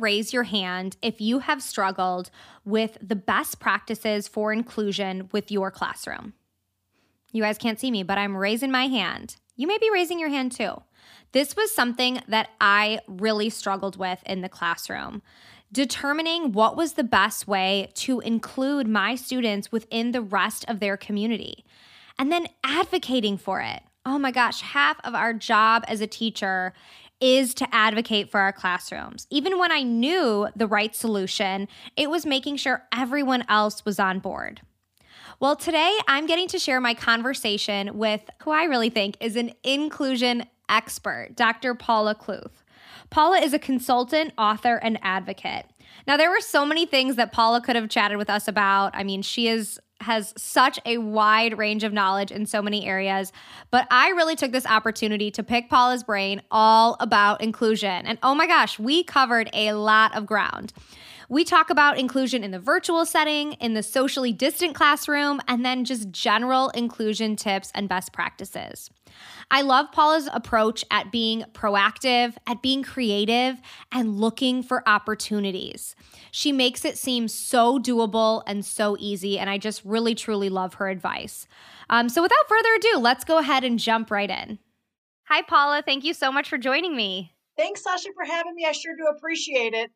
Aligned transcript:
Raise 0.00 0.32
your 0.32 0.44
hand 0.44 0.96
if 1.02 1.20
you 1.20 1.40
have 1.40 1.62
struggled 1.62 2.30
with 2.64 2.98
the 3.00 3.16
best 3.16 3.60
practices 3.60 4.28
for 4.28 4.52
inclusion 4.52 5.28
with 5.32 5.50
your 5.50 5.70
classroom. 5.70 6.34
You 7.32 7.42
guys 7.42 7.58
can't 7.58 7.78
see 7.78 7.90
me, 7.90 8.02
but 8.02 8.18
I'm 8.18 8.36
raising 8.36 8.70
my 8.70 8.86
hand. 8.86 9.36
You 9.56 9.66
may 9.66 9.78
be 9.78 9.90
raising 9.90 10.18
your 10.18 10.30
hand 10.30 10.52
too. 10.52 10.82
This 11.32 11.54
was 11.54 11.72
something 11.72 12.20
that 12.26 12.48
I 12.60 13.00
really 13.06 13.50
struggled 13.50 13.96
with 13.96 14.20
in 14.26 14.40
the 14.40 14.48
classroom. 14.48 15.22
Determining 15.72 16.50
what 16.50 16.76
was 16.76 16.94
the 16.94 17.04
best 17.04 17.46
way 17.46 17.92
to 17.94 18.18
include 18.20 18.88
my 18.88 19.14
students 19.14 19.70
within 19.70 20.10
the 20.10 20.22
rest 20.22 20.64
of 20.66 20.80
their 20.80 20.96
community, 20.96 21.64
and 22.18 22.32
then 22.32 22.48
advocating 22.64 23.38
for 23.38 23.60
it. 23.60 23.82
Oh 24.04 24.18
my 24.18 24.32
gosh, 24.32 24.62
half 24.62 24.98
of 25.04 25.14
our 25.14 25.32
job 25.32 25.84
as 25.86 26.00
a 26.00 26.08
teacher 26.08 26.72
is 27.20 27.54
to 27.54 27.74
advocate 27.74 28.30
for 28.30 28.40
our 28.40 28.52
classrooms. 28.52 29.26
Even 29.30 29.58
when 29.58 29.70
I 29.70 29.82
knew 29.82 30.48
the 30.56 30.66
right 30.66 30.94
solution, 30.94 31.68
it 31.96 32.10
was 32.10 32.24
making 32.24 32.56
sure 32.56 32.82
everyone 32.92 33.44
else 33.48 33.84
was 33.84 33.98
on 33.98 34.18
board. 34.18 34.62
Well, 35.38 35.56
today 35.56 35.96
I'm 36.06 36.26
getting 36.26 36.48
to 36.48 36.58
share 36.58 36.80
my 36.80 36.94
conversation 36.94 37.96
with 37.96 38.22
who 38.42 38.50
I 38.50 38.64
really 38.64 38.90
think 38.90 39.16
is 39.20 39.36
an 39.36 39.52
inclusion 39.64 40.44
expert, 40.68 41.30
Dr. 41.34 41.74
Paula 41.74 42.14
Kluth. 42.14 42.62
Paula 43.10 43.38
is 43.38 43.52
a 43.52 43.58
consultant, 43.58 44.32
author, 44.38 44.76
and 44.76 44.98
advocate. 45.02 45.66
Now, 46.06 46.16
there 46.16 46.30
were 46.30 46.40
so 46.40 46.64
many 46.64 46.86
things 46.86 47.16
that 47.16 47.32
Paula 47.32 47.60
could 47.60 47.76
have 47.76 47.88
chatted 47.88 48.18
with 48.18 48.30
us 48.30 48.48
about. 48.48 48.94
I 48.94 49.02
mean, 49.02 49.22
she 49.22 49.48
is 49.48 49.80
has 50.00 50.32
such 50.36 50.78
a 50.86 50.98
wide 50.98 51.58
range 51.58 51.84
of 51.84 51.92
knowledge 51.92 52.30
in 52.30 52.46
so 52.46 52.62
many 52.62 52.86
areas. 52.86 53.32
But 53.70 53.86
I 53.90 54.08
really 54.10 54.36
took 54.36 54.52
this 54.52 54.66
opportunity 54.66 55.30
to 55.32 55.42
pick 55.42 55.68
Paula's 55.68 56.02
brain 56.02 56.42
all 56.50 56.96
about 57.00 57.40
inclusion. 57.40 58.06
And 58.06 58.18
oh 58.22 58.34
my 58.34 58.46
gosh, 58.46 58.78
we 58.78 59.04
covered 59.04 59.50
a 59.52 59.72
lot 59.72 60.16
of 60.16 60.26
ground. 60.26 60.72
We 61.30 61.44
talk 61.44 61.70
about 61.70 61.96
inclusion 61.96 62.42
in 62.42 62.50
the 62.50 62.58
virtual 62.58 63.06
setting, 63.06 63.52
in 63.52 63.74
the 63.74 63.84
socially 63.84 64.32
distant 64.32 64.74
classroom, 64.74 65.40
and 65.46 65.64
then 65.64 65.84
just 65.84 66.10
general 66.10 66.70
inclusion 66.70 67.36
tips 67.36 67.70
and 67.72 67.88
best 67.88 68.12
practices. 68.12 68.90
I 69.48 69.62
love 69.62 69.92
Paula's 69.92 70.28
approach 70.32 70.84
at 70.90 71.12
being 71.12 71.44
proactive, 71.52 72.34
at 72.48 72.62
being 72.62 72.82
creative, 72.82 73.60
and 73.92 74.18
looking 74.18 74.64
for 74.64 74.82
opportunities. 74.88 75.94
She 76.32 76.50
makes 76.50 76.84
it 76.84 76.98
seem 76.98 77.28
so 77.28 77.78
doable 77.78 78.42
and 78.48 78.64
so 78.64 78.96
easy, 78.98 79.38
and 79.38 79.48
I 79.48 79.56
just 79.56 79.84
really, 79.84 80.16
truly 80.16 80.48
love 80.48 80.74
her 80.74 80.88
advice. 80.88 81.46
Um, 81.88 82.08
so, 82.08 82.22
without 82.22 82.48
further 82.48 82.74
ado, 82.76 82.98
let's 82.98 83.22
go 83.22 83.38
ahead 83.38 83.62
and 83.62 83.78
jump 83.78 84.10
right 84.10 84.30
in. 84.30 84.58
Hi, 85.28 85.42
Paula. 85.42 85.84
Thank 85.86 86.02
you 86.02 86.12
so 86.12 86.32
much 86.32 86.48
for 86.48 86.58
joining 86.58 86.96
me. 86.96 87.34
Thanks, 87.56 87.84
Sasha, 87.84 88.08
for 88.16 88.24
having 88.24 88.56
me. 88.56 88.66
I 88.66 88.72
sure 88.72 88.96
do 88.96 89.06
appreciate 89.16 89.74
it. 89.74 89.92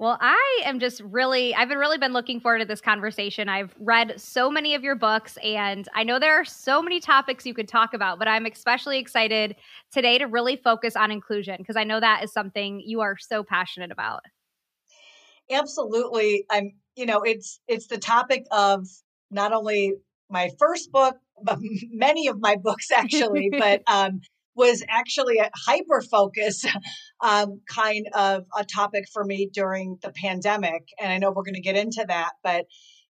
Well, 0.00 0.16
I 0.18 0.62
am 0.64 0.80
just 0.80 1.02
really, 1.02 1.54
I've 1.54 1.68
been 1.68 1.76
really 1.76 1.98
been 1.98 2.14
looking 2.14 2.40
forward 2.40 2.60
to 2.60 2.64
this 2.64 2.80
conversation. 2.80 3.50
I've 3.50 3.74
read 3.78 4.18
so 4.18 4.50
many 4.50 4.74
of 4.74 4.82
your 4.82 4.94
books, 4.94 5.36
and 5.44 5.86
I 5.94 6.04
know 6.04 6.18
there 6.18 6.40
are 6.40 6.44
so 6.46 6.80
many 6.80 7.00
topics 7.00 7.44
you 7.44 7.52
could 7.52 7.68
talk 7.68 7.92
about, 7.92 8.18
but 8.18 8.26
I'm 8.26 8.46
especially 8.46 8.98
excited 8.98 9.56
today 9.92 10.16
to 10.16 10.24
really 10.24 10.56
focus 10.56 10.96
on 10.96 11.10
inclusion 11.10 11.56
because 11.58 11.76
I 11.76 11.84
know 11.84 12.00
that 12.00 12.24
is 12.24 12.32
something 12.32 12.80
you 12.80 13.02
are 13.02 13.18
so 13.18 13.42
passionate 13.42 13.90
about. 13.92 14.22
Absolutely. 15.50 16.46
I'm, 16.48 16.72
you 16.96 17.04
know, 17.04 17.20
it's 17.20 17.60
it's 17.68 17.88
the 17.88 17.98
topic 17.98 18.46
of 18.50 18.86
not 19.30 19.52
only 19.52 19.92
my 20.30 20.48
first 20.58 20.90
book, 20.92 21.16
but 21.42 21.58
many 21.90 22.26
of 22.26 22.40
my 22.40 22.56
books 22.56 22.90
actually, 22.96 23.50
but 23.52 23.82
um 23.86 24.22
was 24.54 24.82
actually 24.88 25.38
a 25.38 25.50
hyper 25.66 26.02
focus 26.02 26.64
um, 27.20 27.60
kind 27.68 28.06
of 28.14 28.44
a 28.56 28.64
topic 28.64 29.04
for 29.12 29.24
me 29.24 29.48
during 29.52 29.98
the 30.02 30.12
pandemic. 30.12 30.82
And 31.00 31.12
I 31.12 31.18
know 31.18 31.30
we're 31.30 31.44
going 31.44 31.54
to 31.54 31.60
get 31.60 31.76
into 31.76 32.04
that, 32.08 32.32
but 32.42 32.66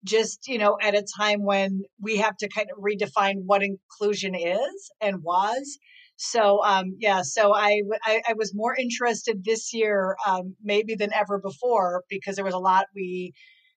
just, 0.05 0.47
you 0.47 0.59
know, 0.59 0.79
at 0.81 0.95
a 0.95 1.05
time 1.19 1.45
when 1.45 1.83
we 2.01 2.19
have 2.19 2.37
to 2.39 2.49
kind 2.49 2.69
of 2.71 2.83
redefine 2.83 3.43
what 3.45 3.63
inclusion 3.63 4.35
is 4.35 4.91
and 5.01 5.23
was. 5.23 5.79
So, 6.17 6.65
um, 6.65 6.97
yeah, 6.99 7.23
so 7.23 7.55
I, 7.55 7.83
I, 8.05 8.23
I, 8.29 8.33
was 8.39 8.55
more 8.55 8.75
interested 8.75 9.45
this 9.45 9.75
year, 9.75 10.17
um, 10.27 10.57
maybe 10.63 10.95
than 10.95 11.13
ever 11.13 11.39
before, 11.39 12.05
because 12.09 12.37
there 12.37 12.45
was 12.45 12.55
a 12.55 12.59
lot 12.59 12.87
we, 12.95 13.35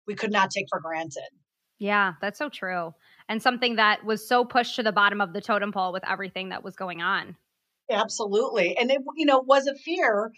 we 0.07 0.15
could 0.15 0.31
not 0.31 0.49
take 0.49 0.67
for 0.69 0.79
granted. 0.79 1.27
Yeah, 1.79 2.13
that's 2.21 2.39
so 2.39 2.47
true. 2.47 2.93
And 3.27 3.41
something 3.41 3.75
that 3.75 4.05
was 4.05 4.25
so 4.25 4.45
pushed 4.45 4.77
to 4.77 4.83
the 4.83 4.91
bottom 4.93 5.19
of 5.19 5.33
the 5.33 5.41
totem 5.41 5.71
pole 5.71 5.91
with 5.91 6.07
everything 6.07 6.49
that 6.49 6.63
was 6.63 6.75
going 6.75 7.01
on. 7.01 7.35
Absolutely. 7.89 8.77
And 8.77 8.91
it, 8.91 9.01
you 9.15 9.25
know, 9.25 9.39
was 9.39 9.67
a 9.67 9.75
fear. 9.75 10.31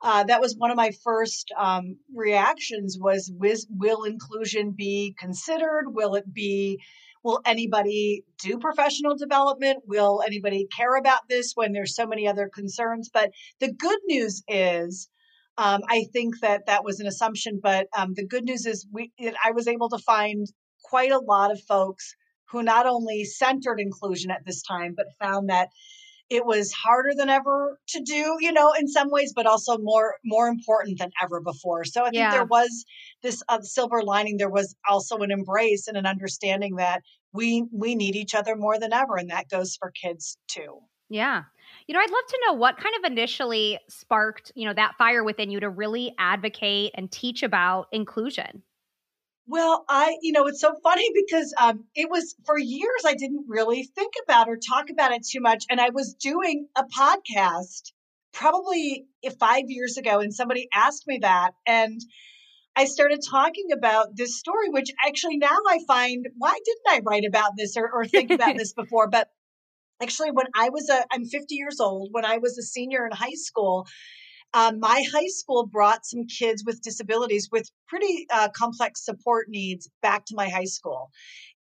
Uh, 0.00 0.24
that 0.24 0.40
was 0.40 0.56
one 0.56 0.70
of 0.70 0.76
my 0.76 0.90
first 1.04 1.52
um, 1.56 1.96
reactions 2.14 2.98
was 3.00 3.32
will 3.70 4.04
inclusion 4.04 4.72
be 4.72 5.14
considered? 5.18 5.84
Will 5.86 6.16
it 6.16 6.32
be, 6.32 6.80
will 7.22 7.40
anybody 7.44 8.24
do 8.40 8.58
professional 8.58 9.16
development? 9.16 9.84
Will 9.86 10.22
anybody 10.26 10.66
care 10.76 10.96
about 10.96 11.20
this 11.28 11.52
when 11.54 11.72
there's 11.72 11.94
so 11.94 12.06
many 12.06 12.26
other 12.26 12.50
concerns? 12.52 13.10
But 13.12 13.30
the 13.60 13.72
good 13.72 13.98
news 14.06 14.42
is, 14.48 15.08
um, 15.56 15.82
I 15.88 16.06
think 16.12 16.40
that 16.40 16.66
that 16.66 16.84
was 16.84 16.98
an 16.98 17.06
assumption, 17.06 17.60
but 17.62 17.86
um, 17.96 18.14
the 18.14 18.26
good 18.26 18.44
news 18.44 18.66
is 18.66 18.86
we 18.90 19.12
I 19.44 19.52
was 19.52 19.68
able 19.68 19.88
to 19.90 19.98
find 19.98 20.46
quite 20.82 21.12
a 21.12 21.18
lot 21.18 21.52
of 21.52 21.60
folks 21.62 22.14
who 22.50 22.62
not 22.62 22.86
only 22.86 23.24
centered 23.24 23.78
inclusion 23.78 24.30
at 24.30 24.44
this 24.44 24.62
time, 24.62 24.94
but 24.96 25.06
found 25.20 25.48
that 25.50 25.68
it 26.32 26.46
was 26.46 26.72
harder 26.72 27.10
than 27.14 27.28
ever 27.28 27.78
to 27.88 28.00
do 28.00 28.38
you 28.40 28.52
know 28.52 28.72
in 28.72 28.88
some 28.88 29.10
ways 29.10 29.34
but 29.36 29.46
also 29.46 29.76
more 29.78 30.14
more 30.24 30.48
important 30.48 30.98
than 30.98 31.10
ever 31.22 31.40
before. 31.40 31.84
So 31.84 32.02
i 32.02 32.04
think 32.04 32.16
yeah. 32.16 32.30
there 32.30 32.46
was 32.46 32.84
this 33.22 33.42
uh, 33.48 33.60
silver 33.60 34.02
lining. 34.02 34.38
There 34.38 34.50
was 34.50 34.74
also 34.88 35.18
an 35.18 35.30
embrace 35.30 35.86
and 35.88 35.96
an 35.96 36.06
understanding 36.06 36.76
that 36.76 37.02
we 37.32 37.64
we 37.70 37.94
need 37.94 38.16
each 38.16 38.34
other 38.34 38.56
more 38.56 38.78
than 38.78 38.92
ever 38.92 39.16
and 39.16 39.30
that 39.30 39.50
goes 39.50 39.76
for 39.76 39.90
kids 39.90 40.38
too. 40.48 40.78
Yeah. 41.10 41.42
You 41.86 41.94
know 41.94 42.00
i'd 42.00 42.10
love 42.10 42.26
to 42.28 42.40
know 42.46 42.52
what 42.54 42.76
kind 42.76 42.94
of 42.98 43.10
initially 43.10 43.78
sparked 43.88 44.52
you 44.54 44.66
know 44.66 44.74
that 44.74 44.92
fire 44.96 45.24
within 45.24 45.50
you 45.50 45.60
to 45.60 45.68
really 45.68 46.14
advocate 46.18 46.92
and 46.94 47.10
teach 47.10 47.42
about 47.42 47.88
inclusion 47.92 48.62
well, 49.46 49.84
I, 49.88 50.16
you 50.22 50.32
know, 50.32 50.46
it's 50.46 50.60
so 50.60 50.74
funny 50.82 51.08
because 51.14 51.52
um, 51.60 51.84
it 51.94 52.08
was 52.10 52.34
for 52.46 52.58
years 52.58 53.02
I 53.04 53.14
didn't 53.14 53.46
really 53.48 53.84
think 53.84 54.14
about 54.24 54.48
or 54.48 54.56
talk 54.56 54.90
about 54.90 55.12
it 55.12 55.26
too 55.28 55.40
much. 55.40 55.64
And 55.68 55.80
I 55.80 55.90
was 55.90 56.14
doing 56.14 56.68
a 56.76 56.84
podcast 56.84 57.92
probably 58.32 59.06
five 59.38 59.64
years 59.66 59.96
ago, 59.96 60.20
and 60.20 60.32
somebody 60.32 60.68
asked 60.72 61.06
me 61.06 61.18
that. 61.22 61.52
And 61.66 62.00
I 62.74 62.86
started 62.86 63.20
talking 63.28 63.72
about 63.72 64.16
this 64.16 64.38
story, 64.38 64.70
which 64.70 64.90
actually 65.06 65.36
now 65.36 65.58
I 65.68 65.80
find 65.86 66.26
why 66.38 66.56
didn't 66.64 66.88
I 66.88 67.02
write 67.04 67.24
about 67.26 67.52
this 67.56 67.76
or, 67.76 67.90
or 67.92 68.06
think 68.06 68.30
about 68.30 68.56
this 68.56 68.72
before? 68.76 69.08
But 69.08 69.28
actually, 70.00 70.30
when 70.30 70.46
I 70.54 70.70
was 70.70 70.88
a, 70.88 71.04
I'm 71.12 71.24
50 71.26 71.54
years 71.54 71.80
old, 71.80 72.08
when 72.12 72.24
I 72.24 72.38
was 72.38 72.56
a 72.58 72.62
senior 72.62 73.04
in 73.06 73.12
high 73.12 73.34
school, 73.34 73.86
um, 74.54 74.80
my 74.80 75.02
high 75.12 75.28
school 75.28 75.66
brought 75.66 76.04
some 76.04 76.26
kids 76.26 76.62
with 76.64 76.82
disabilities 76.82 77.48
with 77.50 77.70
pretty 77.88 78.26
uh, 78.30 78.48
complex 78.54 79.04
support 79.04 79.48
needs 79.48 79.88
back 80.02 80.24
to 80.26 80.34
my 80.34 80.48
high 80.48 80.64
school. 80.64 81.10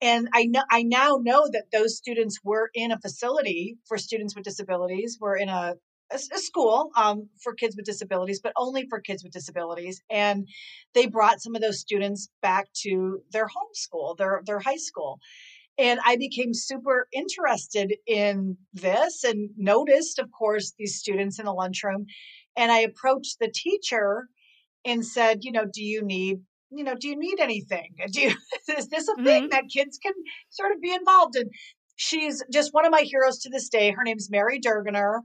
And 0.02 0.28
I 0.34 0.46
know 0.46 0.64
I 0.72 0.84
now 0.84 1.20
know 1.22 1.48
that 1.52 1.66
those 1.72 1.98
students 1.98 2.40
were 2.44 2.70
in 2.74 2.92
a 2.92 3.00
facility 3.00 3.78
for 3.88 3.98
students 3.98 4.36
with 4.36 4.44
disabilities. 4.44 5.18
We're 5.22 5.38
in 5.38 5.50
a, 5.50 5.76
a, 6.12 6.16
a 6.16 6.40
school 6.40 6.90
um, 6.96 7.30
for 7.42 7.54
kids 7.54 7.76
with 7.76 7.86
disabilities, 7.86 8.42
but 8.42 8.54
only 8.58 8.88
for 8.90 9.00
kids 9.00 9.24
with 9.24 9.32
disabilities. 9.32 10.02
And 10.10 10.48
they 10.94 11.06
brought 11.08 11.42
some 11.42 11.56
of 11.56 11.62
those 11.62 11.80
students 11.80 12.30
back 12.42 12.68
to 12.84 13.22
their 13.32 13.48
home 13.48 13.74
school, 13.74 14.16
their 14.16 14.42
their 14.46 14.60
high 14.60 14.78
school. 14.78 15.20
And 15.78 16.00
I 16.06 16.18
became 16.18 16.54
super 16.54 17.08
interested 17.14 17.96
in 18.06 18.58
this 18.74 19.24
and 19.24 19.50
noticed, 19.58 20.20
of 20.20 20.30
course, 20.32 20.74
these 20.78 20.98
students 20.98 21.40
in 21.40 21.46
the 21.46 21.54
lunchroom 21.54 22.06
and 22.58 22.72
I 22.72 22.80
approached 22.80 23.38
the 23.40 23.52
teacher 23.54 24.28
and 24.86 25.06
said, 25.06 25.40
you 25.42 25.52
know, 25.52 25.66
do 25.72 25.84
you 25.84 26.04
need, 26.04 26.40
you 26.72 26.84
know, 26.84 26.96
do 26.96 27.08
you 27.08 27.18
need 27.18 27.40
anything? 27.40 27.90
Do 28.12 28.22
you, 28.22 28.34
is 28.78 28.88
this 28.88 29.08
a 29.08 29.16
thing 29.24 29.44
mm-hmm. 29.44 29.50
that 29.50 29.70
kids 29.72 30.00
can 30.02 30.14
sort 30.50 30.72
of 30.72 30.82
be 30.82 30.94
involved 30.94 31.36
in? 31.36 31.50
She's 31.96 32.44
just 32.52 32.74
one 32.74 32.86
of 32.86 32.92
my 32.92 33.02
heroes 33.02 33.40
to 33.40 33.50
this 33.50 33.70
day. 33.70 33.92
Her 33.92 34.04
name's 34.04 34.30
Mary 34.32 34.60
Durgener. 34.60 35.20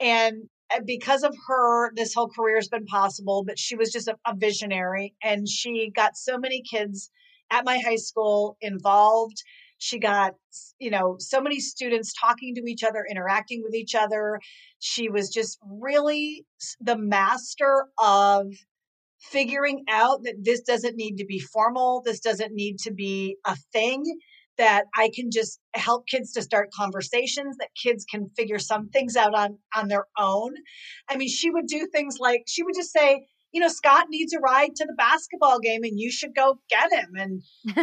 And 0.00 0.48
uh, 0.74 0.80
because 0.86 1.22
of 1.22 1.34
her, 1.46 1.92
this 1.94 2.12
whole 2.14 2.28
career 2.28 2.56
has 2.56 2.68
been 2.68 2.86
possible, 2.86 3.44
but 3.46 3.58
she 3.58 3.76
was 3.76 3.90
just 3.90 4.08
a, 4.08 4.16
a 4.26 4.34
visionary 4.36 5.14
and 5.22 5.48
she 5.48 5.90
got 5.94 6.16
so 6.16 6.36
many 6.36 6.62
kids 6.62 7.10
at 7.50 7.64
my 7.64 7.78
high 7.78 7.96
school 7.96 8.56
involved 8.60 9.42
she 9.80 9.98
got, 9.98 10.34
you 10.78 10.90
know, 10.90 11.16
so 11.18 11.40
many 11.40 11.58
students 11.58 12.12
talking 12.12 12.54
to 12.54 12.62
each 12.70 12.84
other, 12.84 13.04
interacting 13.10 13.62
with 13.64 13.74
each 13.74 13.94
other. 13.94 14.38
She 14.78 15.08
was 15.08 15.30
just 15.30 15.58
really 15.64 16.44
the 16.80 16.98
master 16.98 17.86
of 17.98 18.46
figuring 19.18 19.84
out 19.88 20.22
that 20.24 20.34
this 20.42 20.60
doesn't 20.60 20.96
need 20.96 21.16
to 21.16 21.24
be 21.24 21.38
formal, 21.38 22.02
this 22.04 22.20
doesn't 22.20 22.52
need 22.52 22.78
to 22.80 22.92
be 22.92 23.36
a 23.46 23.56
thing 23.72 24.04
that 24.58 24.84
I 24.94 25.10
can 25.14 25.30
just 25.30 25.58
help 25.72 26.06
kids 26.06 26.32
to 26.32 26.42
start 26.42 26.68
conversations 26.78 27.56
that 27.58 27.70
kids 27.82 28.04
can 28.04 28.28
figure 28.36 28.58
some 28.58 28.90
things 28.90 29.16
out 29.16 29.34
on 29.34 29.56
on 29.74 29.88
their 29.88 30.04
own. 30.18 30.52
I 31.08 31.16
mean, 31.16 31.30
she 31.30 31.48
would 31.48 31.66
do 31.66 31.86
things 31.86 32.18
like 32.20 32.42
she 32.46 32.62
would 32.62 32.74
just 32.74 32.92
say, 32.92 33.24
you 33.52 33.60
know, 33.60 33.68
Scott 33.68 34.06
needs 34.10 34.32
a 34.32 34.38
ride 34.38 34.76
to 34.76 34.86
the 34.86 34.94
basketball 34.94 35.58
game 35.58 35.82
and 35.82 35.98
you 35.98 36.10
should 36.10 36.34
go 36.34 36.58
get 36.68 36.92
him. 36.92 37.14
And 37.16 37.42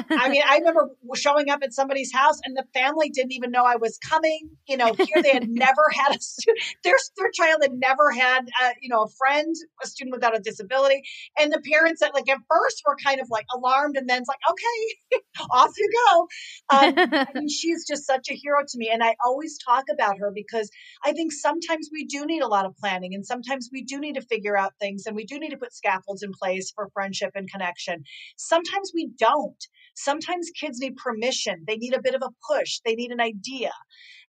I 0.09 0.29
mean, 0.29 0.41
I 0.47 0.57
remember 0.59 0.89
showing 1.15 1.49
up 1.49 1.59
at 1.63 1.73
somebody's 1.73 2.13
house 2.13 2.39
and 2.45 2.55
the 2.55 2.63
family 2.73 3.09
didn't 3.09 3.33
even 3.33 3.51
know 3.51 3.63
I 3.63 3.75
was 3.75 3.97
coming. 3.97 4.49
You 4.67 4.77
know, 4.77 4.93
here 4.93 5.21
they 5.21 5.33
had 5.33 5.49
never 5.49 5.83
had 5.91 6.15
a 6.15 6.19
student, 6.19 6.63
their, 6.83 6.95
their 7.17 7.31
child 7.31 7.61
had 7.61 7.73
never 7.73 8.11
had, 8.11 8.47
a, 8.61 8.71
you 8.81 8.89
know, 8.89 9.03
a 9.03 9.09
friend, 9.17 9.53
a 9.83 9.87
student 9.87 10.15
without 10.15 10.37
a 10.37 10.39
disability. 10.39 11.01
And 11.39 11.51
the 11.51 11.61
parents 11.61 12.01
that 12.01 12.13
like 12.13 12.29
at 12.29 12.39
first 12.49 12.83
were 12.85 12.95
kind 13.03 13.19
of 13.19 13.27
like 13.29 13.45
alarmed 13.53 13.97
and 13.97 14.07
then 14.09 14.19
it's 14.19 14.29
like, 14.29 14.39
okay, 14.49 15.21
off 15.51 15.71
you 15.77 15.89
go. 16.09 16.27
Um, 16.69 16.93
I 16.97 17.27
mean, 17.35 17.49
she's 17.49 17.85
just 17.85 18.05
such 18.05 18.29
a 18.29 18.33
hero 18.33 18.59
to 18.65 18.77
me. 18.77 18.89
And 18.91 19.03
I 19.03 19.15
always 19.25 19.57
talk 19.57 19.85
about 19.91 20.17
her 20.19 20.31
because 20.33 20.69
I 21.03 21.11
think 21.11 21.33
sometimes 21.33 21.89
we 21.91 22.05
do 22.05 22.25
need 22.25 22.41
a 22.41 22.47
lot 22.47 22.65
of 22.65 22.75
planning 22.77 23.13
and 23.13 23.25
sometimes 23.25 23.69
we 23.71 23.83
do 23.83 23.99
need 23.99 24.15
to 24.15 24.21
figure 24.21 24.57
out 24.57 24.73
things 24.79 25.05
and 25.05 25.15
we 25.15 25.25
do 25.25 25.39
need 25.39 25.49
to 25.49 25.56
put 25.57 25.73
scaffolds 25.73 26.23
in 26.23 26.31
place 26.31 26.71
for 26.71 26.89
friendship 26.93 27.31
and 27.35 27.49
connection. 27.49 28.03
Sometimes 28.37 28.91
we 28.93 29.09
don't. 29.19 29.63
Sometimes 29.95 30.51
kids 30.59 30.79
need 30.79 30.95
permission, 30.95 31.63
they 31.67 31.77
need 31.77 31.93
a 31.93 32.01
bit 32.01 32.15
of 32.15 32.21
a 32.21 32.29
push, 32.49 32.79
they 32.85 32.95
need 32.95 33.11
an 33.11 33.21
idea. 33.21 33.71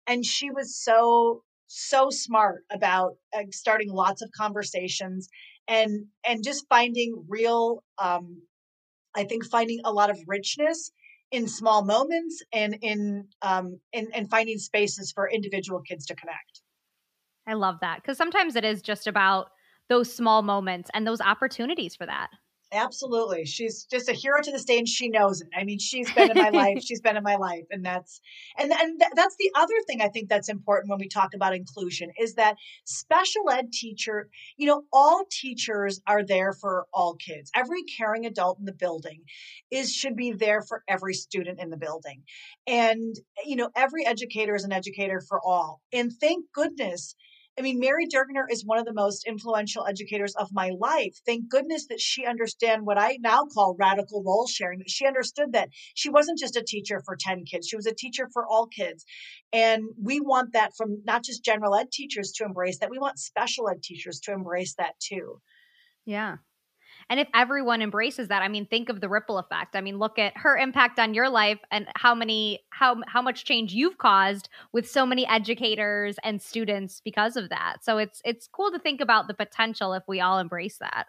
And 0.07 0.25
she 0.25 0.51
was 0.51 0.77
so 0.77 1.43
so 1.69 2.09
smart 2.09 2.65
about 2.73 3.17
uh, 3.37 3.43
starting 3.51 3.93
lots 3.93 4.23
of 4.23 4.31
conversations 4.37 5.29
and 5.69 6.07
and 6.27 6.43
just 6.43 6.67
finding 6.69 7.25
real 7.29 7.85
um 7.99 8.41
i 9.15 9.23
think 9.23 9.45
finding 9.45 9.79
a 9.85 9.93
lot 9.93 10.11
of 10.11 10.19
richness 10.27 10.91
in 11.31 11.47
small 11.47 11.85
moments 11.85 12.43
and 12.53 12.79
in 12.81 13.29
um 13.43 13.79
in, 13.93 14.09
and 14.15 14.31
finding 14.31 14.59
spaces 14.59 15.13
for 15.13 15.31
individual 15.31 15.81
kids 15.87 16.07
to 16.07 16.17
connect 16.17 16.63
i 17.47 17.53
love 17.53 17.77
that 17.83 17.97
because 17.97 18.17
sometimes 18.17 18.57
it 18.57 18.65
is 18.65 18.81
just 18.81 19.07
about 19.07 19.51
those 19.88 20.12
small 20.12 20.43
moments 20.43 20.90
and 20.94 21.06
those 21.06 21.20
opportunities 21.20 21.96
for 21.96 22.06
that. 22.06 22.31
Absolutely. 22.70 23.46
She's 23.46 23.85
just 23.85 24.11
a 24.11 24.12
hero 24.12 24.43
to 24.43 24.52
the 24.52 24.58
stage. 24.58 24.90
she 24.90 25.08
knows 25.08 25.40
it. 25.40 25.49
I 25.56 25.64
mean, 25.64 25.79
she's 25.79 26.12
been 26.12 26.31
in 26.31 26.37
my 26.37 26.50
life. 26.50 26.82
She's 26.85 27.00
been 27.00 27.17
in 27.17 27.23
my 27.23 27.37
life. 27.37 27.64
And 27.70 27.85
that's, 27.85 28.20
and, 28.58 28.70
and 28.70 29.00
th- 29.00 29.12
that's 29.14 29.37
the 29.38 29.50
other 29.55 29.75
thing 29.87 30.02
I 30.02 30.08
think 30.08 30.29
that's 30.29 30.50
important 30.50 30.90
when 30.90 30.99
we 30.99 31.08
talk 31.08 31.35
about 31.35 31.55
inclusion 31.55 32.11
is 32.18 32.35
that 32.35 32.57
special 32.85 33.49
ed 33.50 33.73
teacher, 33.73 34.28
you 34.59 34.66
know, 34.66 34.83
all 34.92 35.25
teachers 35.30 36.00
are 36.07 36.25
there 36.25 36.52
for 36.52 36.87
all 36.92 37.14
kids. 37.14 37.50
Every 37.54 37.83
caring 37.85 38.26
adult 38.26 38.59
in 38.59 38.66
the 38.66 38.73
building 38.73 39.23
is, 39.71 39.95
should 39.95 40.16
be 40.16 40.33
there 40.33 40.61
for 40.61 40.83
every 40.88 41.14
student 41.14 41.61
in 41.61 41.71
the 41.71 41.78
building. 41.78 42.23
And, 42.66 43.16
you 43.47 43.57
know, 43.57 43.71
every 43.75 44.04
educator 44.04 44.54
is 44.54 44.64
an 44.64 44.73
educator 44.73 45.23
for 45.26 45.40
all. 45.42 45.80
And 45.92 46.12
thank 46.21 46.45
goodness 46.52 47.14
I 47.59 47.62
mean, 47.62 47.81
Mary 47.81 48.07
Durgener 48.07 48.45
is 48.50 48.65
one 48.65 48.79
of 48.79 48.85
the 48.85 48.93
most 48.93 49.27
influential 49.27 49.85
educators 49.87 50.35
of 50.37 50.49
my 50.53 50.71
life. 50.79 51.19
Thank 51.27 51.49
goodness 51.49 51.87
that 51.88 52.00
she 52.00 52.25
understand 52.25 52.87
what 52.87 52.99
I 52.99 53.19
now 53.21 53.47
call 53.47 53.77
radical 53.79 54.23
role 54.23 54.47
sharing. 54.47 54.79
That 54.79 54.91
she 54.91 55.07
understood 55.07 55.53
that 55.53 55.71
she 55.95 56.09
wasn't 56.09 56.38
just 56.38 56.57
a 56.57 56.62
teacher 56.62 57.03
for 57.05 57.17
10 57.17 57.45
kids, 57.45 57.69
she 57.69 57.77
was 57.77 57.87
a 57.87 57.95
teacher 57.95 58.29
for 58.33 58.47
all 58.47 58.67
kids. 58.67 59.05
And 59.53 59.85
we 60.00 60.21
want 60.21 60.53
that 60.53 60.77
from 60.77 61.03
not 61.05 61.25
just 61.25 61.45
general 61.45 61.75
ed 61.75 61.91
teachers 61.91 62.33
to 62.37 62.45
embrace 62.45 62.79
that, 62.79 62.91
we 62.91 62.99
want 62.99 63.19
special 63.19 63.69
ed 63.69 63.83
teachers 63.83 64.21
to 64.21 64.33
embrace 64.33 64.75
that 64.79 64.95
too. 65.00 65.41
Yeah. 66.05 66.37
And 67.11 67.19
if 67.19 67.29
everyone 67.35 67.81
embraces 67.81 68.29
that, 68.29 68.43
I 68.43 68.49
mean, 68.49 68.67
think 68.67 68.88
of 68.88 69.00
the 69.00 69.09
ripple 69.09 69.38
effect. 69.38 69.75
I 69.75 69.81
mean, 69.81 69.99
look 69.99 70.19
at 70.19 70.33
her 70.37 70.57
impact 70.57 70.99
on 70.99 71.15
your 71.15 71.29
life 71.29 71.59
and 71.71 71.87
how 71.97 72.15
many 72.15 72.61
how 72.71 72.97
how 73.07 73.23
much 73.23 73.45
change 73.45 73.73
you've 73.73 73.99
caused 73.99 74.49
with 74.73 74.88
so 74.88 75.07
many 75.07 75.27
educators 75.27 76.17
and 76.23 76.41
students 76.41 77.00
because 77.05 77.37
of 77.37 77.49
that. 77.49 77.79
So 77.83 77.99
it's 77.99 78.21
it's 78.25 78.49
cool 78.50 78.71
to 78.73 78.79
think 78.79 79.00
about 79.00 79.29
the 79.29 79.35
potential 79.35 79.95
if 79.95 80.03
we 80.07 80.21
all 80.21 80.38
embrace 80.38 80.79
that. 80.79 81.07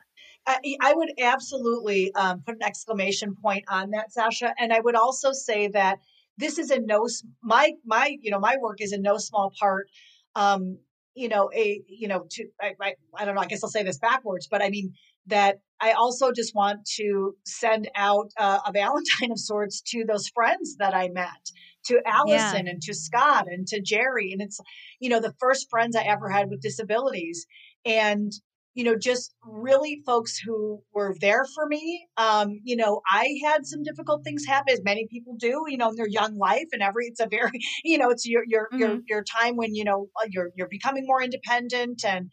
I 0.47 0.93
would 0.93 1.11
absolutely 1.19 2.11
um, 2.15 2.41
put 2.45 2.55
an 2.55 2.63
exclamation 2.63 3.35
point 3.35 3.65
on 3.69 3.91
that, 3.91 4.11
Sasha. 4.11 4.53
And 4.57 4.73
I 4.73 4.79
would 4.79 4.95
also 4.95 5.31
say 5.31 5.67
that 5.67 5.99
this 6.39 6.57
is 6.57 6.71
in 6.71 6.85
no 6.85 7.07
my 7.43 7.73
my 7.85 8.17
you 8.21 8.31
know 8.31 8.39
my 8.39 8.55
work 8.59 8.81
is 8.81 8.93
in 8.93 9.01
no 9.01 9.17
small 9.17 9.51
part 9.59 9.87
um, 10.35 10.79
you 11.13 11.27
know 11.27 11.51
a 11.53 11.81
you 11.87 12.07
know 12.07 12.25
to 12.31 12.45
I, 12.59 12.73
I, 12.79 12.95
I 13.15 13.25
don't 13.25 13.35
know 13.35 13.41
i 13.41 13.45
guess 13.45 13.63
i'll 13.63 13.69
say 13.69 13.83
this 13.83 13.97
backwards 13.97 14.47
but 14.49 14.61
i 14.61 14.69
mean 14.69 14.93
that 15.29 15.59
I 15.81 15.93
also 15.93 16.31
just 16.31 16.53
want 16.55 16.85
to 16.97 17.35
send 17.45 17.89
out 17.95 18.31
uh, 18.37 18.59
a 18.65 18.71
Valentine 18.71 19.31
of 19.31 19.39
sorts 19.39 19.81
to 19.87 20.03
those 20.05 20.27
friends 20.29 20.75
that 20.77 20.93
I 20.93 21.09
met, 21.09 21.51
to 21.85 22.01
Allison 22.05 22.65
yeah. 22.65 22.71
and 22.71 22.81
to 22.81 22.93
Scott 22.93 23.45
and 23.47 23.65
to 23.67 23.81
Jerry. 23.81 24.31
And 24.31 24.41
it's, 24.41 24.59
you 24.99 25.09
know, 25.09 25.21
the 25.21 25.33
first 25.39 25.69
friends 25.69 25.95
I 25.95 26.03
ever 26.03 26.29
had 26.29 26.49
with 26.49 26.61
disabilities. 26.61 27.45
And, 27.85 28.31
you 28.73 28.83
know, 28.83 28.95
just 28.97 29.33
really 29.43 30.01
folks 30.05 30.37
who 30.37 30.81
were 30.93 31.15
there 31.19 31.45
for 31.55 31.65
me. 31.67 32.07
Um, 32.17 32.59
you 32.63 32.75
know, 32.75 33.01
I 33.09 33.39
had 33.43 33.65
some 33.65 33.83
difficult 33.83 34.23
things 34.23 34.45
happen, 34.45 34.73
as 34.73 34.83
many 34.83 35.07
people 35.09 35.35
do, 35.37 35.63
you 35.67 35.77
know, 35.77 35.89
in 35.89 35.95
their 35.95 36.07
young 36.07 36.37
life, 36.37 36.67
and 36.71 36.81
every 36.81 37.07
it's 37.07 37.19
a 37.19 37.27
very, 37.27 37.59
you 37.83 37.97
know, 37.97 38.09
it's 38.09 38.27
your 38.27 38.43
your 38.47 38.65
mm-hmm. 38.65 38.79
your 38.79 38.99
your 39.07 39.23
time 39.23 39.55
when 39.55 39.75
you 39.75 39.83
know 39.83 40.07
uh, 40.21 40.27
you're 40.29 40.51
you're 40.55 40.69
becoming 40.69 41.05
more 41.05 41.21
independent 41.21 42.05
and 42.05 42.29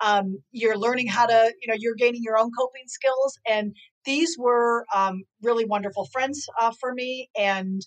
um, 0.00 0.38
you're 0.52 0.78
learning 0.78 1.08
how 1.08 1.26
to, 1.26 1.52
you 1.60 1.68
know, 1.68 1.74
you're 1.78 1.94
gaining 1.94 2.22
your 2.22 2.38
own 2.38 2.50
coping 2.58 2.84
skills, 2.86 3.38
and 3.48 3.74
these 4.04 4.36
were 4.38 4.86
um, 4.94 5.22
really 5.42 5.64
wonderful 5.64 6.06
friends 6.12 6.46
uh, 6.60 6.72
for 6.80 6.92
me, 6.92 7.30
and 7.38 7.80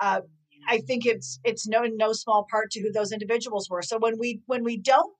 uh, 0.00 0.20
I 0.68 0.78
think 0.78 1.06
it's 1.06 1.38
it's 1.44 1.66
no 1.66 1.82
no 1.82 2.12
small 2.12 2.46
part 2.50 2.70
to 2.72 2.80
who 2.80 2.92
those 2.92 3.12
individuals 3.12 3.68
were. 3.70 3.82
So 3.82 3.98
when 3.98 4.18
we 4.18 4.40
when 4.46 4.64
we 4.64 4.78
don't 4.78 5.12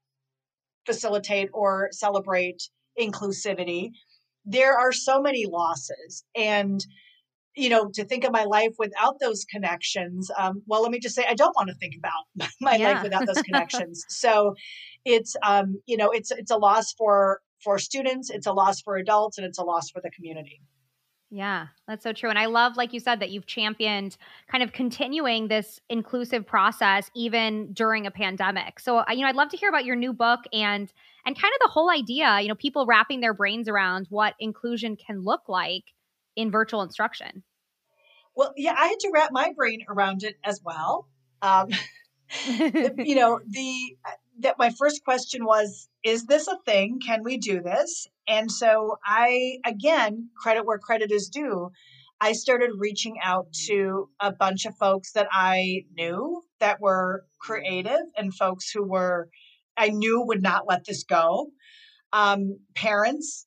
facilitate 0.87 1.49
or 1.53 1.89
celebrate 1.93 2.63
inclusivity, 3.01 3.91
there 4.45 4.77
are 4.79 4.93
so 4.93 5.21
many 5.21 5.47
losses. 5.47 6.25
And, 6.35 6.85
you 7.57 7.69
know, 7.69 7.89
to 7.95 8.05
think 8.05 8.25
of 8.25 8.33
my 8.33 8.45
life 8.45 8.73
without 8.79 9.17
those 9.21 9.45
connections, 9.45 10.31
um, 10.39 10.63
well, 10.67 10.83
let 10.83 10.91
me 10.91 10.99
just 11.01 11.15
say, 11.15 11.25
I 11.29 11.35
don't 11.35 11.55
want 11.57 11.69
to 11.69 11.75
think 11.77 11.95
about 11.99 12.51
my 12.61 12.77
yeah. 12.77 12.93
life 12.93 13.03
without 13.03 13.27
those 13.27 13.43
connections. 13.43 14.05
so 14.09 14.55
it's, 15.05 15.37
um, 15.43 15.81
you 15.87 15.97
know, 15.97 16.11
it's, 16.11 16.31
it's 16.31 16.51
a 16.51 16.57
loss 16.57 16.93
for, 16.93 17.41
for 17.63 17.79
students, 17.79 18.31
it's 18.31 18.47
a 18.47 18.53
loss 18.53 18.81
for 18.81 18.97
adults, 18.97 19.39
and 19.39 19.47
it's 19.47 19.59
a 19.59 19.65
loss 19.65 19.91
for 19.91 20.01
the 20.03 20.11
community. 20.11 20.61
Yeah, 21.31 21.67
that's 21.89 22.05
so 22.05 22.13
true. 22.13 22.31
And 22.31 22.39
I 22.39 22.47
love, 22.47 22.77
like 22.77 22.93
you 22.93 23.01
said, 23.01 23.19
that 23.19 23.31
you've 23.31 23.47
championed 23.47 24.17
kind 24.49 24.63
of 24.63 24.73
continuing 24.73 25.49
this 25.49 25.81
inclusive 25.89 26.47
process 26.47 27.11
even 27.17 27.73
during 27.73 28.07
a 28.07 28.11
pandemic. 28.13 28.79
So, 28.79 28.99
I 28.99 29.15
you 29.15 29.23
know, 29.23 29.27
I'd 29.27 29.35
love 29.35 29.49
to 29.49 29.57
hear 29.57 29.69
about 29.69 29.85
your 29.85 29.97
new 29.97 30.13
book 30.13 30.41
and 30.53 30.93
and 31.27 31.35
kind 31.41 31.53
of 31.53 31.67
the 31.67 31.73
whole 31.73 31.91
idea, 31.91 32.41
you 32.41 32.47
know, 32.47 32.55
people 32.55 32.87
wrapping 32.87 33.21
their 33.21 33.35
brains 33.35 33.69
around 33.69 34.07
what 34.11 34.35
inclusion 34.39 34.97
can 34.97 35.25
look 35.25 35.49
like 35.49 35.83
in 36.37 36.53
virtual 36.53 36.83
instruction. 36.83 37.43
Well, 38.37 38.53
yeah, 38.57 38.75
I 38.79 38.87
had 38.87 39.01
to 39.01 39.11
wrap 39.13 39.31
my 39.33 39.53
brain 39.57 39.85
around 39.89 40.23
it 40.23 40.37
as 40.45 40.61
well. 40.65 41.09
Um, 41.43 41.69
you 42.47 43.15
know, 43.17 43.41
the 43.49 43.97
that 44.41 44.57
my 44.59 44.71
first 44.71 45.05
question 45.05 45.45
was 45.45 45.89
is 46.03 46.27
this 46.27 46.49
a 46.49 46.59
thing? 46.67 47.01
Can 47.05 47.23
we 47.23 47.39
do 47.39 47.63
this? 47.63 48.07
And 48.27 48.51
so 48.51 48.97
i 49.05 49.59
again 49.67 50.31
credit 50.37 50.65
where 50.65 50.79
credit 50.79 51.11
is 51.11 51.29
due 51.29 51.71
i 52.21 52.33
started 52.33 52.71
reaching 52.79 53.17
out 53.23 53.53
to 53.53 54.09
a 54.21 54.33
bunch 54.33 54.65
of 54.65 54.77
folks 54.77 55.13
that 55.13 55.29
i 55.33 55.83
knew 55.95 56.43
that 56.61 56.81
were 56.81 57.25
creative 57.39 58.01
and 58.17 58.35
folks 58.35 58.71
who 58.71 58.83
were 58.83 59.29
i 59.77 59.89
knew 59.89 60.23
would 60.27 60.43
not 60.43 60.67
let 60.69 60.85
this 60.87 61.05
go. 61.05 61.51
Um, 62.13 62.59
parents 62.75 63.47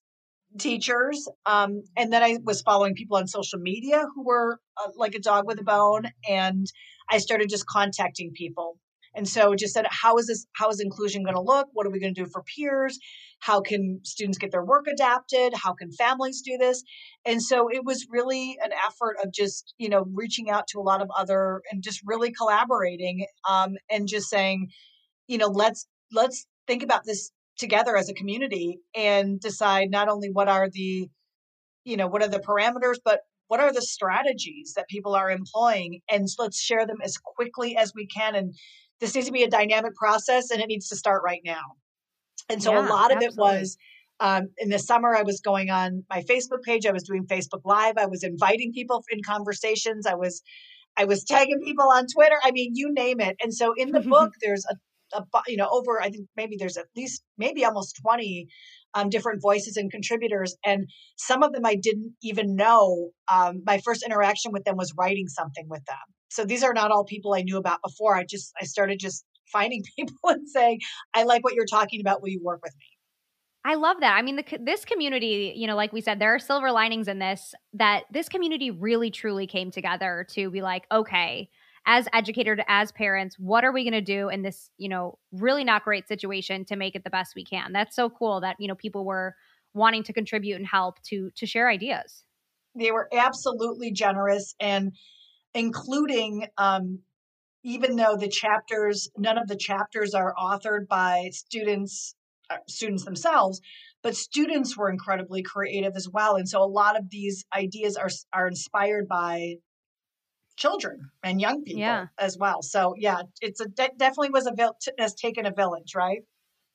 teachers 0.59 1.27
um, 1.45 1.83
and 1.95 2.11
then 2.11 2.23
i 2.23 2.37
was 2.43 2.61
following 2.61 2.95
people 2.95 3.17
on 3.17 3.27
social 3.27 3.59
media 3.59 4.05
who 4.15 4.25
were 4.25 4.59
uh, 4.77 4.89
like 4.95 5.13
a 5.15 5.19
dog 5.19 5.45
with 5.45 5.59
a 5.59 5.63
bone 5.63 6.05
and 6.27 6.65
i 7.09 7.17
started 7.17 7.49
just 7.49 7.65
contacting 7.67 8.31
people 8.33 8.77
and 9.17 9.27
so 9.27 9.55
just 9.55 9.73
said, 9.73 9.87
how 9.89 10.15
is 10.17 10.27
this, 10.27 10.45
how 10.53 10.69
is 10.69 10.79
inclusion 10.79 11.23
going 11.23 11.35
to 11.35 11.41
look? 11.41 11.67
What 11.73 11.87
are 11.87 11.89
we 11.89 11.99
going 11.99 12.13
to 12.13 12.23
do 12.23 12.29
for 12.31 12.43
peers? 12.43 12.99
How 13.39 13.61
can 13.61 13.99
students 14.03 14.37
get 14.37 14.51
their 14.51 14.63
work 14.63 14.85
adapted? 14.87 15.53
How 15.55 15.73
can 15.73 15.91
families 15.91 16.41
do 16.41 16.55
this? 16.57 16.83
And 17.25 17.41
so 17.41 17.67
it 17.67 17.83
was 17.83 18.05
really 18.11 18.57
an 18.63 18.71
effort 18.85 19.17
of 19.23 19.33
just, 19.33 19.73
you 19.79 19.89
know, 19.89 20.05
reaching 20.13 20.51
out 20.51 20.67
to 20.67 20.79
a 20.79 20.83
lot 20.83 21.01
of 21.01 21.09
other 21.17 21.61
and 21.71 21.83
just 21.83 22.01
really 22.05 22.31
collaborating 22.31 23.25
um, 23.49 23.75
and 23.89 24.07
just 24.07 24.29
saying, 24.29 24.69
you 25.27 25.39
know, 25.39 25.47
let's, 25.47 25.87
let's 26.13 26.45
think 26.67 26.83
about 26.83 27.03
this 27.03 27.31
together 27.57 27.97
as 27.97 28.09
a 28.09 28.13
community 28.13 28.77
and 28.95 29.39
decide 29.39 29.89
not 29.89 30.09
only 30.09 30.29
what 30.31 30.47
are 30.47 30.69
the, 30.69 31.09
you 31.85 31.97
know, 31.97 32.07
what 32.07 32.21
are 32.21 32.27
the 32.27 32.39
parameters, 32.39 32.97
but 33.03 33.21
what 33.47 33.59
are 33.59 33.73
the 33.73 33.81
strategies 33.81 34.73
that 34.75 34.89
people 34.89 35.15
are 35.15 35.31
employing 35.31 36.01
and 36.09 36.27
let's 36.37 36.61
share 36.61 36.85
them 36.85 36.97
as 37.03 37.17
quickly 37.17 37.77
as 37.77 37.93
we 37.95 38.05
can 38.05 38.35
and 38.35 38.53
this 38.99 39.15
needs 39.15 39.27
to 39.27 39.33
be 39.33 39.43
a 39.43 39.49
dynamic 39.49 39.95
process 39.95 40.51
and 40.51 40.61
it 40.61 40.67
needs 40.67 40.89
to 40.89 40.95
start 40.95 41.21
right 41.23 41.41
now. 41.45 41.61
And 42.49 42.61
so 42.61 42.71
yeah, 42.71 42.79
a 42.79 42.85
lot 42.87 43.11
of 43.11 43.17
absolutely. 43.17 43.25
it 43.27 43.37
was 43.37 43.77
um, 44.19 44.49
in 44.57 44.69
the 44.69 44.79
summer, 44.79 45.15
I 45.15 45.23
was 45.23 45.41
going 45.41 45.69
on 45.69 46.03
my 46.09 46.21
Facebook 46.21 46.63
page. 46.63 46.85
I 46.85 46.91
was 46.91 47.03
doing 47.03 47.25
Facebook 47.27 47.61
Live. 47.65 47.95
I 47.97 48.07
was 48.07 48.23
inviting 48.23 48.73
people 48.73 49.03
in 49.11 49.21
conversations. 49.23 50.07
I 50.07 50.15
was, 50.15 50.41
I 50.97 51.05
was 51.05 51.23
tagging 51.23 51.61
people 51.63 51.89
on 51.91 52.05
Twitter. 52.07 52.37
I 52.43 52.51
mean, 52.51 52.71
you 52.73 52.91
name 52.91 53.19
it. 53.19 53.35
And 53.41 53.53
so 53.53 53.73
in 53.77 53.91
the 53.91 54.01
book, 54.01 54.31
there's 54.41 54.65
a, 54.65 55.19
a, 55.19 55.23
you 55.47 55.57
know, 55.57 55.69
over 55.71 56.01
I 56.01 56.09
think 56.09 56.27
maybe 56.35 56.55
there's 56.57 56.77
at 56.77 56.85
least 56.95 57.23
maybe 57.37 57.63
almost 57.63 57.99
twenty 58.01 58.47
um, 58.93 59.09
different 59.09 59.41
voices 59.41 59.77
and 59.77 59.91
contributors, 59.91 60.57
and 60.65 60.89
some 61.15 61.43
of 61.43 61.53
them 61.53 61.65
I 61.65 61.75
didn't 61.75 62.13
even 62.23 62.55
know. 62.55 63.11
Um, 63.31 63.61
my 63.65 63.79
first 63.85 64.03
interaction 64.03 64.51
with 64.51 64.65
them 64.65 64.75
was 64.75 64.93
writing 64.97 65.27
something 65.27 65.67
with 65.69 65.85
them 65.85 65.95
so 66.29 66.45
these 66.45 66.63
are 66.63 66.73
not 66.73 66.91
all 66.91 67.03
people 67.03 67.33
I 67.33 67.41
knew 67.41 67.57
about 67.57 67.79
before. 67.83 68.15
I 68.15 68.25
just 68.25 68.53
I 68.59 68.65
started 68.65 68.99
just 68.99 69.25
finding 69.51 69.83
people 69.97 70.17
and 70.25 70.47
saying, 70.47 70.79
"I 71.13 71.23
like 71.23 71.43
what 71.43 71.53
you're 71.53 71.65
talking 71.65 72.01
about. 72.01 72.21
Will 72.21 72.29
you 72.29 72.41
work 72.43 72.61
with 72.63 72.75
me?" 72.75 72.85
I 73.65 73.75
love 73.75 73.97
that. 73.99 74.15
I 74.15 74.21
mean, 74.21 74.37
the, 74.37 74.45
this 74.61 74.85
community, 74.85 75.51
you 75.53 75.67
know, 75.67 75.75
like 75.75 75.91
we 75.91 75.99
said, 75.99 76.19
there 76.19 76.33
are 76.33 76.39
silver 76.39 76.71
linings 76.71 77.09
in 77.09 77.19
this. 77.19 77.53
That 77.73 78.03
this 78.11 78.29
community 78.29 78.71
really 78.71 79.11
truly 79.11 79.45
came 79.45 79.71
together 79.71 80.25
to 80.29 80.49
be 80.49 80.61
like, 80.61 80.85
okay, 80.89 81.49
as 81.85 82.07
educators, 82.13 82.59
as 82.69 82.93
parents, 82.93 83.37
what 83.37 83.65
are 83.65 83.73
we 83.73 83.83
going 83.83 83.93
to 83.93 84.01
do 84.01 84.29
in 84.29 84.41
this, 84.41 84.69
you 84.77 84.87
know, 84.87 85.17
really 85.33 85.65
not 85.65 85.83
great 85.83 86.07
situation 86.07 86.63
to 86.65 86.77
make 86.77 86.95
it 86.95 87.03
the 87.03 87.09
best 87.09 87.35
we 87.35 87.43
can? 87.43 87.73
That's 87.73 87.95
so 87.95 88.09
cool 88.09 88.39
that 88.41 88.55
you 88.57 88.67
know 88.69 88.75
people 88.75 89.03
were 89.03 89.35
wanting 89.73 90.03
to 90.03 90.13
contribute 90.13 90.55
and 90.55 90.65
help 90.65 91.01
to 91.03 91.31
to 91.35 91.45
share 91.45 91.69
ideas. 91.69 92.23
They 92.73 92.91
were 92.91 93.09
absolutely 93.13 93.91
generous 93.91 94.55
and 94.59 94.93
including 95.57 96.47
um, 96.57 96.99
even 97.63 97.95
though 97.95 98.15
the 98.15 98.27
chapters, 98.29 99.09
none 99.17 99.37
of 99.37 99.47
the 99.47 99.55
chapters 99.55 100.13
are 100.13 100.33
authored 100.39 100.87
by 100.87 101.29
students, 101.33 102.15
uh, 102.49 102.57
students 102.67 103.03
themselves, 103.03 103.59
but 104.03 104.15
students 104.15 104.77
were 104.77 104.89
incredibly 104.89 105.41
creative 105.41 105.95
as 105.95 106.07
well. 106.07 106.35
And 106.35 106.47
so 106.47 106.63
a 106.63 106.65
lot 106.65 106.97
of 106.97 107.09
these 107.09 107.43
ideas 107.53 107.97
are 107.97 108.09
are 108.31 108.47
inspired 108.47 109.07
by 109.07 109.55
children 110.55 111.09
and 111.23 111.41
young 111.41 111.63
people 111.63 111.81
yeah. 111.81 112.07
as 112.19 112.37
well. 112.37 112.61
So 112.61 112.93
yeah, 112.97 113.23
it's 113.41 113.59
a 113.59 113.67
de- 113.67 113.91
definitely 113.97 114.29
was 114.29 114.47
a 114.47 114.53
has 114.99 115.15
taken 115.15 115.45
a 115.45 115.51
village, 115.51 115.93
right? 115.95 116.21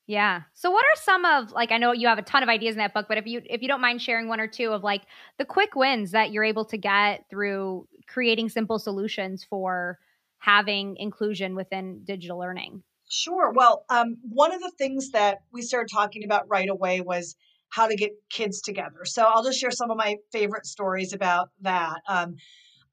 Yeah. 0.05 0.41
So 0.53 0.69
what 0.69 0.83
are 0.83 1.01
some 1.01 1.23
of 1.23 1.51
like 1.51 1.71
I 1.71 1.77
know 1.77 1.93
you 1.93 2.07
have 2.07 2.17
a 2.17 2.23
ton 2.23 2.43
of 2.43 2.49
ideas 2.49 2.73
in 2.73 2.79
that 2.79 2.93
book, 2.93 3.05
but 3.07 3.17
if 3.17 3.25
you 3.25 3.41
if 3.45 3.61
you 3.61 3.67
don't 3.69 3.79
mind 3.79 4.01
sharing 4.01 4.27
one 4.27 4.39
or 4.41 4.47
two 4.47 4.71
of 4.73 4.83
like 4.83 5.03
the 5.37 5.45
quick 5.45 5.75
wins 5.75 6.11
that 6.11 6.31
you're 6.31 6.43
able 6.43 6.65
to 6.65 6.77
get 6.77 7.25
through 7.29 7.87
creating 8.07 8.49
simple 8.49 8.79
solutions 8.79 9.45
for 9.45 9.99
having 10.39 10.97
inclusion 10.97 11.55
within 11.55 12.03
digital 12.03 12.37
learning? 12.37 12.83
Sure. 13.09 13.51
Well, 13.51 13.85
um, 13.89 14.17
one 14.23 14.53
of 14.53 14.61
the 14.61 14.71
things 14.77 15.11
that 15.11 15.39
we 15.51 15.61
started 15.61 15.89
talking 15.93 16.23
about 16.23 16.49
right 16.49 16.69
away 16.69 17.01
was 17.01 17.35
how 17.69 17.87
to 17.87 17.95
get 17.95 18.11
kids 18.29 18.61
together. 18.61 19.05
So 19.05 19.23
I'll 19.23 19.43
just 19.43 19.59
share 19.59 19.71
some 19.71 19.91
of 19.91 19.97
my 19.97 20.17
favorite 20.31 20.65
stories 20.65 21.13
about 21.13 21.49
that. 21.61 22.01
Um, 22.07 22.35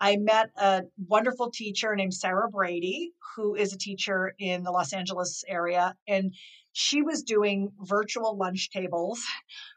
I 0.01 0.17
met 0.17 0.51
a 0.57 0.83
wonderful 1.09 1.51
teacher 1.51 1.95
named 1.95 2.15
Sarah 2.15 2.49
Brady, 2.49 3.13
who 3.37 3.55
is 3.55 3.73
a 3.73 3.79
teacher 3.79 4.35
in 4.39 4.63
the 4.63 4.71
Los 4.71 4.93
Angeles 4.93 5.45
area. 5.47 5.95
And 6.09 6.35
she 6.73 7.03
was 7.03 7.23
doing 7.23 7.71
virtual 7.81 8.37
lunch 8.37 8.71
tables 8.71 9.23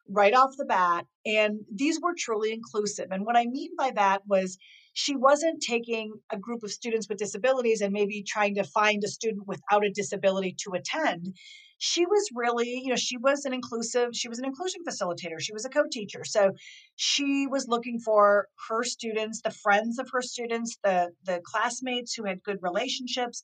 right 0.07 0.33
off 0.33 0.55
the 0.57 0.65
bat. 0.65 1.05
And 1.25 1.61
these 1.73 1.99
were 2.01 2.13
truly 2.17 2.53
inclusive. 2.53 3.07
And 3.11 3.25
what 3.25 3.35
I 3.35 3.45
mean 3.45 3.71
by 3.77 3.91
that 3.95 4.21
was 4.27 4.57
she 4.93 5.15
wasn't 5.15 5.61
taking 5.61 6.13
a 6.31 6.37
group 6.37 6.63
of 6.63 6.71
students 6.71 7.09
with 7.09 7.17
disabilities 7.17 7.81
and 7.81 7.91
maybe 7.91 8.23
trying 8.23 8.55
to 8.55 8.63
find 8.63 9.03
a 9.03 9.07
student 9.07 9.47
without 9.47 9.85
a 9.85 9.89
disability 9.89 10.55
to 10.63 10.73
attend. 10.73 11.35
She 11.79 12.05
was 12.05 12.29
really 12.33 12.81
you 12.83 12.89
know 12.89 12.95
she 12.95 13.17
was 13.17 13.43
an 13.45 13.53
inclusive 13.53 14.09
she 14.13 14.29
was 14.29 14.39
an 14.39 14.45
inclusion 14.45 14.81
facilitator. 14.87 15.39
She 15.39 15.53
was 15.53 15.65
a 15.65 15.69
co-teacher. 15.69 16.23
So 16.23 16.51
she 16.95 17.47
was 17.47 17.67
looking 17.67 17.99
for 17.99 18.47
her 18.69 18.83
students 18.83 19.41
the 19.41 19.51
friends 19.51 19.99
of 19.99 20.07
her 20.13 20.21
students 20.21 20.77
the 20.83 21.09
the 21.25 21.41
classmates 21.43 22.13
who 22.13 22.25
had 22.25 22.43
good 22.43 22.59
relationships. 22.61 23.43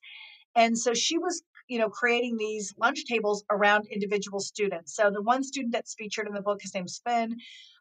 And 0.56 0.78
so 0.78 0.94
she 0.94 1.18
was 1.18 1.42
you 1.68 1.80
know 1.80 1.90
creating 1.90 2.38
these 2.38 2.74
lunch 2.80 3.06
tables 3.06 3.44
around 3.50 3.88
individual 3.92 4.40
students. 4.40 4.96
So 4.96 5.10
the 5.12 5.22
one 5.22 5.44
student 5.44 5.74
that's 5.74 5.96
featured 5.96 6.28
in 6.28 6.34
the 6.34 6.42
book 6.42 6.62
his 6.62 6.74
name's 6.74 7.02
finn 7.06 7.38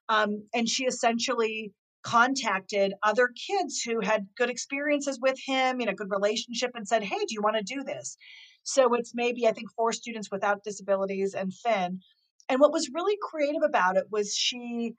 um, 0.09 0.45
and 0.55 0.69
she 0.69 0.85
essentially 0.87 1.73
contacted 2.03 2.95
other 3.03 3.29
kids 3.29 3.83
who 3.83 4.01
had 4.01 4.27
good 4.37 4.51
experiences 4.51 5.19
with 5.21 5.39
him, 5.45 5.81
in 5.81 5.89
a 5.89 5.95
good 5.95 6.11
relationship, 6.11 6.71
and 6.75 6.87
said, 6.87 7.03
Hey, 7.03 7.19
do 7.19 7.35
you 7.35 7.43
want 7.43 7.57
to 7.57 7.63
do 7.63 7.83
this? 7.83 8.17
So 8.63 8.95
it's 8.95 9.15
maybe, 9.15 9.47
I 9.47 9.53
think, 9.53 9.71
four 9.73 9.93
students 9.93 10.31
without 10.31 10.63
disabilities 10.63 11.35
and 11.35 11.53
Finn. 11.53 12.01
And 12.49 12.61
what 12.61 12.73
was 12.73 12.91
really 12.93 13.17
creative 13.21 13.63
about 13.63 13.97
it 13.97 14.05
was 14.11 14.35
she 14.35 14.95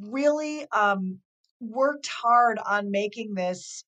really 0.00 0.66
um, 0.72 1.18
worked 1.60 2.06
hard 2.06 2.58
on 2.64 2.90
making 2.90 3.34
this 3.34 3.84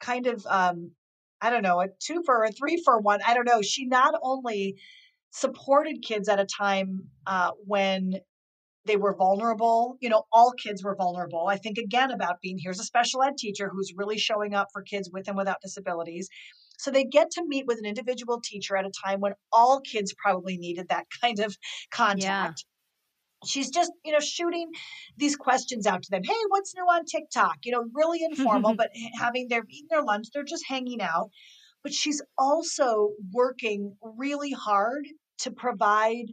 kind 0.00 0.26
of, 0.26 0.44
um, 0.46 0.92
I 1.40 1.50
don't 1.50 1.62
know, 1.62 1.80
a 1.80 1.88
two 2.00 2.22
for 2.24 2.44
a 2.44 2.50
three 2.50 2.80
for 2.84 3.00
one. 3.00 3.20
I 3.26 3.34
don't 3.34 3.46
know. 3.46 3.62
She 3.62 3.86
not 3.86 4.14
only 4.22 4.76
supported 5.30 6.02
kids 6.02 6.28
at 6.28 6.40
a 6.40 6.44
time 6.44 7.08
uh, 7.26 7.52
when 7.64 8.20
they 8.84 8.96
were 8.96 9.14
vulnerable. 9.14 9.96
You 10.00 10.08
know, 10.08 10.24
all 10.32 10.52
kids 10.52 10.82
were 10.82 10.96
vulnerable. 10.96 11.46
I 11.48 11.56
think 11.56 11.78
again 11.78 12.10
about 12.10 12.40
being 12.40 12.58
here's 12.58 12.80
a 12.80 12.84
special 12.84 13.22
ed 13.22 13.36
teacher 13.38 13.70
who's 13.72 13.92
really 13.96 14.18
showing 14.18 14.54
up 14.54 14.68
for 14.72 14.82
kids 14.82 15.10
with 15.12 15.28
and 15.28 15.36
without 15.36 15.60
disabilities. 15.62 16.28
So 16.78 16.90
they 16.90 17.04
get 17.04 17.30
to 17.32 17.46
meet 17.46 17.66
with 17.66 17.78
an 17.78 17.84
individual 17.84 18.40
teacher 18.42 18.76
at 18.76 18.84
a 18.84 18.90
time 19.04 19.20
when 19.20 19.34
all 19.52 19.80
kids 19.80 20.14
probably 20.20 20.58
needed 20.58 20.88
that 20.88 21.06
kind 21.22 21.38
of 21.38 21.56
contact. 21.90 22.24
Yeah. 22.24 22.68
She's 23.44 23.70
just, 23.70 23.90
you 24.04 24.12
know, 24.12 24.20
shooting 24.20 24.70
these 25.16 25.34
questions 25.34 25.84
out 25.84 26.02
to 26.02 26.10
them. 26.10 26.22
Hey, 26.22 26.32
what's 26.48 26.74
new 26.76 26.84
on 26.84 27.04
TikTok? 27.04 27.56
You 27.64 27.72
know, 27.72 27.84
really 27.92 28.20
informal, 28.22 28.74
but 28.76 28.90
having 29.18 29.48
their 29.48 29.64
eating 29.68 29.88
their 29.90 30.02
lunch, 30.02 30.28
they're 30.32 30.44
just 30.44 30.64
hanging 30.66 31.00
out. 31.00 31.30
But 31.82 31.92
she's 31.92 32.22
also 32.38 33.10
working 33.32 33.96
really 34.00 34.52
hard 34.52 35.06
to 35.38 35.50
provide 35.50 36.26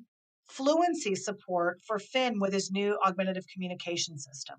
fluency 0.49 1.15
support 1.15 1.79
for 1.85 1.99
Finn 1.99 2.39
with 2.39 2.53
his 2.53 2.71
new 2.71 2.97
augmentative 3.05 3.45
communication 3.53 4.17
system. 4.17 4.57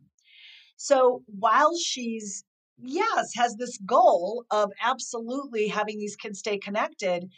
So 0.77 1.23
while 1.27 1.77
she's, 1.77 2.45
yes, 2.79 3.35
has 3.35 3.57
this 3.57 3.77
goal 3.85 4.45
of 4.51 4.73
absolutely 4.83 5.69
having 5.69 5.99
these 5.99 6.17
kids 6.17 6.39
stay 6.39 6.59
connected, 6.59 7.29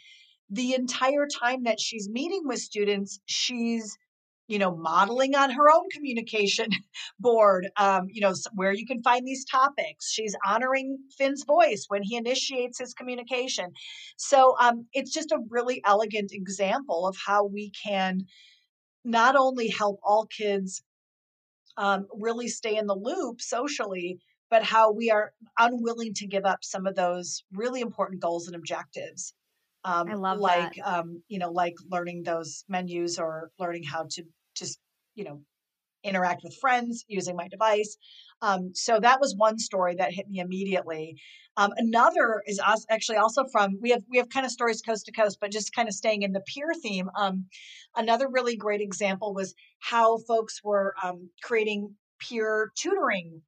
the 0.49 0.75
entire 0.75 1.27
time 1.27 1.63
that 1.63 1.79
she's 1.79 2.07
meeting 2.09 2.43
with 2.45 2.59
students, 2.59 3.19
she's 3.25 3.97
you 4.47 4.59
know 4.59 4.75
modeling 4.75 5.35
on 5.35 5.49
her 5.49 5.71
own 5.71 5.85
communication 5.91 6.67
board 7.19 7.67
um, 7.77 8.07
you 8.09 8.21
know 8.21 8.33
where 8.53 8.73
you 8.73 8.85
can 8.85 9.01
find 9.01 9.25
these 9.25 9.45
topics 9.45 10.11
she's 10.11 10.35
honoring 10.47 10.97
finn's 11.17 11.43
voice 11.45 11.85
when 11.87 12.03
he 12.03 12.15
initiates 12.15 12.79
his 12.79 12.93
communication 12.93 13.71
so 14.17 14.55
um, 14.59 14.85
it's 14.93 15.11
just 15.11 15.31
a 15.31 15.39
really 15.49 15.81
elegant 15.85 16.31
example 16.33 17.07
of 17.07 17.15
how 17.25 17.45
we 17.45 17.71
can 17.71 18.21
not 19.05 19.35
only 19.35 19.67
help 19.67 19.99
all 20.03 20.25
kids 20.25 20.83
um, 21.77 22.07
really 22.13 22.47
stay 22.47 22.77
in 22.77 22.87
the 22.87 22.95
loop 22.95 23.41
socially, 23.41 24.19
but 24.49 24.63
how 24.63 24.91
we 24.91 25.09
are 25.09 25.33
unwilling 25.57 26.13
to 26.15 26.27
give 26.27 26.45
up 26.45 26.59
some 26.63 26.85
of 26.85 26.95
those 26.95 27.43
really 27.53 27.81
important 27.81 28.21
goals 28.21 28.47
and 28.47 28.55
objectives. 28.55 29.33
Um, 29.85 30.09
I 30.09 30.13
love 30.13 30.39
like 30.39 30.79
um, 30.83 31.21
you 31.27 31.39
know, 31.39 31.51
like 31.51 31.75
learning 31.89 32.23
those 32.23 32.63
menus 32.69 33.19
or 33.19 33.51
learning 33.59 33.83
how 33.83 34.07
to 34.11 34.23
just 34.55 34.79
you 35.15 35.23
know 35.23 35.41
interact 36.03 36.41
with 36.43 36.55
friends 36.57 37.05
using 37.07 37.35
my 37.35 37.47
device. 37.47 37.97
Um, 38.41 38.71
so 38.73 38.99
that 38.99 39.19
was 39.21 39.35
one 39.37 39.57
story 39.57 39.95
that 39.95 40.13
hit 40.13 40.27
me 40.29 40.39
immediately. 40.39 41.15
Um, 41.55 41.71
another 41.77 42.41
is 42.45 42.59
actually 42.89 43.17
also 43.17 43.45
from 43.51 43.77
we 43.81 43.91
have 43.91 44.01
we 44.09 44.17
have 44.17 44.29
kind 44.29 44.45
of 44.45 44.51
stories 44.51 44.81
coast 44.81 45.05
to 45.05 45.11
coast, 45.11 45.37
but 45.39 45.51
just 45.51 45.73
kind 45.73 45.87
of 45.87 45.93
staying 45.93 46.23
in 46.23 46.33
the 46.33 46.41
peer 46.41 46.73
theme. 46.81 47.09
Um, 47.17 47.45
another 47.95 48.27
really 48.29 48.55
great 48.55 48.81
example 48.81 49.33
was 49.33 49.53
how 49.79 50.17
folks 50.27 50.61
were 50.63 50.95
um, 51.03 51.29
creating 51.41 51.95
peer 52.19 52.71
tutoring 52.75 53.41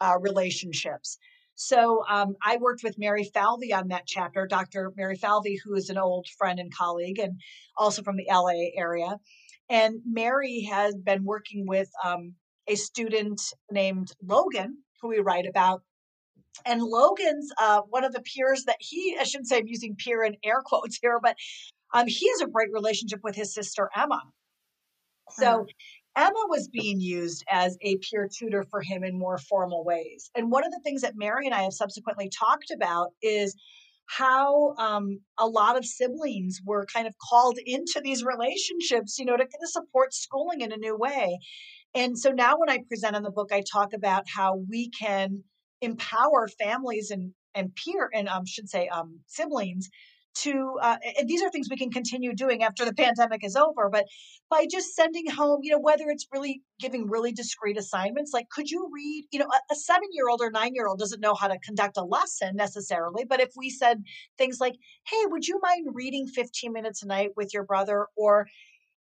uh, 0.00 0.18
relationships. 0.20 1.18
So 1.54 2.04
um, 2.08 2.34
I 2.42 2.56
worked 2.56 2.82
with 2.82 2.98
Mary 2.98 3.24
Falvey 3.24 3.72
on 3.72 3.88
that 3.88 4.06
chapter, 4.06 4.46
Dr. 4.46 4.92
Mary 4.96 5.16
Falvey, 5.16 5.58
who 5.62 5.74
is 5.74 5.90
an 5.90 5.98
old 5.98 6.26
friend 6.38 6.58
and 6.58 6.74
colleague, 6.74 7.18
and 7.18 7.40
also 7.76 8.02
from 8.02 8.16
the 8.16 8.26
LA 8.30 8.70
area. 8.76 9.18
And 9.68 10.00
Mary 10.06 10.62
has 10.70 10.94
been 10.94 11.24
working 11.24 11.66
with 11.66 11.90
um, 12.04 12.34
a 12.66 12.74
student 12.74 13.40
named 13.70 14.12
Logan, 14.22 14.78
who 15.00 15.08
we 15.08 15.20
write 15.20 15.46
about, 15.46 15.82
and 16.66 16.82
Logan's 16.82 17.50
uh, 17.58 17.80
one 17.88 18.04
of 18.04 18.12
the 18.12 18.22
peers 18.22 18.64
that 18.64 18.76
he, 18.78 19.16
I 19.18 19.24
shouldn't 19.24 19.48
say 19.48 19.58
I'm 19.58 19.66
using 19.66 19.96
peer 19.96 20.22
in 20.24 20.36
air 20.44 20.62
quotes 20.64 20.98
here, 21.00 21.18
but 21.22 21.36
um, 21.94 22.06
he 22.06 22.28
has 22.30 22.40
a 22.40 22.46
great 22.46 22.72
relationship 22.72 23.20
with 23.22 23.34
his 23.34 23.54
sister 23.54 23.90
Emma. 23.96 24.22
So 25.30 25.46
uh-huh. 25.46 25.64
Emma 26.16 26.44
was 26.48 26.68
being 26.68 27.00
used 27.00 27.44
as 27.50 27.76
a 27.80 27.96
peer 27.98 28.28
tutor 28.30 28.64
for 28.70 28.82
him 28.82 29.02
in 29.02 29.18
more 29.18 29.38
formal 29.38 29.84
ways. 29.84 30.30
And 30.34 30.50
one 30.50 30.64
of 30.64 30.70
the 30.70 30.80
things 30.84 31.02
that 31.02 31.14
Mary 31.16 31.46
and 31.46 31.54
I 31.54 31.62
have 31.62 31.72
subsequently 31.72 32.28
talked 32.28 32.70
about 32.70 33.10
is 33.22 33.56
how 34.06 34.74
um, 34.78 35.20
a 35.38 35.46
lot 35.46 35.78
of 35.78 35.86
siblings 35.86 36.60
were 36.66 36.86
kind 36.92 37.06
of 37.06 37.14
called 37.30 37.58
into 37.64 38.00
these 38.02 38.24
relationships, 38.24 39.18
you 39.18 39.24
know, 39.24 39.36
to, 39.36 39.44
to 39.44 39.66
support 39.66 40.12
schooling 40.12 40.60
in 40.60 40.72
a 40.72 40.76
new 40.76 40.96
way. 40.96 41.38
And 41.94 42.18
so 42.18 42.30
now 42.30 42.58
when 42.58 42.68
I 42.68 42.80
present 42.88 43.16
on 43.16 43.22
the 43.22 43.30
book, 43.30 43.50
I 43.52 43.62
talk 43.72 43.92
about 43.94 44.24
how 44.34 44.60
we 44.68 44.90
can 44.90 45.44
empower 45.80 46.48
families 46.60 47.10
and 47.10 47.32
and 47.54 47.74
peer 47.74 48.08
and 48.14 48.28
um 48.28 48.46
should 48.46 48.68
say 48.68 48.88
um 48.88 49.20
siblings 49.26 49.90
to 50.34 50.78
uh, 50.80 50.96
and 51.18 51.28
these 51.28 51.42
are 51.42 51.50
things 51.50 51.68
we 51.70 51.76
can 51.76 51.90
continue 51.90 52.34
doing 52.34 52.62
after 52.62 52.84
the 52.84 52.94
pandemic 52.94 53.44
is 53.44 53.56
over 53.56 53.88
but 53.90 54.06
by 54.50 54.66
just 54.70 54.94
sending 54.94 55.28
home 55.28 55.60
you 55.62 55.70
know 55.70 55.78
whether 55.78 56.04
it's 56.08 56.26
really 56.32 56.62
giving 56.80 57.08
really 57.08 57.32
discrete 57.32 57.76
assignments 57.76 58.32
like 58.32 58.48
could 58.50 58.70
you 58.70 58.88
read 58.92 59.24
you 59.30 59.38
know 59.38 59.46
a, 59.46 59.72
a 59.72 59.76
seven 59.76 60.08
year 60.12 60.28
old 60.28 60.40
or 60.40 60.50
nine 60.50 60.74
year 60.74 60.86
old 60.86 60.98
doesn't 60.98 61.20
know 61.20 61.34
how 61.34 61.48
to 61.48 61.58
conduct 61.60 61.96
a 61.96 62.02
lesson 62.02 62.56
necessarily 62.56 63.24
but 63.24 63.40
if 63.40 63.50
we 63.56 63.68
said 63.70 64.02
things 64.38 64.58
like 64.60 64.74
hey 65.06 65.24
would 65.26 65.46
you 65.46 65.60
mind 65.62 65.88
reading 65.92 66.26
15 66.26 66.72
minutes 66.72 67.02
a 67.02 67.06
night 67.06 67.30
with 67.36 67.52
your 67.52 67.64
brother? 67.64 68.06
or 68.16 68.46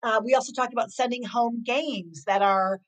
uh, 0.02 0.20
we 0.24 0.34
also 0.34 0.52
talked 0.52 0.72
about 0.72 0.90
sending 0.90 1.22
home 1.22 1.62
games 1.64 2.24
that 2.24 2.42
are 2.42 2.80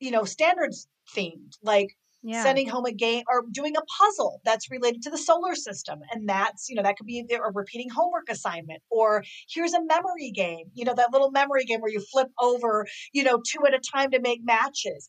you 0.00 0.10
know 0.10 0.24
standards 0.24 0.88
themed 1.14 1.56
like 1.62 1.96
yeah. 2.22 2.42
sending 2.42 2.68
home 2.68 2.84
a 2.84 2.92
game 2.92 3.24
or 3.28 3.44
doing 3.50 3.76
a 3.76 3.82
puzzle 3.82 4.40
that's 4.44 4.70
related 4.70 5.02
to 5.02 5.10
the 5.10 5.18
solar 5.18 5.54
system 5.54 6.00
and 6.12 6.28
that's 6.28 6.68
you 6.68 6.76
know 6.76 6.82
that 6.82 6.96
could 6.96 7.06
be 7.06 7.24
a 7.30 7.52
repeating 7.52 7.88
homework 7.88 8.28
assignment 8.28 8.82
or 8.90 9.24
here's 9.48 9.72
a 9.72 9.84
memory 9.84 10.30
game 10.30 10.66
you 10.74 10.84
know 10.84 10.94
that 10.94 11.12
little 11.12 11.30
memory 11.30 11.64
game 11.64 11.80
where 11.80 11.90
you 11.90 12.00
flip 12.12 12.28
over 12.40 12.86
you 13.12 13.22
know 13.22 13.40
two 13.46 13.64
at 13.66 13.74
a 13.74 13.80
time 13.80 14.10
to 14.10 14.20
make 14.20 14.44
matches 14.44 15.08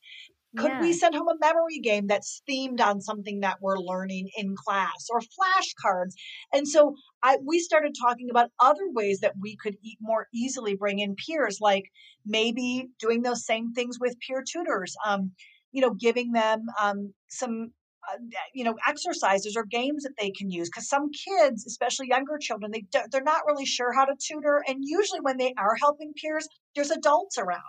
could 0.57 0.67
yeah. 0.67 0.81
we 0.81 0.91
send 0.91 1.15
home 1.15 1.29
a 1.29 1.37
memory 1.39 1.79
game 1.79 2.07
that's 2.07 2.41
themed 2.49 2.81
on 2.81 2.99
something 2.99 3.39
that 3.39 3.57
we're 3.61 3.77
learning 3.77 4.29
in 4.35 4.55
class 4.57 5.07
or 5.09 5.21
flashcards? 5.21 6.11
And 6.53 6.67
so 6.67 6.95
I, 7.23 7.37
we 7.45 7.59
started 7.59 7.95
talking 7.99 8.29
about 8.29 8.49
other 8.59 8.89
ways 8.89 9.21
that 9.21 9.35
we 9.39 9.55
could 9.55 9.77
eat 9.81 9.97
more 10.01 10.27
easily 10.33 10.75
bring 10.75 10.99
in 10.99 11.15
peers, 11.15 11.59
like 11.61 11.85
maybe 12.25 12.89
doing 12.99 13.21
those 13.21 13.45
same 13.45 13.71
things 13.71 13.97
with 13.97 14.19
peer 14.19 14.43
tutors. 14.45 14.93
Um, 15.05 15.31
you 15.71 15.81
know, 15.81 15.91
giving 15.91 16.31
them 16.31 16.65
um, 16.79 17.13
some 17.29 17.71
uh, 18.09 18.17
you 18.53 18.63
know 18.63 18.75
exercises 18.87 19.55
or 19.55 19.63
games 19.63 20.03
that 20.03 20.13
they 20.19 20.31
can 20.31 20.49
use 20.49 20.69
because 20.69 20.89
some 20.89 21.11
kids 21.11 21.67
especially 21.67 22.07
younger 22.07 22.39
children 22.39 22.71
they 22.71 22.83
they're 23.11 23.21
not 23.21 23.45
really 23.45 23.65
sure 23.65 23.93
how 23.93 24.05
to 24.05 24.15
tutor 24.19 24.63
and 24.67 24.79
usually 24.81 25.19
when 25.19 25.37
they 25.37 25.53
are 25.57 25.75
helping 25.79 26.11
peers 26.13 26.47
there's 26.75 26.89
adults 26.89 27.37
around 27.37 27.61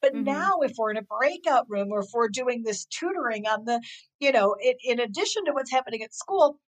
but 0.00 0.14
mm-hmm. 0.14 0.24
now 0.24 0.60
if 0.60 0.72
we're 0.78 0.92
in 0.92 0.96
a 0.96 1.02
breakout 1.02 1.66
room 1.68 1.88
or 1.90 2.00
if 2.00 2.06
we're 2.14 2.28
doing 2.28 2.62
this 2.62 2.84
tutoring 2.84 3.46
on 3.46 3.64
the 3.64 3.80
you 4.20 4.30
know 4.30 4.54
it, 4.60 4.76
in 4.84 5.00
addition 5.00 5.44
to 5.44 5.52
what's 5.52 5.72
happening 5.72 6.02
at 6.02 6.14
school 6.14 6.60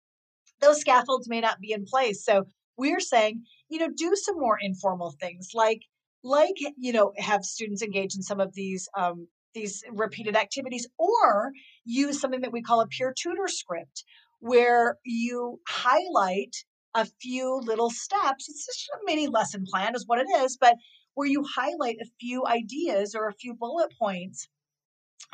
those 0.60 0.80
scaffolds 0.80 1.28
may 1.28 1.40
not 1.40 1.60
be 1.60 1.70
in 1.70 1.84
place 1.84 2.24
so 2.24 2.44
we're 2.76 2.98
saying 2.98 3.40
you 3.68 3.78
know 3.78 3.88
do 3.96 4.16
some 4.16 4.36
more 4.36 4.58
informal 4.60 5.14
things 5.20 5.50
like 5.54 5.82
like 6.24 6.56
you 6.76 6.92
know 6.92 7.12
have 7.18 7.44
students 7.44 7.82
engage 7.82 8.16
in 8.16 8.22
some 8.22 8.40
of 8.40 8.52
these 8.52 8.88
um, 8.98 9.28
these 9.56 9.82
repeated 9.90 10.36
activities 10.36 10.86
or 10.98 11.50
use 11.84 12.20
something 12.20 12.42
that 12.42 12.52
we 12.52 12.62
call 12.62 12.80
a 12.80 12.86
peer 12.86 13.12
tutor 13.20 13.48
script 13.48 14.04
where 14.38 14.98
you 15.04 15.58
highlight 15.66 16.54
a 16.94 17.06
few 17.20 17.60
little 17.64 17.90
steps. 17.90 18.48
It's 18.48 18.66
just 18.66 18.90
a 18.94 18.98
mini 19.06 19.26
lesson 19.26 19.64
plan 19.68 19.94
is 19.96 20.04
what 20.06 20.20
it 20.20 20.28
is 20.44 20.56
but 20.60 20.76
where 21.14 21.26
you 21.26 21.42
highlight 21.56 21.96
a 22.00 22.10
few 22.20 22.44
ideas 22.46 23.14
or 23.14 23.26
a 23.26 23.34
few 23.34 23.54
bullet 23.54 23.90
points. 23.98 24.46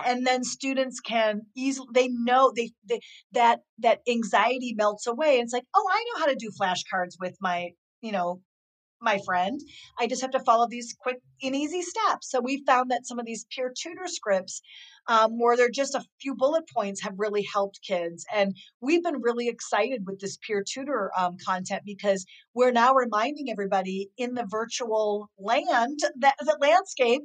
And 0.04 0.24
then 0.24 0.44
students 0.44 1.00
can 1.00 1.42
easily 1.56 1.88
they 1.92 2.08
know 2.08 2.52
they, 2.54 2.70
they 2.88 3.00
that 3.32 3.60
that 3.80 4.00
anxiety 4.08 4.74
melts 4.74 5.06
away. 5.06 5.40
It's 5.40 5.52
like 5.52 5.66
oh 5.74 5.86
i 5.90 6.04
know 6.04 6.20
how 6.20 6.26
to 6.26 6.36
do 6.36 6.50
flashcards 6.50 7.16
with 7.20 7.36
my 7.40 7.70
you 8.00 8.12
know 8.12 8.40
my 9.02 9.18
friend. 9.24 9.60
I 9.98 10.06
just 10.06 10.22
have 10.22 10.30
to 10.32 10.40
follow 10.40 10.66
these 10.68 10.94
quick 11.00 11.18
and 11.42 11.56
easy 11.56 11.82
steps. 11.82 12.30
So 12.30 12.40
we 12.40 12.64
found 12.64 12.90
that 12.90 13.06
some 13.06 13.18
of 13.18 13.26
these 13.26 13.46
peer 13.54 13.72
tutor 13.76 14.06
scripts, 14.06 14.62
um, 15.08 15.38
where 15.38 15.56
they're 15.56 15.70
just 15.70 15.94
a 15.94 16.04
few 16.20 16.34
bullet 16.34 16.64
points, 16.68 17.02
have 17.02 17.14
really 17.16 17.46
helped 17.52 17.80
kids. 17.86 18.24
And 18.34 18.54
we've 18.80 19.02
been 19.02 19.20
really 19.20 19.48
excited 19.48 20.06
with 20.06 20.20
this 20.20 20.38
peer 20.46 20.64
tutor 20.66 21.10
um, 21.18 21.36
content 21.44 21.82
because 21.84 22.24
we're 22.54 22.72
now 22.72 22.94
reminding 22.94 23.50
everybody 23.50 24.10
in 24.16 24.34
the 24.34 24.46
virtual 24.48 25.30
land, 25.38 26.00
that 26.20 26.36
the 26.40 26.56
landscape, 26.60 27.22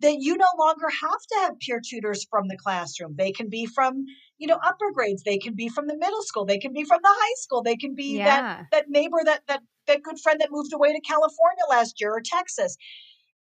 that 0.00 0.16
you 0.18 0.36
no 0.36 0.46
longer 0.58 0.88
have 0.88 1.20
to 1.30 1.38
have 1.42 1.58
peer 1.60 1.80
tutors 1.84 2.26
from 2.28 2.48
the 2.48 2.56
classroom. 2.56 3.14
They 3.16 3.32
can 3.32 3.48
be 3.48 3.66
from 3.66 4.04
you 4.38 4.48
know 4.48 4.58
upper 4.64 4.90
grades 4.92 5.22
they 5.22 5.38
can 5.38 5.54
be 5.54 5.68
from 5.68 5.86
the 5.86 5.96
middle 5.96 6.20
school 6.22 6.44
they 6.44 6.58
can 6.58 6.72
be 6.72 6.84
from 6.84 6.98
the 7.00 7.08
high 7.08 7.34
school 7.36 7.62
they 7.62 7.76
can 7.76 7.94
be 7.94 8.18
yeah. 8.18 8.24
that 8.24 8.66
that 8.72 8.90
neighbor 8.90 9.18
that 9.24 9.42
that 9.46 9.60
that 9.86 10.02
good 10.02 10.18
friend 10.18 10.40
that 10.40 10.50
moved 10.50 10.72
away 10.72 10.92
to 10.92 11.00
California 11.00 11.64
last 11.68 12.00
year 12.00 12.12
or 12.12 12.20
Texas. 12.24 12.76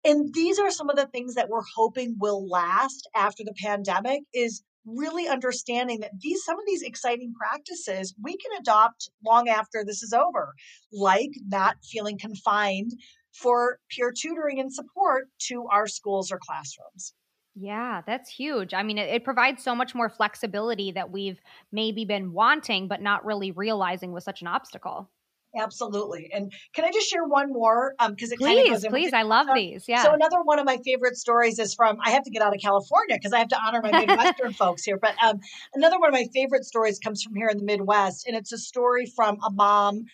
And 0.05 0.33
these 0.33 0.59
are 0.59 0.71
some 0.71 0.89
of 0.89 0.95
the 0.95 1.07
things 1.07 1.35
that 1.35 1.49
we're 1.49 1.63
hoping 1.75 2.15
will 2.19 2.47
last 2.47 3.09
after 3.15 3.43
the 3.43 3.53
pandemic 3.61 4.23
is 4.33 4.63
really 4.85 5.27
understanding 5.27 5.99
that 6.01 6.11
these 6.19 6.43
some 6.43 6.59
of 6.59 6.65
these 6.65 6.81
exciting 6.81 7.33
practices 7.37 8.13
we 8.21 8.35
can 8.35 8.51
adopt 8.59 9.09
long 9.25 9.47
after 9.47 9.83
this 9.85 10.03
is 10.03 10.13
over, 10.13 10.53
like 10.91 11.31
not 11.47 11.77
feeling 11.83 12.17
confined 12.17 12.91
for 13.33 13.79
peer 13.89 14.11
tutoring 14.11 14.59
and 14.59 14.73
support 14.73 15.25
to 15.39 15.65
our 15.71 15.87
schools 15.87 16.31
or 16.31 16.39
classrooms. 16.39 17.13
Yeah, 17.55 18.01
that's 18.05 18.29
huge. 18.29 18.73
I 18.73 18.83
mean, 18.83 18.97
it, 18.97 19.09
it, 19.09 19.23
provides 19.23 19.63
so 19.63 19.75
much 19.75 19.93
more 19.93 20.09
flexibility 20.09 20.91
that 20.91 21.11
we've 21.11 21.39
maybe 21.71 22.03
been 22.03 22.33
wanting, 22.33 22.87
but 22.87 23.01
not 23.01 23.25
really 23.25 23.51
realizing 23.51 24.11
was 24.11 24.23
such 24.23 24.41
an 24.41 24.47
obstacle. 24.47 25.11
Absolutely. 25.55 26.29
And 26.33 26.51
can 26.73 26.83
I 26.83 26.91
just 26.91 27.07
share 27.07 27.25
one 27.25 27.51
more? 27.51 27.93
Because 27.99 28.31
um, 28.31 28.33
it 28.33 28.39
please, 28.39 28.55
kind 28.55 28.59
of 28.59 28.73
goes 28.73 28.83
in 28.83 28.91
please. 28.91 29.13
I 29.13 29.21
love 29.21 29.47
these. 29.53 29.85
Yeah. 29.87 30.03
So 30.03 30.13
another 30.13 30.41
one 30.41 30.57
of 30.57 30.65
my 30.65 30.77
favorite 30.83 31.15
stories 31.15 31.59
is 31.59 31.75
from. 31.75 31.97
I 32.03 32.11
have 32.11 32.23
to 32.23 32.31
get 32.31 32.41
out 32.41 32.55
of 32.55 32.61
California 32.61 33.15
because 33.17 33.33
I 33.33 33.39
have 33.39 33.49
to 33.49 33.59
honor 33.59 33.81
my 33.83 33.91
Midwestern 33.91 34.53
folks 34.53 34.83
here. 34.83 34.97
But 34.97 35.15
um, 35.23 35.39
another 35.75 35.99
one 35.99 36.09
of 36.09 36.13
my 36.13 36.25
favorite 36.33 36.65
stories 36.65 36.97
comes 36.97 37.21
from 37.21 37.35
here 37.35 37.49
in 37.49 37.57
the 37.57 37.63
Midwest, 37.63 38.27
and 38.27 38.35
it's 38.35 38.51
a 38.51 38.57
story 38.57 39.05
from 39.05 39.37
a 39.45 39.51
mom. 39.51 40.05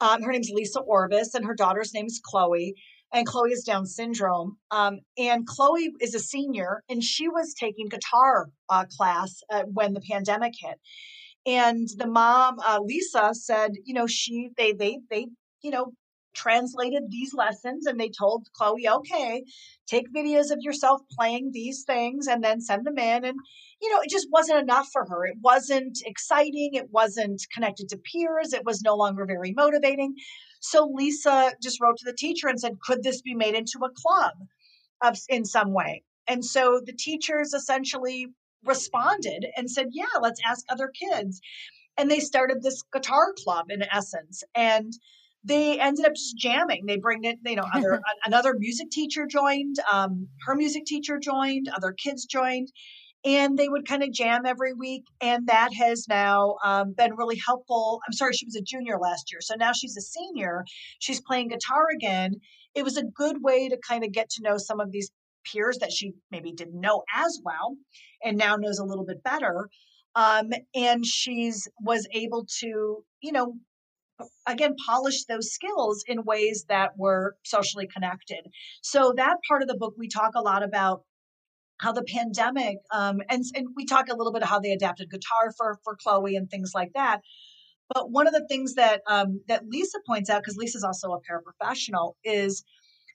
Um, 0.00 0.22
her 0.22 0.30
name's 0.30 0.50
Lisa 0.50 0.80
Orvis, 0.80 1.34
and 1.34 1.44
her 1.46 1.54
daughter's 1.54 1.92
name 1.92 2.06
is 2.06 2.20
Chloe. 2.24 2.74
And 3.12 3.26
Chloe 3.26 3.50
has 3.50 3.62
Down 3.62 3.86
syndrome. 3.86 4.56
Um, 4.70 4.98
and 5.16 5.46
Chloe 5.46 5.92
is 6.00 6.14
a 6.14 6.18
senior, 6.18 6.82
and 6.88 7.02
she 7.02 7.28
was 7.28 7.54
taking 7.54 7.88
guitar 7.88 8.50
uh, 8.68 8.84
class 8.96 9.40
uh, 9.50 9.62
when 9.62 9.94
the 9.94 10.00
pandemic 10.00 10.52
hit 10.58 10.78
and 11.46 11.88
the 11.96 12.06
mom 12.06 12.58
uh, 12.60 12.78
lisa 12.82 13.30
said 13.32 13.72
you 13.84 13.94
know 13.94 14.06
she 14.06 14.50
they 14.56 14.72
they 14.72 14.98
they 15.10 15.26
you 15.62 15.70
know 15.70 15.92
translated 16.34 17.04
these 17.08 17.32
lessons 17.32 17.86
and 17.86 17.98
they 17.98 18.10
told 18.10 18.46
chloe 18.54 18.88
okay 18.88 19.42
take 19.86 20.12
videos 20.12 20.50
of 20.50 20.58
yourself 20.60 21.00
playing 21.16 21.50
these 21.52 21.84
things 21.84 22.26
and 22.26 22.42
then 22.42 22.60
send 22.60 22.84
them 22.86 22.98
in. 22.98 23.24
And 23.24 23.36
you 23.80 23.90
know 23.92 24.00
it 24.00 24.10
just 24.10 24.28
wasn't 24.30 24.60
enough 24.62 24.88
for 24.92 25.06
her. 25.06 25.24
It 25.24 25.36
wasn't 25.40 25.98
exciting. 26.04 26.70
It 26.74 26.90
wasn't 26.90 27.42
connected 27.52 27.88
to 27.90 27.98
peers. 27.98 28.52
It 28.52 28.64
was 28.64 28.82
no 28.82 28.96
longer 28.96 29.24
very 29.26 29.52
motivating. 29.52 30.14
So 30.60 30.90
lisa 30.92 31.52
just 31.62 31.80
wrote 31.80 31.96
to 31.98 32.04
the 32.04 32.16
teacher 32.16 32.48
and 32.48 32.60
said 32.60 32.80
could 32.80 33.02
this 33.02 33.22
be 33.22 33.34
made 33.34 33.54
into 33.54 33.78
a 33.84 33.90
club 33.94 34.34
of 35.02 35.16
in 35.28 35.44
some 35.44 35.72
way? 35.72 36.02
And 36.28 36.44
so 36.44 36.80
the 36.84 36.92
teachers 36.92 37.52
essentially 37.54 38.28
responded 38.66 39.46
and 39.56 39.70
said, 39.70 39.86
Yeah, 39.92 40.04
let's 40.20 40.40
ask 40.46 40.64
other 40.68 40.88
kids. 40.88 41.40
And 41.96 42.10
they 42.10 42.20
started 42.20 42.62
this 42.62 42.82
guitar 42.92 43.32
club 43.42 43.66
in 43.70 43.82
essence. 43.82 44.42
And 44.54 44.92
they 45.46 45.78
ended 45.78 46.04
up 46.04 46.14
just 46.14 46.36
jamming. 46.36 46.86
They 46.86 46.98
bring 46.98 47.24
it, 47.24 47.38
you 47.44 47.56
know, 47.56 47.64
other 47.72 48.00
another 48.26 48.54
music 48.58 48.90
teacher 48.90 49.26
joined, 49.26 49.76
um, 49.90 50.28
her 50.44 50.54
music 50.54 50.84
teacher 50.84 51.18
joined, 51.18 51.68
other 51.74 51.92
kids 51.92 52.26
joined, 52.26 52.68
and 53.24 53.56
they 53.56 53.68
would 53.68 53.86
kind 53.86 54.02
of 54.02 54.12
jam 54.12 54.44
every 54.44 54.74
week. 54.74 55.04
And 55.20 55.46
that 55.46 55.72
has 55.72 56.06
now 56.08 56.56
um, 56.64 56.94
been 56.96 57.14
really 57.14 57.40
helpful. 57.46 58.00
I'm 58.06 58.12
sorry, 58.12 58.32
she 58.32 58.46
was 58.46 58.56
a 58.56 58.62
junior 58.62 58.98
last 59.00 59.32
year, 59.32 59.40
so 59.40 59.54
now 59.54 59.72
she's 59.72 59.96
a 59.96 60.00
senior. 60.00 60.64
She's 60.98 61.20
playing 61.20 61.48
guitar 61.48 61.86
again. 61.94 62.32
It 62.74 62.82
was 62.82 62.96
a 62.96 63.04
good 63.04 63.42
way 63.42 63.68
to 63.68 63.78
kind 63.88 64.04
of 64.04 64.12
get 64.12 64.28
to 64.30 64.42
know 64.42 64.58
some 64.58 64.80
of 64.80 64.90
these 64.90 65.10
peers 65.44 65.78
that 65.78 65.92
she 65.92 66.12
maybe 66.32 66.52
didn't 66.52 66.80
know 66.80 67.04
as 67.14 67.40
well 67.44 67.76
and 68.26 68.36
now 68.36 68.56
knows 68.56 68.78
a 68.78 68.84
little 68.84 69.06
bit 69.06 69.22
better 69.22 69.68
um, 70.16 70.50
and 70.74 71.06
she's 71.06 71.68
was 71.80 72.08
able 72.12 72.46
to 72.60 73.04
you 73.20 73.32
know 73.32 73.54
again 74.46 74.74
polish 74.86 75.24
those 75.24 75.52
skills 75.52 76.02
in 76.08 76.24
ways 76.24 76.64
that 76.68 76.92
were 76.96 77.36
socially 77.44 77.86
connected. 77.86 78.40
So 78.82 79.12
that 79.16 79.36
part 79.46 79.62
of 79.62 79.68
the 79.68 79.76
book 79.76 79.94
we 79.98 80.08
talk 80.08 80.32
a 80.34 80.40
lot 80.40 80.62
about 80.62 81.02
how 81.78 81.92
the 81.92 82.04
pandemic 82.04 82.78
um, 82.92 83.20
and, 83.28 83.44
and 83.54 83.68
we 83.76 83.84
talk 83.84 84.08
a 84.08 84.16
little 84.16 84.32
bit 84.32 84.42
of 84.42 84.48
how 84.48 84.58
they 84.58 84.72
adapted 84.72 85.10
guitar 85.10 85.52
for 85.56 85.78
for 85.84 85.96
chloe 86.02 86.36
and 86.36 86.50
things 86.50 86.72
like 86.74 86.92
that. 86.94 87.20
But 87.94 88.10
one 88.10 88.26
of 88.26 88.32
the 88.32 88.46
things 88.48 88.74
that 88.74 89.02
um, 89.06 89.42
that 89.48 89.66
lisa 89.68 89.98
points 90.06 90.30
out 90.30 90.42
because 90.42 90.56
lisa's 90.56 90.84
also 90.84 91.12
a 91.12 91.20
paraprofessional 91.20 92.14
is 92.24 92.64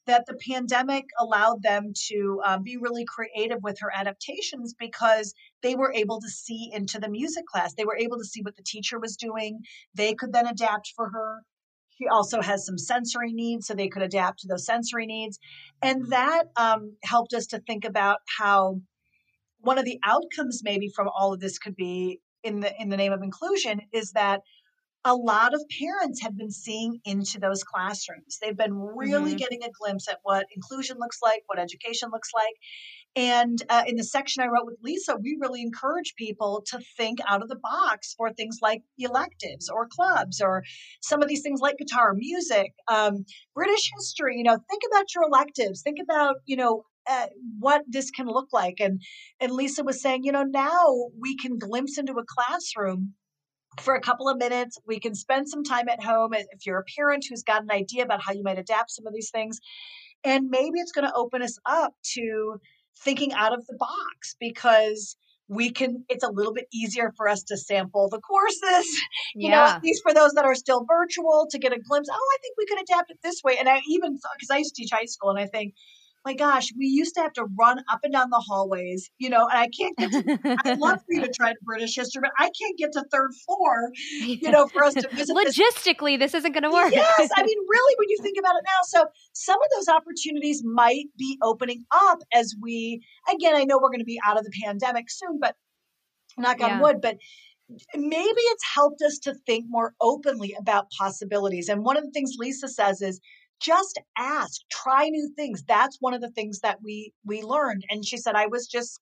that 0.07 0.25
the 0.25 0.37
pandemic 0.47 1.05
allowed 1.19 1.61
them 1.61 1.93
to 2.07 2.41
um, 2.45 2.63
be 2.63 2.77
really 2.77 3.05
creative 3.05 3.59
with 3.61 3.77
her 3.79 3.91
adaptations 3.93 4.73
because 4.77 5.33
they 5.61 5.75
were 5.75 5.93
able 5.93 6.19
to 6.19 6.29
see 6.29 6.71
into 6.73 6.99
the 6.99 7.09
music 7.09 7.45
class. 7.45 7.73
They 7.73 7.85
were 7.85 7.97
able 7.97 8.17
to 8.17 8.25
see 8.25 8.41
what 8.41 8.55
the 8.55 8.63
teacher 8.63 8.99
was 8.99 9.15
doing. 9.15 9.59
They 9.93 10.13
could 10.13 10.33
then 10.33 10.47
adapt 10.47 10.91
for 10.95 11.09
her. 11.09 11.41
She 11.97 12.07
also 12.07 12.41
has 12.41 12.65
some 12.65 12.79
sensory 12.79 13.31
needs, 13.31 13.67
so 13.67 13.75
they 13.75 13.89
could 13.89 14.01
adapt 14.01 14.39
to 14.39 14.47
those 14.47 14.65
sensory 14.65 15.05
needs. 15.05 15.37
And 15.83 16.11
that 16.11 16.45
um, 16.55 16.95
helped 17.03 17.33
us 17.33 17.45
to 17.47 17.59
think 17.59 17.85
about 17.85 18.17
how 18.39 18.81
one 19.59 19.77
of 19.77 19.85
the 19.85 19.99
outcomes 20.03 20.61
maybe 20.63 20.89
from 20.95 21.09
all 21.15 21.33
of 21.33 21.39
this 21.39 21.59
could 21.59 21.75
be 21.75 22.19
in 22.43 22.59
the 22.59 22.73
in 22.81 22.89
the 22.89 22.97
name 22.97 23.13
of 23.13 23.21
inclusion 23.21 23.81
is 23.93 24.13
that 24.13 24.41
a 25.03 25.15
lot 25.15 25.53
of 25.53 25.63
parents 25.79 26.21
have 26.21 26.37
been 26.37 26.51
seeing 26.51 26.99
into 27.05 27.39
those 27.39 27.63
classrooms. 27.63 28.37
They've 28.39 28.55
been 28.55 28.73
really 28.73 29.31
mm-hmm. 29.31 29.37
getting 29.37 29.63
a 29.63 29.71
glimpse 29.71 30.07
at 30.07 30.19
what 30.23 30.45
inclusion 30.55 30.97
looks 30.99 31.17
like, 31.23 31.41
what 31.47 31.59
education 31.59 32.09
looks 32.11 32.29
like. 32.33 32.53
And 33.15 33.61
uh, 33.69 33.83
in 33.87 33.95
the 33.95 34.03
section 34.03 34.41
I 34.41 34.47
wrote 34.47 34.65
with 34.65 34.77
Lisa, 34.83 35.17
we 35.21 35.37
really 35.41 35.61
encourage 35.61 36.13
people 36.15 36.63
to 36.67 36.79
think 36.97 37.19
out 37.27 37.41
of 37.41 37.49
the 37.49 37.59
box 37.61 38.13
for 38.13 38.31
things 38.31 38.59
like 38.61 38.83
electives 38.97 39.69
or 39.69 39.87
clubs 39.87 40.39
or 40.39 40.63
some 41.01 41.21
of 41.21 41.27
these 41.27 41.41
things 41.41 41.59
like 41.59 41.77
guitar, 41.77 42.13
music, 42.13 42.73
um, 42.87 43.25
British 43.53 43.91
history. 43.97 44.37
You 44.37 44.43
know, 44.43 44.57
think 44.69 44.83
about 44.89 45.13
your 45.13 45.25
electives. 45.25 45.81
Think 45.81 45.97
about, 46.01 46.35
you 46.45 46.55
know, 46.55 46.83
uh, 47.09 47.27
what 47.59 47.81
this 47.87 48.11
can 48.11 48.27
look 48.27 48.49
like. 48.53 48.75
And 48.79 49.01
and 49.39 49.51
Lisa 49.51 49.83
was 49.83 50.01
saying, 50.01 50.23
you 50.23 50.31
know, 50.31 50.43
now 50.43 51.09
we 51.19 51.35
can 51.35 51.57
glimpse 51.57 51.97
into 51.97 52.13
a 52.13 52.23
classroom 52.25 53.15
for 53.79 53.95
a 53.95 54.01
couple 54.01 54.27
of 54.27 54.38
minutes. 54.38 54.77
We 54.86 54.99
can 54.99 55.15
spend 55.15 55.49
some 55.49 55.63
time 55.63 55.88
at 55.89 56.03
home 56.03 56.34
if 56.34 56.65
you're 56.65 56.79
a 56.79 56.84
parent 56.97 57.25
who's 57.29 57.43
got 57.43 57.63
an 57.63 57.71
idea 57.71 58.03
about 58.03 58.21
how 58.21 58.34
you 58.34 58.43
might 58.43 58.60
adapt 58.60 58.91
some 58.91 59.07
of 59.07 59.13
these 59.13 59.31
things. 59.31 59.60
And 60.23 60.49
maybe 60.49 60.79
it's 60.79 60.91
going 60.91 61.07
to 61.07 61.13
open 61.15 61.41
us 61.41 61.57
up 61.65 61.93
to 62.13 62.60
thinking 63.03 63.34
out 63.34 63.53
of 63.53 63.65
the 63.67 63.75
box 63.77 64.36
because 64.39 65.15
we 65.47 65.69
can 65.69 66.05
it's 66.07 66.23
a 66.23 66.29
little 66.29 66.53
bit 66.53 66.65
easier 66.73 67.12
for 67.17 67.27
us 67.27 67.43
to 67.43 67.57
sample 67.57 68.07
the 68.10 68.19
courses 68.19 68.62
you 69.36 69.49
yeah. 69.49 69.55
know 69.55 69.62
at 69.63 69.84
least 69.84 70.01
for 70.01 70.13
those 70.13 70.31
that 70.31 70.45
are 70.45 70.55
still 70.55 70.86
virtual 70.88 71.47
to 71.49 71.60
get 71.60 71.73
a 71.73 71.79
glimpse 71.79 72.07
oh 72.12 72.36
i 72.36 72.38
think 72.41 72.55
we 72.57 72.65
could 72.65 72.79
adapt 72.81 73.12
it 73.12 73.17
this 73.23 73.41
way 73.43 73.57
and 73.57 73.67
i 73.67 73.81
even 73.89 74.13
because 74.13 74.49
i 74.49 74.57
used 74.57 74.73
to 74.75 74.81
teach 74.81 74.91
high 74.91 75.05
school 75.05 75.29
and 75.29 75.39
i 75.39 75.45
think 75.47 75.73
my 76.25 76.34
gosh, 76.34 76.69
we 76.77 76.86
used 76.86 77.15
to 77.15 77.21
have 77.21 77.34
to 77.34 77.45
run 77.57 77.79
up 77.91 77.99
and 78.03 78.13
down 78.13 78.29
the 78.29 78.39
hallways, 78.39 79.10
you 79.17 79.29
know, 79.29 79.47
and 79.47 79.57
I 79.57 79.67
can't 79.67 79.97
get 79.97 80.12
to, 80.12 80.57
I'd 80.65 80.79
love 80.79 80.99
for 80.99 81.13
you 81.13 81.21
to 81.21 81.31
try 81.31 81.53
British 81.63 81.95
history, 81.95 82.21
but 82.21 82.31
I 82.38 82.49
can't 82.60 82.77
get 82.77 82.91
to 82.93 83.03
third 83.12 83.31
floor, 83.45 83.91
you 84.21 84.51
know, 84.51 84.67
for 84.67 84.84
us 84.84 84.93
to 84.95 85.07
visit. 85.13 85.36
Logistically, 85.36 86.19
this, 86.19 86.31
this 86.31 86.39
isn't 86.41 86.51
going 86.53 86.63
to 86.63 86.71
work. 86.71 86.91
yes. 86.93 87.29
I 87.36 87.43
mean, 87.43 87.57
really, 87.69 87.95
when 87.97 88.10
you 88.10 88.17
think 88.21 88.38
about 88.39 88.55
it 88.55 88.63
now. 88.65 88.84
So 88.84 89.05
some 89.34 89.57
of 89.62 89.69
those 89.75 89.88
opportunities 89.88 90.63
might 90.63 91.05
be 91.17 91.38
opening 91.41 91.86
up 91.91 92.19
as 92.34 92.55
we, 92.62 93.03
again, 93.34 93.55
I 93.55 93.63
know 93.63 93.79
we're 93.81 93.89
going 93.89 93.99
to 93.99 94.05
be 94.05 94.19
out 94.25 94.38
of 94.38 94.43
the 94.43 94.51
pandemic 94.63 95.05
soon, 95.10 95.39
but 95.39 95.55
knock 96.38 96.60
yeah. 96.60 96.75
on 96.75 96.81
wood, 96.81 96.97
but 97.01 97.17
maybe 97.95 98.41
it's 98.41 98.63
helped 98.73 99.01
us 99.01 99.17
to 99.19 99.34
think 99.45 99.65
more 99.67 99.93
openly 100.01 100.55
about 100.60 100.88
possibilities. 100.97 101.69
And 101.69 101.84
one 101.84 101.97
of 101.97 102.03
the 102.03 102.12
things 102.12 102.36
Lisa 102.38 102.67
says 102.67 103.01
is, 103.01 103.19
just 103.62 104.00
ask 104.17 104.62
try 104.71 105.08
new 105.08 105.32
things 105.36 105.63
that's 105.67 105.97
one 106.00 106.13
of 106.13 106.21
the 106.21 106.32
things 106.32 106.60
that 106.62 106.80
we 106.84 107.13
we 107.26 107.41
learned 107.41 107.84
and 107.89 108.06
she 108.06 108.17
said 108.17 108.36
i 108.36 108.47
was 108.47 108.67
just 108.67 109.00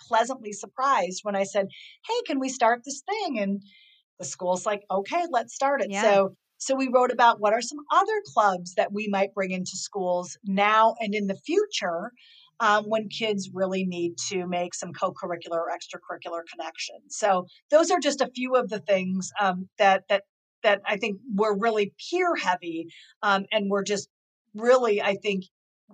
pleasantly 0.00 0.52
surprised 0.52 1.20
when 1.22 1.36
i 1.36 1.44
said 1.44 1.66
hey 2.06 2.14
can 2.26 2.40
we 2.40 2.48
start 2.48 2.80
this 2.84 3.02
thing 3.08 3.38
and 3.38 3.62
the 4.18 4.24
school's 4.24 4.66
like 4.66 4.82
okay 4.90 5.24
let's 5.30 5.54
start 5.54 5.80
it 5.80 5.88
yeah. 5.90 6.02
so 6.02 6.34
so 6.58 6.74
we 6.74 6.90
wrote 6.92 7.10
about 7.10 7.40
what 7.40 7.54
are 7.54 7.62
some 7.62 7.78
other 7.90 8.22
clubs 8.34 8.74
that 8.74 8.92
we 8.92 9.08
might 9.08 9.32
bring 9.34 9.50
into 9.50 9.76
schools 9.76 10.36
now 10.44 10.94
and 11.00 11.14
in 11.14 11.26
the 11.26 11.38
future 11.46 12.12
um, 12.60 12.84
when 12.84 13.08
kids 13.08 13.50
really 13.52 13.86
need 13.86 14.18
to 14.28 14.46
make 14.46 14.74
some 14.74 14.92
co-curricular 14.92 15.56
or 15.56 15.70
extracurricular 15.70 16.42
connections. 16.52 17.16
So 17.16 17.46
those 17.70 17.90
are 17.90 17.98
just 17.98 18.20
a 18.20 18.30
few 18.34 18.54
of 18.54 18.68
the 18.68 18.80
things 18.80 19.30
um, 19.40 19.68
that 19.78 20.04
that 20.10 20.24
that 20.62 20.82
I 20.86 20.96
think 20.96 21.20
we're 21.34 21.56
really 21.56 21.92
peer 22.10 22.34
heavy 22.36 22.88
um, 23.22 23.46
and 23.52 23.70
we're 23.70 23.84
just 23.84 24.08
really, 24.54 25.00
I 25.00 25.16
think, 25.16 25.44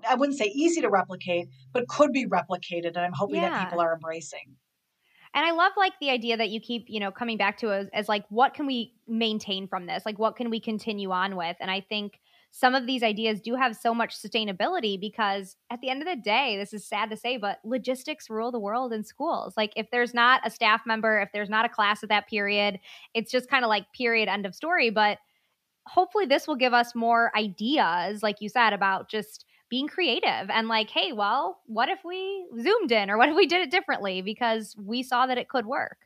I 0.09 0.15
wouldn't 0.15 0.39
say 0.39 0.47
easy 0.47 0.81
to 0.83 0.91
replicate, 0.91 1.49
but 1.73 1.89
could 1.89 2.13
be 2.13 2.27
replicated. 2.27 2.89
And 2.89 2.99
I'm 2.99 3.13
hoping 3.15 3.37
yeah. 3.37 3.51
that 3.51 3.65
people 3.65 3.81
are 3.81 3.95
embracing. 3.95 4.57
And 5.35 5.45
I 5.45 5.53
love 5.53 5.73
like 5.77 5.93
the 6.01 6.11
idea 6.11 6.37
that 6.37 6.49
you 6.49 6.61
keep, 6.61 6.87
you 6.89 7.01
know, 7.01 7.11
coming 7.11 7.37
back 7.37 7.59
to 7.59 7.71
as, 7.71 7.89
as 7.93 8.09
like, 8.09 8.25
what 8.31 8.55
can 8.55 8.67
we 8.67 8.95
maintain 9.07 9.69
from 9.69 9.87
this? 9.87 10.05
Like, 10.07 10.19
what 10.19 10.37
can 10.37 10.49
we 10.49 10.61
continue 10.61 11.11
on 11.11 11.37
with? 11.37 11.57
And 11.61 11.71
I 11.71 11.81
think 11.81 12.19
some 12.57 12.75
of 12.75 12.87
these 12.87 13.03
ideas 13.03 13.39
do 13.43 13.55
have 13.55 13.77
so 13.77 13.93
much 13.93 14.17
sustainability 14.17 14.99
because 14.99 15.57
at 15.71 15.79
the 15.83 15.91
end 15.91 16.01
of 16.01 16.09
the 16.09 16.17
day, 16.17 16.57
this 16.57 16.73
is 16.73 16.89
sad 16.89 17.11
to 17.11 17.17
say, 17.17 17.37
but 17.37 17.59
logistics 17.67 18.31
rule 18.31 18.51
the 18.51 18.59
world 18.59 18.95
in 18.95 19.05
schools. 19.05 19.53
Like 19.59 19.75
if 19.77 19.91
there's 19.91 20.15
not 20.15 20.41
a 20.43 20.49
staff 20.49 20.81
member, 20.87 21.21
if 21.21 21.29
there's 21.35 21.51
not 21.51 21.67
a 21.67 21.69
class 21.69 22.03
at 22.03 22.09
that 22.09 22.29
period, 22.29 22.79
it's 23.13 23.31
just 23.31 23.51
kind 23.51 23.63
of 23.63 23.69
like 23.69 23.93
period 23.93 24.31
end 24.31 24.47
of 24.47 24.55
story. 24.55 24.89
But 24.89 25.19
hopefully 25.87 26.25
this 26.25 26.49
will 26.49 26.57
give 26.57 26.73
us 26.73 26.95
more 26.95 27.31
ideas, 27.37 28.23
like 28.23 28.41
you 28.41 28.49
said, 28.49 28.73
about 28.73 29.11
just 29.11 29.45
being 29.69 29.87
creative 29.87 30.49
and 30.49 30.67
like, 30.67 30.89
hey, 30.89 31.13
well, 31.13 31.59
what 31.67 31.91
if 31.91 31.99
we 32.07 32.47
zoomed 32.59 32.91
in 32.91 33.11
or 33.11 33.19
what 33.19 33.29
if 33.29 33.37
we 33.37 33.47
did 33.47 33.61
it 33.61 33.71
differently 33.71 34.23
because 34.23 34.75
we 34.83 35.03
saw 35.03 35.27
that 35.27 35.37
it 35.37 35.51
could 35.51 35.67
work? 35.67 36.06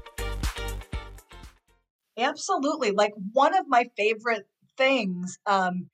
Absolutely. 2.17 2.91
Like 2.91 3.13
one 3.31 3.55
of 3.57 3.65
my 3.67 3.85
favorite 3.97 4.47
things, 4.77 5.37
um, 5.45 5.89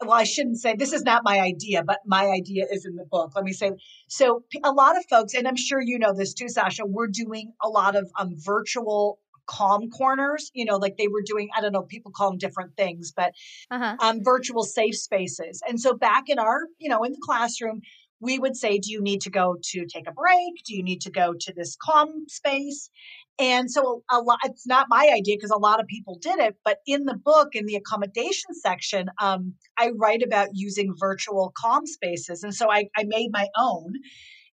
well, 0.00 0.12
I 0.12 0.24
shouldn't 0.24 0.58
say 0.58 0.74
this 0.76 0.92
is 0.92 1.02
not 1.02 1.24
my 1.24 1.40
idea, 1.40 1.82
but 1.82 2.00
my 2.04 2.26
idea 2.26 2.66
is 2.70 2.84
in 2.84 2.96
the 2.96 3.06
book. 3.10 3.32
Let 3.34 3.44
me 3.44 3.52
say 3.52 3.72
so. 4.08 4.44
A 4.62 4.70
lot 4.70 4.96
of 4.96 5.06
folks, 5.08 5.32
and 5.32 5.48
I'm 5.48 5.56
sure 5.56 5.80
you 5.80 5.98
know 5.98 6.12
this 6.12 6.34
too, 6.34 6.48
Sasha. 6.48 6.84
We're 6.84 7.06
doing 7.06 7.52
a 7.62 7.68
lot 7.68 7.96
of 7.96 8.10
um, 8.18 8.34
virtual 8.36 9.18
calm 9.46 9.88
corners. 9.88 10.50
You 10.52 10.66
know, 10.66 10.76
like 10.76 10.98
they 10.98 11.08
were 11.08 11.22
doing. 11.24 11.48
I 11.56 11.62
don't 11.62 11.72
know. 11.72 11.82
People 11.82 12.12
call 12.12 12.30
them 12.30 12.38
different 12.38 12.76
things, 12.76 13.12
but 13.16 13.32
uh-huh. 13.70 13.96
um, 14.00 14.22
virtual 14.22 14.64
safe 14.64 14.96
spaces. 14.96 15.62
And 15.66 15.80
so 15.80 15.94
back 15.94 16.24
in 16.28 16.38
our, 16.38 16.66
you 16.78 16.90
know, 16.90 17.02
in 17.02 17.12
the 17.12 17.22
classroom, 17.24 17.80
we 18.20 18.38
would 18.38 18.56
say, 18.56 18.78
Do 18.78 18.90
you 18.90 19.00
need 19.00 19.22
to 19.22 19.30
go 19.30 19.56
to 19.70 19.86
take 19.86 20.08
a 20.08 20.12
break? 20.12 20.62
Do 20.66 20.76
you 20.76 20.82
need 20.82 21.00
to 21.02 21.10
go 21.10 21.34
to 21.38 21.52
this 21.54 21.76
calm 21.80 22.26
space? 22.28 22.90
And 23.38 23.70
so 23.70 24.02
a 24.10 24.20
lot, 24.20 24.38
it's 24.44 24.66
not 24.66 24.86
my 24.88 25.10
idea 25.14 25.36
because 25.36 25.50
a 25.50 25.58
lot 25.58 25.78
of 25.78 25.86
people 25.86 26.18
did 26.20 26.38
it, 26.38 26.56
but 26.64 26.78
in 26.86 27.04
the 27.04 27.16
book, 27.16 27.48
in 27.52 27.66
the 27.66 27.76
accommodation 27.76 28.54
section, 28.54 29.08
um, 29.20 29.52
I 29.76 29.90
write 29.94 30.22
about 30.22 30.48
using 30.54 30.94
virtual 30.98 31.52
calm 31.54 31.84
spaces. 31.84 32.42
And 32.42 32.54
so 32.54 32.70
I, 32.70 32.88
I 32.96 33.04
made 33.04 33.28
my 33.32 33.48
own 33.58 33.92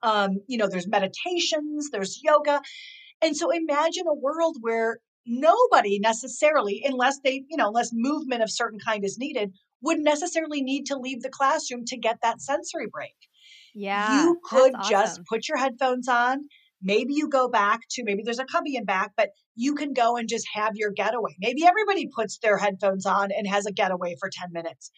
um 0.02 0.38
you 0.46 0.56
know 0.56 0.68
there's 0.68 0.88
meditations 0.88 1.90
there's 1.90 2.20
yoga. 2.22 2.60
And 3.22 3.36
so 3.36 3.50
imagine 3.50 4.04
a 4.06 4.14
world 4.14 4.56
where 4.60 4.98
nobody 5.26 5.98
necessarily 5.98 6.82
unless 6.84 7.20
they 7.24 7.44
you 7.48 7.56
know 7.56 7.68
unless 7.68 7.90
movement 7.92 8.42
of 8.42 8.50
certain 8.50 8.78
kind 8.78 9.04
is 9.04 9.18
needed 9.18 9.52
would 9.82 9.98
necessarily 9.98 10.62
need 10.62 10.86
to 10.86 10.96
leave 10.96 11.22
the 11.22 11.30
classroom 11.30 11.84
to 11.86 11.96
get 11.96 12.18
that 12.22 12.40
sensory 12.40 12.86
break 12.90 13.14
yeah. 13.74 14.22
You 14.22 14.40
could 14.44 14.74
awesome. 14.74 14.90
just 14.90 15.20
put 15.26 15.48
your 15.48 15.58
headphones 15.58 16.08
on. 16.08 16.48
Maybe 16.82 17.14
you 17.14 17.28
go 17.28 17.48
back 17.48 17.80
to 17.92 18.04
maybe 18.04 18.22
there's 18.22 18.38
a 18.38 18.44
cubby 18.44 18.76
in 18.76 18.84
back, 18.84 19.12
but 19.16 19.30
you 19.56 19.74
can 19.74 19.94
go 19.94 20.16
and 20.16 20.28
just 20.28 20.46
have 20.52 20.72
your 20.74 20.90
getaway. 20.90 21.34
Maybe 21.40 21.64
everybody 21.64 22.08
puts 22.14 22.38
their 22.38 22.58
headphones 22.58 23.06
on 23.06 23.30
and 23.32 23.46
has 23.46 23.64
a 23.64 23.72
getaway 23.72 24.16
for 24.20 24.28
10 24.30 24.52
minutes. 24.52 24.90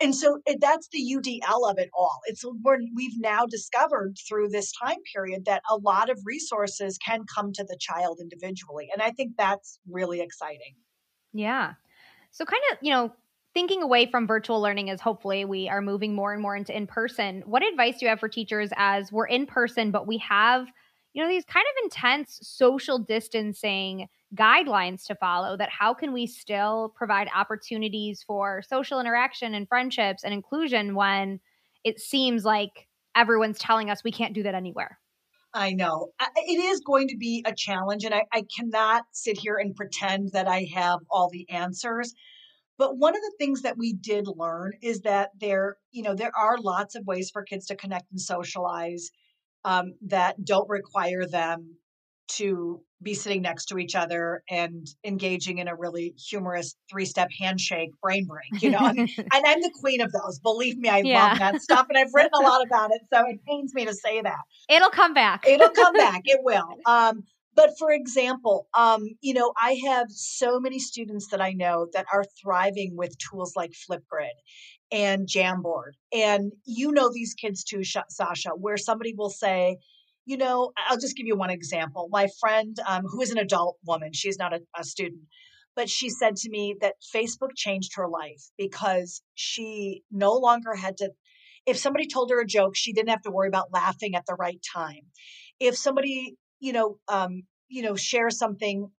And 0.00 0.14
so 0.14 0.40
it, 0.46 0.58
that's 0.60 0.88
the 0.90 0.98
UDL 0.98 1.70
of 1.70 1.78
it 1.78 1.90
all. 1.96 2.18
It's 2.26 2.42
where 2.62 2.78
we've 2.94 3.18
now 3.18 3.46
discovered 3.46 4.16
through 4.28 4.48
this 4.48 4.72
time 4.82 4.98
period 5.14 5.44
that 5.44 5.62
a 5.70 5.76
lot 5.76 6.10
of 6.10 6.18
resources 6.24 6.98
can 6.98 7.20
come 7.32 7.52
to 7.52 7.64
the 7.64 7.78
child 7.78 8.18
individually. 8.20 8.88
And 8.92 9.00
I 9.00 9.10
think 9.10 9.32
that's 9.36 9.78
really 9.88 10.20
exciting. 10.20 10.74
Yeah. 11.32 11.74
So 12.32 12.44
kind 12.44 12.62
of, 12.72 12.78
you 12.82 12.92
know, 12.92 13.12
thinking 13.58 13.82
away 13.82 14.08
from 14.08 14.24
virtual 14.24 14.60
learning 14.60 14.88
as 14.88 15.00
hopefully 15.00 15.44
we 15.44 15.68
are 15.68 15.82
moving 15.82 16.14
more 16.14 16.32
and 16.32 16.40
more 16.40 16.54
into 16.54 16.76
in 16.76 16.86
person, 16.86 17.42
what 17.44 17.66
advice 17.66 17.98
do 17.98 18.06
you 18.06 18.08
have 18.08 18.20
for 18.20 18.28
teachers 18.28 18.70
as 18.76 19.10
we're 19.10 19.26
in 19.26 19.46
person, 19.46 19.90
but 19.90 20.06
we 20.06 20.16
have, 20.18 20.68
you 21.12 21.20
know, 21.20 21.28
these 21.28 21.44
kind 21.44 21.64
of 21.66 21.82
intense 21.82 22.38
social 22.40 23.00
distancing 23.00 24.06
guidelines 24.36 25.04
to 25.06 25.16
follow 25.16 25.56
that 25.56 25.70
how 25.70 25.92
can 25.92 26.12
we 26.12 26.24
still 26.24 26.92
provide 26.94 27.26
opportunities 27.34 28.22
for 28.22 28.62
social 28.62 29.00
interaction 29.00 29.54
and 29.54 29.68
friendships 29.68 30.22
and 30.22 30.32
inclusion 30.32 30.94
when 30.94 31.40
it 31.82 31.98
seems 31.98 32.44
like 32.44 32.86
everyone's 33.16 33.58
telling 33.58 33.90
us 33.90 34.04
we 34.04 34.12
can't 34.12 34.34
do 34.34 34.44
that 34.44 34.54
anywhere? 34.54 35.00
I 35.52 35.72
know. 35.72 36.10
It 36.36 36.62
is 36.64 36.78
going 36.78 37.08
to 37.08 37.16
be 37.16 37.42
a 37.44 37.52
challenge, 37.52 38.04
and 38.04 38.14
I, 38.14 38.22
I, 38.32 38.44
cannot 38.56 39.02
sit 39.10 39.36
here 39.36 39.56
and 39.56 39.74
pretend 39.74 40.30
that 40.30 40.46
I 40.46 40.68
have 40.72 41.00
all 41.10 41.28
the 41.28 41.48
answers. 41.50 42.14
But 42.78 42.96
one 42.96 43.14
of 43.14 43.20
the 43.20 43.34
things 43.38 43.62
that 43.62 43.76
we 43.76 43.92
did 43.92 44.26
learn 44.26 44.72
is 44.80 45.00
that 45.00 45.30
there, 45.38 45.76
you 45.90 46.02
know, 46.02 46.14
there 46.14 46.32
are 46.36 46.58
lots 46.58 46.94
of 46.94 47.06
ways 47.06 47.30
for 47.30 47.42
kids 47.42 47.66
to 47.66 47.76
connect 47.76 48.10
and 48.12 48.20
socialize 48.20 49.10
um, 49.64 49.94
that 50.06 50.44
don't 50.44 50.68
require 50.68 51.26
them 51.26 51.76
to 52.28 52.80
be 53.02 53.14
sitting 53.14 53.42
next 53.42 53.66
to 53.66 53.78
each 53.78 53.94
other 53.94 54.42
and 54.50 54.86
engaging 55.04 55.58
in 55.58 55.68
a 55.68 55.74
really 55.74 56.14
humorous 56.28 56.74
three-step 56.90 57.28
handshake 57.40 57.90
brain 58.02 58.26
break 58.26 58.62
you 58.62 58.70
know? 58.70 58.78
And 58.88 59.06
i'm 59.32 59.60
the 59.60 59.72
queen 59.80 60.00
of 60.00 60.12
those 60.12 60.38
believe 60.40 60.76
me 60.76 60.88
i 60.88 60.98
yeah. 60.98 61.28
love 61.28 61.38
that 61.38 61.62
stuff 61.62 61.86
and 61.88 61.96
i've 61.96 62.12
written 62.12 62.32
a 62.34 62.40
lot 62.40 62.62
about 62.66 62.90
it 62.90 63.02
so 63.12 63.24
it 63.26 63.38
pains 63.46 63.72
me 63.74 63.86
to 63.86 63.94
say 63.94 64.20
that. 64.20 64.38
It'll 64.68 64.90
come 64.90 65.14
back. 65.14 65.46
It'll 65.46 65.70
come 65.70 65.94
back 65.94 66.22
it 66.24 66.40
will. 66.42 66.68
Um, 66.86 67.24
but 67.58 67.76
for 67.76 67.90
example, 67.90 68.68
um, 68.72 69.04
you 69.20 69.34
know, 69.34 69.52
I 69.60 69.80
have 69.84 70.06
so 70.10 70.60
many 70.60 70.78
students 70.78 71.26
that 71.32 71.40
I 71.40 71.54
know 71.54 71.88
that 71.92 72.06
are 72.12 72.22
thriving 72.40 72.92
with 72.94 73.18
tools 73.18 73.54
like 73.56 73.72
Flipgrid 73.72 74.36
and 74.92 75.26
Jamboard. 75.26 75.94
And 76.12 76.52
you 76.64 76.92
know 76.92 77.10
these 77.12 77.34
kids 77.34 77.64
too, 77.64 77.82
Sasha, 77.82 78.50
where 78.50 78.76
somebody 78.76 79.12
will 79.12 79.28
say, 79.28 79.78
you 80.24 80.36
know, 80.36 80.70
I'll 80.88 81.00
just 81.00 81.16
give 81.16 81.26
you 81.26 81.34
one 81.34 81.50
example. 81.50 82.06
My 82.12 82.28
friend, 82.38 82.76
um, 82.86 83.02
who 83.02 83.20
is 83.22 83.32
an 83.32 83.38
adult 83.38 83.78
woman, 83.84 84.12
she's 84.12 84.38
not 84.38 84.54
a, 84.54 84.60
a 84.78 84.84
student, 84.84 85.22
but 85.74 85.90
she 85.90 86.10
said 86.10 86.36
to 86.36 86.50
me 86.50 86.76
that 86.80 86.94
Facebook 87.12 87.56
changed 87.56 87.96
her 87.96 88.06
life 88.06 88.44
because 88.56 89.20
she 89.34 90.04
no 90.12 90.34
longer 90.34 90.76
had 90.76 90.96
to 90.98 91.10
if 91.66 91.76
somebody 91.76 92.06
told 92.06 92.30
her 92.30 92.40
a 92.40 92.46
joke, 92.46 92.76
she 92.76 92.92
didn't 92.92 93.10
have 93.10 93.22
to 93.22 93.32
worry 93.32 93.48
about 93.48 93.72
laughing 93.72 94.14
at 94.14 94.24
the 94.26 94.34
right 94.34 94.60
time. 94.74 95.02
If 95.60 95.76
somebody 95.76 96.36
you 96.60 96.72
know, 96.72 96.98
um, 97.08 97.42
you 97.68 97.82
know, 97.82 97.96
share 97.96 98.30
something 98.30 98.90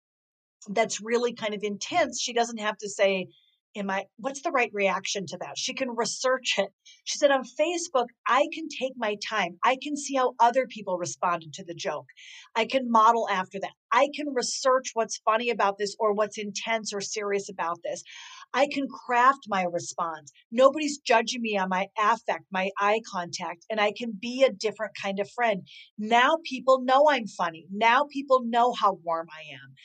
that's 0.68 1.02
really 1.02 1.34
kind 1.34 1.54
of 1.54 1.64
intense, 1.64 2.22
she 2.22 2.34
doesn't 2.34 2.60
have 2.60 2.78
to 2.78 2.90
say, 2.90 3.28
am 3.76 3.90
I, 3.90 4.06
what's 4.18 4.42
the 4.42 4.52
right 4.52 4.72
reaction 4.74 5.26
to 5.28 5.38
that? 5.38 5.58
She 5.58 5.74
can 5.74 5.96
research 5.96 6.56
it. 6.58 6.70
She 7.04 7.18
said 7.18 7.32
on 7.32 7.44
Facebook, 7.44 8.08
I 8.28 8.48
can 8.54 8.68
take 8.68 8.94
my 8.98 9.16
time. 9.28 9.58
I 9.64 9.78
can 9.82 9.96
see 9.96 10.16
how 10.16 10.34
other 10.40 10.66
people 10.68 10.98
responded 10.98 11.54
to 11.54 11.64
the 11.64 11.76
joke. 11.76 12.08
I 12.56 12.66
can 12.66 12.92
model 12.92 13.28
after 13.30 13.60
that. 13.60 13.72
I 13.92 14.10
can 14.14 14.34
research 14.34 14.92
what's 14.94 15.22
funny 15.24 15.50
about 15.50 15.78
this 15.78 15.96
or 16.00 16.14
what's 16.14 16.38
intense 16.38 16.94
or 16.94 17.02
serious 17.02 17.50
about 17.50 17.80
this. 17.84 18.04
I 18.54 18.68
can 18.68 18.88
craft 18.88 19.46
my 19.48 19.64
response. 19.64 20.32
Nobody's 20.52 20.98
judging 20.98 21.42
me 21.42 21.58
on 21.58 21.70
my 21.70 21.88
affect, 22.00 22.46
my 22.52 22.70
eye 22.80 23.02
contact, 23.12 23.66
and 23.70 23.80
I 23.80 23.94
can 23.96 24.12
be 24.20 24.44
a 24.44 24.52
different 24.52 24.94
kind 25.02 25.20
of 25.20 25.30
friend. 25.32 25.68
Now 25.98 26.38
people 26.44 26.82
know 26.82 27.10
I'm 27.10 27.28
funny. 27.28 27.68
Now 27.72 28.06
people 28.12 28.42
know 28.46 28.74
how 28.74 28.98
warm 29.04 29.28
I 29.32 29.54
am. 29.54 29.76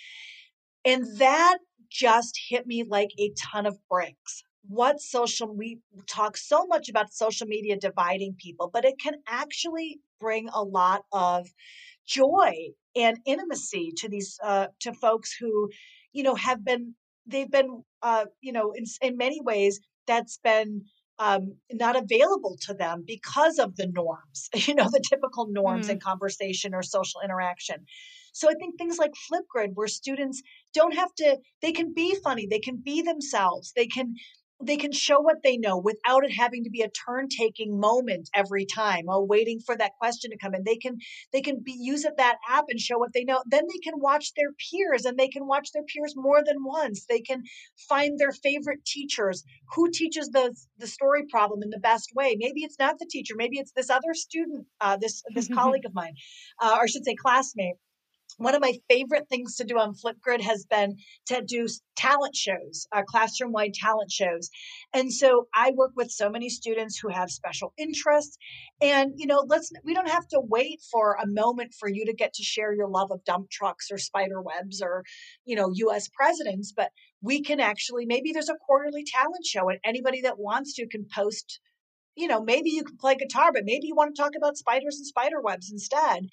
And 0.84 1.18
that 1.18 1.58
just 1.90 2.38
hit 2.48 2.66
me 2.66 2.84
like 2.88 3.10
a 3.18 3.32
ton 3.52 3.66
of 3.66 3.78
bricks. 3.90 4.42
What 4.66 5.00
social, 5.00 5.54
we 5.54 5.78
talk 6.08 6.36
so 6.36 6.66
much 6.66 6.88
about 6.88 7.12
social 7.12 7.46
media 7.46 7.76
dividing 7.78 8.34
people, 8.38 8.70
but 8.72 8.84
it 8.84 8.94
can 8.98 9.14
actually 9.28 10.00
bring 10.20 10.48
a 10.48 10.62
lot 10.62 11.02
of 11.12 11.46
joy 12.06 12.52
and 12.96 13.18
intimacy 13.26 13.92
to 13.98 14.08
these, 14.08 14.38
uh, 14.42 14.68
to 14.80 14.92
folks 14.94 15.36
who, 15.38 15.68
you 16.12 16.22
know, 16.22 16.34
have 16.34 16.64
been, 16.64 16.94
they've 17.26 17.50
been, 17.50 17.84
uh, 18.04 18.26
you 18.40 18.52
know, 18.52 18.72
in, 18.72 18.84
in 19.02 19.16
many 19.16 19.40
ways, 19.40 19.80
that's 20.06 20.38
been 20.44 20.82
um, 21.18 21.54
not 21.72 21.96
available 21.96 22.56
to 22.62 22.74
them 22.74 23.02
because 23.06 23.58
of 23.58 23.76
the 23.76 23.86
norms, 23.86 24.48
you 24.54 24.74
know, 24.74 24.88
the 24.90 25.02
typical 25.08 25.48
norms 25.50 25.88
mm. 25.88 25.92
in 25.92 26.00
conversation 26.00 26.74
or 26.74 26.82
social 26.82 27.20
interaction. 27.22 27.86
So 28.32 28.50
I 28.50 28.54
think 28.54 28.76
things 28.76 28.98
like 28.98 29.12
Flipgrid, 29.12 29.70
where 29.74 29.88
students 29.88 30.42
don't 30.74 30.94
have 30.94 31.14
to, 31.16 31.38
they 31.62 31.72
can 31.72 31.94
be 31.94 32.16
funny, 32.22 32.46
they 32.46 32.58
can 32.58 32.76
be 32.84 33.00
themselves, 33.00 33.72
they 33.74 33.86
can 33.86 34.14
they 34.66 34.76
can 34.76 34.92
show 34.92 35.20
what 35.20 35.42
they 35.42 35.56
know 35.56 35.78
without 35.78 36.24
it 36.24 36.32
having 36.32 36.64
to 36.64 36.70
be 36.70 36.82
a 36.82 36.90
turn 36.90 37.28
taking 37.28 37.78
moment 37.78 38.28
every 38.34 38.66
time 38.66 39.04
oh 39.08 39.24
waiting 39.24 39.60
for 39.60 39.76
that 39.76 39.92
question 39.98 40.30
to 40.30 40.38
come 40.38 40.54
in. 40.54 40.64
They 40.64 40.76
can 40.76 40.98
they 41.32 41.40
can 41.40 41.60
be 41.62 41.76
use 41.78 42.04
it 42.04 42.16
that 42.16 42.36
app 42.48 42.64
and 42.68 42.80
show 42.80 42.98
what 42.98 43.12
they 43.12 43.24
know. 43.24 43.42
Then 43.46 43.64
they 43.66 43.78
can 43.78 44.00
watch 44.00 44.32
their 44.34 44.52
peers 44.70 45.04
and 45.04 45.18
they 45.18 45.28
can 45.28 45.46
watch 45.46 45.70
their 45.72 45.84
peers 45.84 46.14
more 46.16 46.42
than 46.44 46.64
once. 46.64 47.06
They 47.06 47.20
can 47.20 47.42
find 47.88 48.18
their 48.18 48.32
favorite 48.32 48.84
teachers. 48.84 49.44
Who 49.74 49.90
teaches 49.90 50.28
the 50.28 50.54
the 50.78 50.86
story 50.86 51.24
problem 51.30 51.62
in 51.62 51.70
the 51.70 51.78
best 51.78 52.10
way? 52.14 52.36
Maybe 52.38 52.64
it's 52.64 52.78
not 52.78 52.98
the 52.98 53.08
teacher. 53.10 53.34
Maybe 53.36 53.58
it's 53.58 53.72
this 53.72 53.90
other 53.90 54.14
student 54.14 54.66
uh, 54.80 54.96
this 54.96 55.22
this 55.34 55.48
colleague 55.54 55.86
of 55.86 55.94
mine 55.94 56.14
uh, 56.60 56.76
or 56.76 56.82
i 56.82 56.86
should 56.86 57.04
say 57.04 57.14
classmate 57.14 57.76
one 58.36 58.54
of 58.54 58.60
my 58.60 58.74
favorite 58.88 59.28
things 59.28 59.56
to 59.56 59.64
do 59.64 59.78
on 59.78 59.94
Flipgrid 59.94 60.40
has 60.40 60.66
been 60.68 60.96
to 61.26 61.42
do 61.42 61.66
talent 61.96 62.34
shows, 62.34 62.86
uh, 62.92 63.02
classroom 63.02 63.52
wide 63.52 63.74
talent 63.74 64.10
shows. 64.10 64.50
And 64.92 65.12
so 65.12 65.46
I 65.54 65.72
work 65.76 65.92
with 65.94 66.10
so 66.10 66.28
many 66.28 66.48
students 66.48 66.98
who 66.98 67.08
have 67.08 67.30
special 67.30 67.72
interests. 67.76 68.36
And, 68.80 69.12
you 69.16 69.26
know, 69.26 69.44
let's, 69.46 69.70
we 69.84 69.94
don't 69.94 70.08
have 70.08 70.26
to 70.28 70.40
wait 70.40 70.80
for 70.90 71.16
a 71.22 71.26
moment 71.26 71.74
for 71.78 71.88
you 71.88 72.04
to 72.06 72.12
get 72.12 72.34
to 72.34 72.42
share 72.42 72.74
your 72.74 72.88
love 72.88 73.10
of 73.10 73.24
dump 73.24 73.50
trucks 73.50 73.90
or 73.90 73.98
spider 73.98 74.40
webs 74.40 74.82
or, 74.82 75.04
you 75.44 75.56
know, 75.56 75.70
US 75.72 76.08
presidents, 76.08 76.72
but 76.76 76.90
we 77.22 77.42
can 77.42 77.60
actually, 77.60 78.04
maybe 78.06 78.32
there's 78.32 78.48
a 78.48 78.56
quarterly 78.66 79.04
talent 79.04 79.46
show 79.46 79.68
and 79.68 79.78
anybody 79.84 80.22
that 80.22 80.38
wants 80.38 80.74
to 80.74 80.86
can 80.86 81.06
post 81.14 81.60
you 82.16 82.28
know, 82.28 82.42
maybe 82.42 82.70
you 82.70 82.84
can 82.84 82.96
play 82.96 83.16
guitar, 83.16 83.52
but 83.52 83.64
maybe 83.64 83.86
you 83.86 83.94
want 83.94 84.14
to 84.14 84.22
talk 84.22 84.32
about 84.36 84.56
spiders 84.56 84.98
and 84.98 85.06
spider 85.06 85.40
webs 85.40 85.70
instead. 85.70 86.28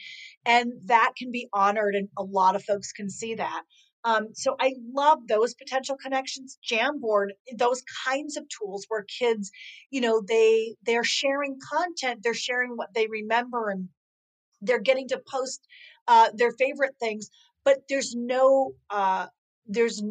And 0.45 0.73
that 0.85 1.13
can 1.17 1.31
be 1.31 1.47
honored, 1.53 1.95
and 1.95 2.09
a 2.17 2.23
lot 2.23 2.55
of 2.55 2.63
folks 2.63 2.91
can 2.91 3.09
see 3.09 3.35
that. 3.35 3.63
Um, 4.03 4.29
so 4.33 4.55
I 4.59 4.73
love 4.93 5.27
those 5.27 5.53
potential 5.53 5.95
connections. 6.01 6.57
Jamboard, 6.69 7.29
those 7.55 7.83
kinds 8.05 8.35
of 8.35 8.45
tools 8.49 8.85
where 8.87 9.03
kids, 9.03 9.51
you 9.91 10.01
know, 10.01 10.21
they 10.27 10.75
they're 10.83 11.03
sharing 11.03 11.57
content, 11.71 12.21
they're 12.23 12.33
sharing 12.33 12.71
what 12.71 12.93
they 12.95 13.07
remember, 13.07 13.69
and 13.69 13.89
they're 14.61 14.79
getting 14.79 15.07
to 15.09 15.21
post 15.31 15.65
uh, 16.07 16.29
their 16.33 16.51
favorite 16.51 16.95
things. 16.99 17.29
But 17.63 17.79
there's 17.89 18.15
no 18.15 18.73
uh, 18.89 19.27
there's 19.67 20.01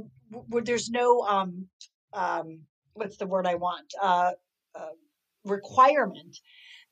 there's 0.48 0.90
no 0.90 1.20
um, 1.22 1.66
um, 2.12 2.60
what's 2.94 3.16
the 3.16 3.26
word 3.26 3.46
I 3.46 3.56
want 3.56 3.92
uh, 4.00 4.32
uh 4.74 4.90
requirement 5.44 6.38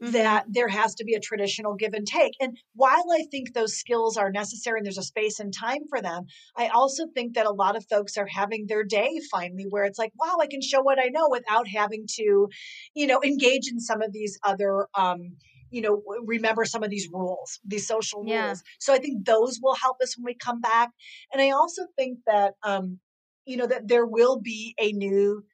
mm-hmm. 0.03 0.13
that 0.13 0.45
there 0.49 0.69
has 0.69 0.95
to 0.97 1.05
be 1.05 1.15
a 1.15 1.21
traditional 1.21 1.75
give 1.75 1.95
and 1.95 2.07
take. 2.07 2.35
And 2.41 2.57
while 2.75 3.05
I 3.13 3.25
think 3.31 3.53
those 3.53 3.77
skills 3.77 4.17
are 4.17 4.31
necessary 4.31 4.79
and 4.79 4.87
there's 4.87 4.99
a 4.99 5.03
space 5.03 5.41
and 5.41 5.53
time 5.53 5.83
for 5.89 6.01
them, 6.01 6.27
I 6.57 6.69
also 6.69 7.07
think 7.15 7.35
that 7.35 7.47
a 7.47 7.53
lot 7.53 7.77
of 7.77 7.87
folks 7.89 8.17
are 8.17 8.27
having 8.27 8.67
their 8.67 8.85
day 8.85 9.21
finally 9.31 9.67
where 9.69 9.85
it's 9.85 9.99
like, 9.99 10.13
wow, 10.19 10.39
I 10.41 10.47
can 10.47 10.63
show 10.63 10.81
what 10.81 10.99
I 10.99 11.09
know 11.09 11.29
without 11.31 11.69
having 11.69 12.07
to, 12.17 12.49
you 12.95 13.07
know, 13.07 13.21
engage 13.23 13.71
in 13.71 13.81
some 13.81 14.03
of 14.03 14.13
these 14.13 14.39
other 14.45 14.89
um, 14.95 15.37
you 15.71 15.83
know 15.83 16.03
remember 16.25 16.65
some 16.65 16.83
of 16.83 16.89
these 16.89 17.09
rules 17.13 17.61
these 17.63 17.87
social 17.87 18.21
rules 18.21 18.31
yeah. 18.31 18.55
so 18.79 18.95
i 18.95 18.99
think 18.99 19.27
those 19.27 19.61
will 19.63 19.75
help 19.75 19.99
us 20.03 20.17
when 20.17 20.25
we 20.25 20.35
come 20.35 20.63
back 20.63 20.89
and 21.33 21.43
i 21.43 21.51
also 21.51 21.83
think 21.97 22.19
that 22.27 22.55
um 22.63 22.99
you 23.45 23.57
know 23.57 23.67
that 23.67 23.87
there 23.87 24.07
will 24.07 24.41
be 24.41 24.75
a 24.81 24.93
new 24.93 25.45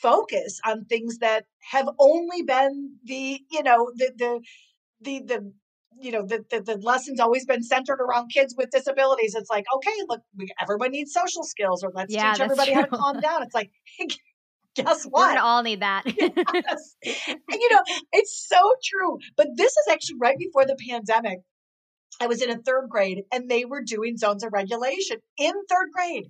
focus 0.00 0.60
on 0.66 0.84
things 0.84 1.18
that 1.18 1.44
have 1.70 1.88
only 1.98 2.42
been 2.42 2.96
the 3.04 3.40
you 3.50 3.62
know 3.62 3.92
the 3.96 4.12
the 4.16 4.40
the 5.00 5.20
the 5.26 5.52
you 6.00 6.10
know 6.10 6.24
the, 6.26 6.44
the, 6.50 6.60
the 6.60 6.76
lessons 6.78 7.20
always 7.20 7.44
been 7.44 7.62
centered 7.62 8.00
around 8.00 8.28
kids 8.28 8.54
with 8.56 8.70
disabilities. 8.70 9.34
It's 9.34 9.50
like 9.50 9.64
okay 9.76 9.94
look 10.08 10.20
we, 10.36 10.48
everyone 10.60 10.92
needs 10.92 11.12
social 11.12 11.44
skills 11.44 11.84
or 11.84 11.92
let's 11.94 12.12
yeah, 12.12 12.32
teach 12.32 12.40
everybody 12.40 12.72
true. 12.72 12.80
how 12.80 12.86
to 12.86 12.96
calm 12.96 13.20
down. 13.20 13.42
It's 13.42 13.54
like 13.54 13.70
guess 14.74 15.04
what? 15.10 15.34
we're 15.34 15.40
all 15.40 15.62
need 15.62 15.80
that. 15.80 16.04
Yes. 16.06 16.96
and 17.28 17.38
you 17.50 17.70
know 17.70 17.82
it's 18.12 18.46
so 18.48 18.74
true. 18.84 19.18
But 19.36 19.48
this 19.56 19.72
is 19.72 19.88
actually 19.90 20.16
right 20.20 20.38
before 20.38 20.66
the 20.66 20.76
pandemic. 20.88 21.40
I 22.20 22.26
was 22.26 22.42
in 22.42 22.50
a 22.50 22.58
third 22.58 22.88
grade 22.88 23.22
and 23.32 23.50
they 23.50 23.64
were 23.64 23.82
doing 23.82 24.16
zones 24.16 24.44
of 24.44 24.52
regulation 24.52 25.16
in 25.38 25.52
third 25.68 25.88
grade 25.92 26.26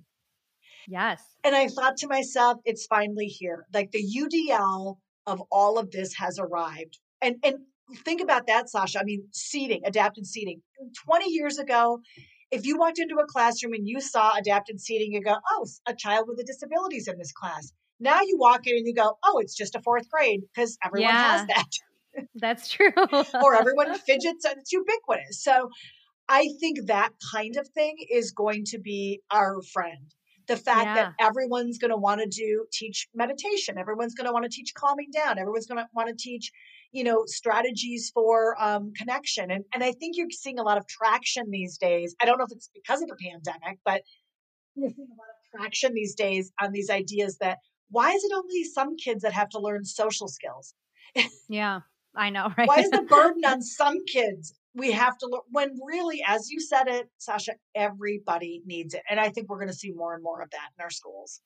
Yes. 0.87 1.21
And 1.43 1.55
I 1.55 1.67
thought 1.67 1.97
to 1.97 2.07
myself, 2.07 2.59
it's 2.65 2.85
finally 2.85 3.27
here. 3.27 3.65
Like 3.73 3.91
the 3.91 4.03
UDL 4.03 4.97
of 5.25 5.41
all 5.51 5.77
of 5.77 5.91
this 5.91 6.13
has 6.15 6.39
arrived. 6.39 6.99
And 7.21 7.35
and 7.43 7.55
think 8.05 8.21
about 8.21 8.47
that, 8.47 8.69
Sasha. 8.69 8.99
I 8.99 9.03
mean, 9.03 9.27
seating, 9.31 9.81
adapted 9.85 10.25
seating. 10.25 10.61
20 11.05 11.29
years 11.29 11.59
ago, 11.59 11.99
if 12.51 12.65
you 12.65 12.77
walked 12.77 12.99
into 12.99 13.15
a 13.15 13.25
classroom 13.25 13.73
and 13.73 13.87
you 13.87 13.99
saw 13.99 14.35
adapted 14.37 14.79
seating, 14.79 15.13
you 15.13 15.21
go, 15.21 15.35
oh, 15.51 15.67
a 15.87 15.95
child 15.95 16.25
with 16.27 16.39
a 16.39 16.43
disability 16.43 16.97
is 16.97 17.07
in 17.07 17.17
this 17.17 17.31
class. 17.31 17.71
Now 17.99 18.21
you 18.21 18.37
walk 18.37 18.67
in 18.67 18.77
and 18.77 18.87
you 18.87 18.93
go, 18.93 19.17
oh, 19.23 19.39
it's 19.39 19.55
just 19.55 19.75
a 19.75 19.81
fourth 19.81 20.09
grade 20.09 20.41
because 20.53 20.77
everyone 20.85 21.09
yeah, 21.09 21.37
has 21.37 21.47
that. 21.47 21.69
That's 22.35 22.69
true. 22.69 22.91
or 23.43 23.55
everyone 23.55 23.97
fidgets 24.07 24.45
and 24.45 24.57
it's 24.59 24.71
ubiquitous. 24.71 25.43
So 25.43 25.69
I 26.29 26.49
think 26.59 26.87
that 26.87 27.11
kind 27.33 27.57
of 27.57 27.67
thing 27.69 27.95
is 28.11 28.31
going 28.31 28.65
to 28.67 28.79
be 28.79 29.21
our 29.31 29.61
friend 29.73 30.13
the 30.47 30.57
fact 30.57 30.85
yeah. 30.85 30.95
that 30.95 31.13
everyone's 31.19 31.77
going 31.77 31.91
to 31.91 31.97
want 31.97 32.21
to 32.21 32.27
do 32.27 32.65
teach 32.71 33.07
meditation 33.13 33.77
everyone's 33.77 34.13
going 34.13 34.27
to 34.27 34.33
want 34.33 34.43
to 34.43 34.49
teach 34.49 34.73
calming 34.73 35.09
down 35.11 35.39
everyone's 35.39 35.67
going 35.67 35.77
to 35.77 35.87
want 35.93 36.09
to 36.09 36.15
teach 36.15 36.51
you 36.91 37.03
know 37.03 37.23
strategies 37.25 38.11
for 38.13 38.61
um, 38.61 38.91
connection 38.95 39.51
and, 39.51 39.63
and 39.73 39.83
i 39.83 39.91
think 39.91 40.15
you're 40.17 40.29
seeing 40.31 40.59
a 40.59 40.63
lot 40.63 40.77
of 40.77 40.87
traction 40.87 41.49
these 41.49 41.77
days 41.77 42.15
i 42.21 42.25
don't 42.25 42.37
know 42.37 42.45
if 42.45 42.51
it's 42.51 42.69
because 42.73 43.01
of 43.01 43.07
the 43.07 43.15
pandemic 43.15 43.79
but 43.85 44.01
you're 44.75 44.89
seeing 44.89 45.07
a 45.07 45.21
lot 45.21 45.29
of 45.29 45.59
traction 45.59 45.93
these 45.93 46.15
days 46.15 46.51
on 46.61 46.71
these 46.71 46.89
ideas 46.89 47.37
that 47.39 47.59
why 47.89 48.11
is 48.11 48.23
it 48.23 48.31
only 48.35 48.63
some 48.63 48.95
kids 48.95 49.21
that 49.23 49.33
have 49.33 49.49
to 49.49 49.59
learn 49.59 49.83
social 49.85 50.27
skills 50.27 50.73
yeah 51.49 51.79
i 52.15 52.29
know 52.29 52.51
right 52.57 52.67
why 52.67 52.79
is 52.79 52.89
the 52.89 53.01
burden 53.03 53.43
on 53.47 53.61
some 53.61 54.03
kids 54.05 54.53
we 54.75 54.91
have 54.91 55.17
to 55.19 55.27
look 55.27 55.45
when 55.51 55.77
really, 55.85 56.23
as 56.27 56.49
you 56.49 56.59
said 56.59 56.87
it, 56.87 57.09
Sasha, 57.17 57.53
everybody 57.75 58.61
needs 58.65 58.93
it. 58.93 59.01
And 59.09 59.19
I 59.19 59.29
think 59.29 59.49
we're 59.49 59.59
going 59.59 59.69
to 59.69 59.75
see 59.75 59.91
more 59.91 60.13
and 60.13 60.23
more 60.23 60.41
of 60.41 60.49
that 60.51 60.69
in 60.77 60.83
our 60.83 60.89
schools. 60.89 61.41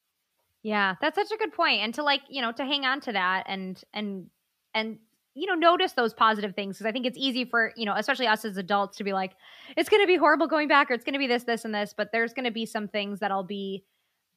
Yeah, 0.63 0.96
that's 1.02 1.16
such 1.16 1.32
a 1.32 1.38
good 1.38 1.54
point. 1.54 1.82
And 1.82 1.94
to 1.96 2.04
like, 2.04 2.22
you 2.30 2.42
know, 2.42 2.52
to 2.54 2.66
hang 2.66 2.86
on 2.86 3.02
to 3.02 3.12
that 3.12 3.44
and, 3.48 3.82
and, 3.94 4.28
and, 4.74 5.00
you 5.34 5.46
know, 5.46 5.54
notice 5.54 5.92
those 5.92 6.13
positive 6.13 6.56
things 6.56 6.78
because 6.78 6.90
I 6.90 6.92
think 6.92 7.06
it's 7.06 7.18
easy 7.18 7.46
for, 7.46 7.72
you 7.76 7.86
know, 7.86 7.94
especially 7.96 8.28
us 8.28 8.44
as 8.44 8.58
adults 8.58 8.98
to 8.98 9.04
be 9.04 9.13
like, 9.13 9.34
it's 9.76 9.88
going 9.88 10.02
to 10.02 10.08
be 10.08 10.16
horrible 10.16 10.48
going 10.48 10.68
back 10.68 10.90
or 10.90 10.94
it's 10.94 11.04
going 11.04 11.13
to 11.13 11.20
be 11.20 11.28
this, 11.28 11.44
this, 11.44 11.63
and 11.63 11.76
this. 11.76 11.94
But 11.96 12.10
there's 12.12 12.34
going 12.34 12.46
to 12.46 12.52
be 12.52 12.66
some 12.66 12.88
things 12.88 13.20
that'll 13.20 13.44
be, 13.44 13.84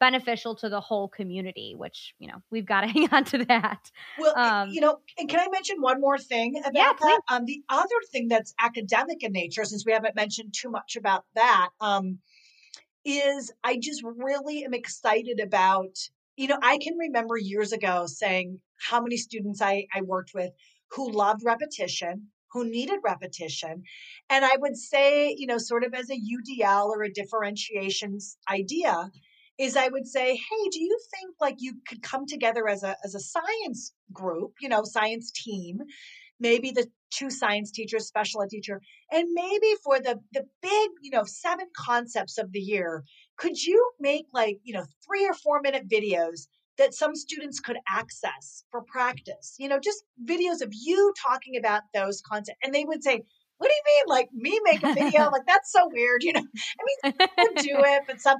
beneficial 0.00 0.56
to 0.56 0.68
the 0.68 0.80
whole 0.80 1.08
community, 1.08 1.74
which, 1.76 2.14
you 2.18 2.26
know, 2.26 2.42
we've 2.50 2.66
got 2.66 2.80
to 2.80 2.86
hang 2.88 3.08
on 3.12 3.24
to 3.24 3.44
that. 3.44 3.90
Well, 4.18 4.36
um, 4.36 4.70
you 4.70 4.80
know, 4.80 4.98
and 5.18 5.28
can 5.28 5.38
I 5.38 5.48
mention 5.52 5.80
one 5.80 6.00
more 6.00 6.18
thing 6.18 6.56
about 6.58 6.74
yeah, 6.74 6.92
that? 6.98 7.20
Um, 7.30 7.44
the 7.44 7.62
other 7.68 7.88
thing 8.10 8.28
that's 8.28 8.54
academic 8.58 9.22
in 9.22 9.32
nature, 9.32 9.64
since 9.64 9.84
we 9.86 9.92
haven't 9.92 10.16
mentioned 10.16 10.54
too 10.58 10.70
much 10.70 10.96
about 10.96 11.24
that, 11.34 11.68
um, 11.80 12.18
is 13.04 13.52
I 13.62 13.78
just 13.80 14.02
really 14.04 14.64
am 14.64 14.74
excited 14.74 15.40
about, 15.40 15.96
you 16.36 16.48
know, 16.48 16.58
I 16.62 16.78
can 16.78 16.96
remember 16.98 17.36
years 17.36 17.72
ago 17.72 18.06
saying 18.06 18.60
how 18.80 19.00
many 19.00 19.16
students 19.16 19.62
I, 19.62 19.86
I 19.94 20.02
worked 20.02 20.32
with 20.34 20.50
who 20.92 21.10
loved 21.10 21.42
repetition, 21.44 22.28
who 22.52 22.64
needed 22.64 22.98
repetition. 23.04 23.84
And 24.28 24.44
I 24.44 24.56
would 24.58 24.76
say, 24.76 25.34
you 25.36 25.46
know, 25.46 25.58
sort 25.58 25.84
of 25.84 25.94
as 25.94 26.10
a 26.10 26.14
UDL 26.14 26.86
or 26.86 27.02
a 27.02 27.12
differentiations 27.12 28.36
idea, 28.50 29.10
is 29.60 29.76
I 29.76 29.88
would 29.88 30.06
say, 30.06 30.36
hey, 30.36 30.68
do 30.72 30.80
you 30.80 30.98
think 31.14 31.34
like 31.38 31.56
you 31.58 31.74
could 31.86 32.02
come 32.02 32.24
together 32.26 32.66
as 32.66 32.82
a 32.82 32.96
as 33.04 33.14
a 33.14 33.20
science 33.20 33.92
group, 34.10 34.54
you 34.58 34.70
know, 34.70 34.84
science 34.84 35.30
team, 35.30 35.80
maybe 36.40 36.70
the 36.70 36.86
two 37.10 37.28
science 37.28 37.70
teachers, 37.70 38.06
special 38.06 38.42
ed 38.42 38.48
teacher, 38.48 38.80
and 39.12 39.28
maybe 39.34 39.74
for 39.84 40.00
the 40.00 40.18
the 40.32 40.46
big, 40.62 40.90
you 41.02 41.10
know, 41.10 41.24
seven 41.24 41.66
concepts 41.76 42.38
of 42.38 42.50
the 42.52 42.58
year, 42.58 43.04
could 43.36 43.62
you 43.62 43.90
make 44.00 44.24
like, 44.32 44.58
you 44.64 44.72
know, 44.72 44.86
three 45.06 45.28
or 45.28 45.34
four 45.34 45.60
minute 45.60 45.86
videos 45.86 46.46
that 46.78 46.94
some 46.94 47.14
students 47.14 47.60
could 47.60 47.76
access 47.86 48.64
for 48.70 48.82
practice? 48.82 49.56
You 49.58 49.68
know, 49.68 49.78
just 49.78 50.04
videos 50.24 50.62
of 50.62 50.70
you 50.72 51.12
talking 51.22 51.58
about 51.58 51.82
those 51.92 52.22
concepts. 52.22 52.58
And 52.64 52.74
they 52.74 52.86
would 52.86 53.04
say, 53.04 53.20
what 53.58 53.68
do 53.68 53.74
you 53.74 53.82
mean? 53.84 54.04
Like 54.06 54.30
me 54.32 54.58
make 54.64 54.82
a 54.82 54.94
video? 54.94 55.28
like 55.32 55.44
that's 55.46 55.70
so 55.70 55.86
weird, 55.92 56.22
you 56.22 56.32
know. 56.32 56.40
I 56.40 57.10
mean, 57.10 57.14
would 57.36 57.56
do 57.56 57.76
it, 57.84 58.04
but 58.06 58.22
some 58.22 58.38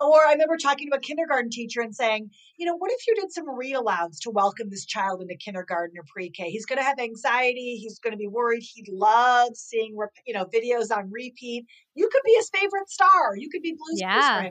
or 0.00 0.26
I 0.26 0.32
remember 0.32 0.56
talking 0.56 0.90
to 0.90 0.96
a 0.96 1.00
kindergarten 1.00 1.50
teacher 1.50 1.80
and 1.80 1.94
saying, 1.94 2.30
you 2.58 2.66
know, 2.66 2.76
what 2.76 2.90
if 2.90 3.06
you 3.06 3.14
did 3.14 3.32
some 3.32 3.48
read 3.48 3.74
alouds 3.74 4.18
to 4.22 4.30
welcome 4.30 4.70
this 4.70 4.84
child 4.84 5.22
into 5.22 5.36
kindergarten 5.36 5.98
or 5.98 6.04
pre-K? 6.06 6.50
He's 6.50 6.66
going 6.66 6.78
to 6.78 6.84
have 6.84 6.98
anxiety. 6.98 7.76
He's 7.76 7.98
going 7.98 8.12
to 8.12 8.18
be 8.18 8.28
worried. 8.28 8.62
He 8.62 8.84
loves 8.90 9.60
seeing, 9.60 9.96
you 10.26 10.34
know, 10.34 10.46
videos 10.46 10.96
on 10.96 11.10
repeat. 11.10 11.66
You 11.94 12.08
could 12.12 12.22
be 12.24 12.34
his 12.34 12.50
favorite 12.50 12.88
star. 12.88 13.36
You 13.36 13.48
could 13.50 13.62
be 13.62 13.72
Blue's 13.72 14.00
yeah. 14.00 14.50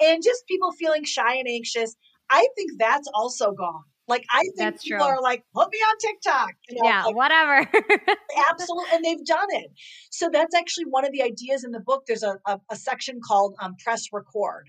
And 0.00 0.22
just 0.22 0.46
people 0.46 0.72
feeling 0.72 1.04
shy 1.04 1.36
and 1.36 1.48
anxious. 1.48 1.94
I 2.30 2.46
think 2.56 2.72
that's 2.78 3.08
also 3.14 3.52
gone. 3.52 3.84
Like 4.08 4.24
I 4.30 4.40
think 4.42 4.56
That's 4.56 4.84
people 4.84 5.06
true. 5.06 5.16
are 5.16 5.22
like, 5.22 5.44
put 5.54 5.68
me 5.70 5.78
on 5.78 5.96
TikTok. 5.98 6.50
You 6.68 6.82
know, 6.82 6.88
yeah, 6.88 7.04
like, 7.04 7.16
whatever. 7.16 7.68
absolutely 8.50 8.84
and 8.92 9.04
they've 9.04 9.24
done 9.24 9.48
it 9.50 9.70
so 10.10 10.28
that's 10.32 10.54
actually 10.54 10.84
one 10.84 11.04
of 11.04 11.12
the 11.12 11.22
ideas 11.22 11.64
in 11.64 11.70
the 11.70 11.80
book 11.80 12.04
there's 12.06 12.22
a, 12.22 12.36
a, 12.46 12.60
a 12.70 12.76
section 12.76 13.20
called 13.26 13.54
um, 13.60 13.74
press 13.82 14.04
record 14.12 14.68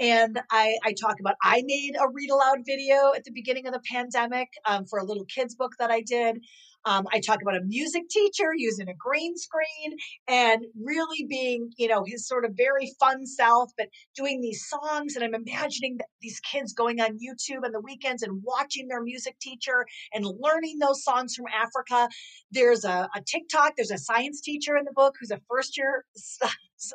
and 0.00 0.40
I, 0.50 0.76
I 0.84 0.92
talk 0.92 1.20
about 1.20 1.34
i 1.42 1.62
made 1.66 1.94
a 2.00 2.08
read 2.12 2.30
aloud 2.30 2.58
video 2.66 3.12
at 3.14 3.24
the 3.24 3.32
beginning 3.32 3.66
of 3.66 3.72
the 3.72 3.82
pandemic 3.90 4.48
um, 4.64 4.84
for 4.86 4.98
a 4.98 5.04
little 5.04 5.24
kids 5.24 5.54
book 5.54 5.72
that 5.78 5.90
i 5.90 6.00
did 6.00 6.44
um, 6.84 7.06
I 7.12 7.20
talk 7.20 7.42
about 7.42 7.56
a 7.56 7.62
music 7.62 8.08
teacher 8.08 8.50
using 8.56 8.88
a 8.88 8.94
green 8.94 9.36
screen 9.36 9.96
and 10.28 10.64
really 10.80 11.26
being, 11.28 11.70
you 11.76 11.88
know, 11.88 12.04
his 12.04 12.26
sort 12.26 12.44
of 12.44 12.52
very 12.56 12.92
fun 12.98 13.26
self, 13.26 13.70
but 13.76 13.88
doing 14.16 14.40
these 14.40 14.66
songs. 14.68 15.16
And 15.16 15.24
I'm 15.24 15.34
imagining 15.34 15.98
these 16.20 16.40
kids 16.40 16.72
going 16.72 17.00
on 17.00 17.18
YouTube 17.18 17.64
on 17.64 17.72
the 17.72 17.80
weekends 17.80 18.22
and 18.22 18.42
watching 18.44 18.88
their 18.88 19.02
music 19.02 19.38
teacher 19.40 19.86
and 20.12 20.26
learning 20.40 20.78
those 20.78 21.04
songs 21.04 21.34
from 21.34 21.46
Africa. 21.54 22.08
There's 22.50 22.84
a, 22.84 23.08
a 23.14 23.20
TikTok, 23.24 23.74
there's 23.76 23.90
a 23.90 23.98
science 23.98 24.40
teacher 24.40 24.76
in 24.76 24.84
the 24.84 24.92
book 24.92 25.14
who's 25.20 25.30
a 25.30 25.40
first 25.48 25.76
year 25.76 26.04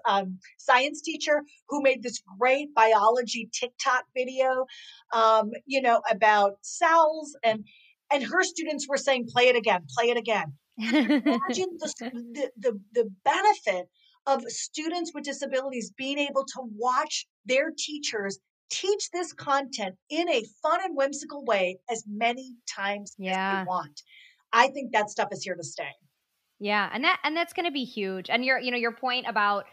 um, 0.08 0.40
science 0.58 1.02
teacher 1.02 1.42
who 1.70 1.82
made 1.82 2.04
this 2.04 2.22
great 2.40 2.74
biology 2.74 3.50
TikTok 3.54 4.04
video, 4.16 4.66
um, 5.14 5.52
you 5.66 5.82
know, 5.82 6.02
about 6.10 6.58
cells 6.62 7.36
and 7.44 7.66
and 8.12 8.24
her 8.24 8.44
students 8.44 8.88
were 8.88 8.98
saying, 8.98 9.28
"Play 9.30 9.48
it 9.50 9.56
again, 9.56 9.86
play 9.98 10.10
it 10.10 10.18
again." 10.18 10.54
Imagine 10.78 11.78
the, 11.80 11.94
the 12.34 12.52
the 12.58 12.80
the 12.94 13.10
benefit 13.24 13.88
of 14.26 14.44
students 14.44 15.12
with 15.14 15.24
disabilities 15.24 15.92
being 15.98 16.20
able 16.20 16.44
to 16.46 16.62
watch 16.76 17.26
their 17.46 17.72
teachers 17.78 18.40
teach 18.70 19.10
this 19.12 19.32
content 19.34 19.96
in 20.10 20.30
a 20.30 20.44
fun 20.62 20.80
and 20.84 20.96
whimsical 20.98 21.46
way 21.46 21.80
as 21.90 22.04
many 22.08 22.56
times 22.70 23.16
Yeah. 23.18 23.62
as 23.62 23.66
they 23.66 23.68
want. 23.70 24.02
I 24.52 24.68
think 24.68 24.92
that 24.92 25.10
stuff 25.10 25.30
is 25.32 25.44
here 25.44 25.56
to 25.56 25.64
stay. 25.64 25.92
Yeah, 26.60 26.90
and 26.92 27.04
that 27.04 27.20
and 27.24 27.36
that's 27.36 27.54
going 27.54 27.66
to 27.66 27.72
be 27.72 27.86
huge. 27.86 28.30
And 28.30 28.44
your 28.44 28.60
you 28.60 28.72
know 28.72 28.78
your 28.78 28.92
point 28.94 29.26
about 29.28 29.66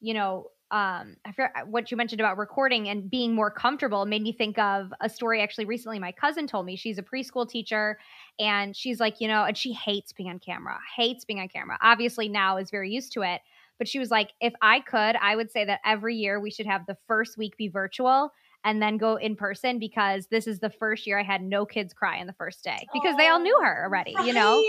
you 0.00 0.14
know 0.14 0.48
um 0.70 1.16
I 1.24 1.32
forget 1.32 1.66
what 1.66 1.90
you 1.90 1.96
mentioned 1.96 2.20
about 2.20 2.38
recording 2.38 2.88
and 2.88 3.10
being 3.10 3.34
more 3.34 3.50
comfortable 3.50 4.06
made 4.06 4.22
me 4.22 4.32
think 4.32 4.58
of 4.58 4.92
a 5.00 5.08
story 5.08 5.42
actually 5.42 5.64
recently 5.64 5.98
my 5.98 6.12
cousin 6.12 6.46
told 6.46 6.66
me. 6.66 6.76
She's 6.76 6.98
a 6.98 7.02
preschool 7.02 7.48
teacher 7.48 7.98
and 8.38 8.76
she's 8.76 9.00
like, 9.00 9.20
you 9.20 9.28
know, 9.28 9.44
and 9.44 9.56
she 9.56 9.72
hates 9.72 10.12
being 10.12 10.30
on 10.30 10.38
camera. 10.38 10.78
Hates 10.96 11.24
being 11.24 11.40
on 11.40 11.48
camera. 11.48 11.78
Obviously 11.82 12.28
now 12.28 12.56
is 12.56 12.70
very 12.70 12.90
used 12.90 13.12
to 13.12 13.22
it, 13.22 13.40
but 13.78 13.88
she 13.88 13.98
was 13.98 14.10
like 14.10 14.30
if 14.40 14.52
I 14.62 14.80
could, 14.80 15.16
I 15.16 15.36
would 15.36 15.50
say 15.50 15.64
that 15.64 15.80
every 15.84 16.16
year 16.16 16.40
we 16.40 16.50
should 16.50 16.66
have 16.66 16.86
the 16.86 16.96
first 17.06 17.36
week 17.36 17.56
be 17.56 17.68
virtual 17.68 18.32
and 18.62 18.82
then 18.82 18.98
go 18.98 19.16
in 19.16 19.36
person 19.36 19.78
because 19.78 20.26
this 20.26 20.46
is 20.46 20.58
the 20.60 20.70
first 20.70 21.06
year 21.06 21.18
I 21.18 21.22
had 21.22 21.42
no 21.42 21.64
kids 21.64 21.92
cry 21.94 22.20
on 22.20 22.26
the 22.26 22.34
first 22.34 22.62
day 22.62 22.86
because 22.92 23.16
they 23.16 23.28
all 23.28 23.40
knew 23.40 23.58
her 23.62 23.84
already, 23.84 24.14
you 24.24 24.32
know? 24.34 24.62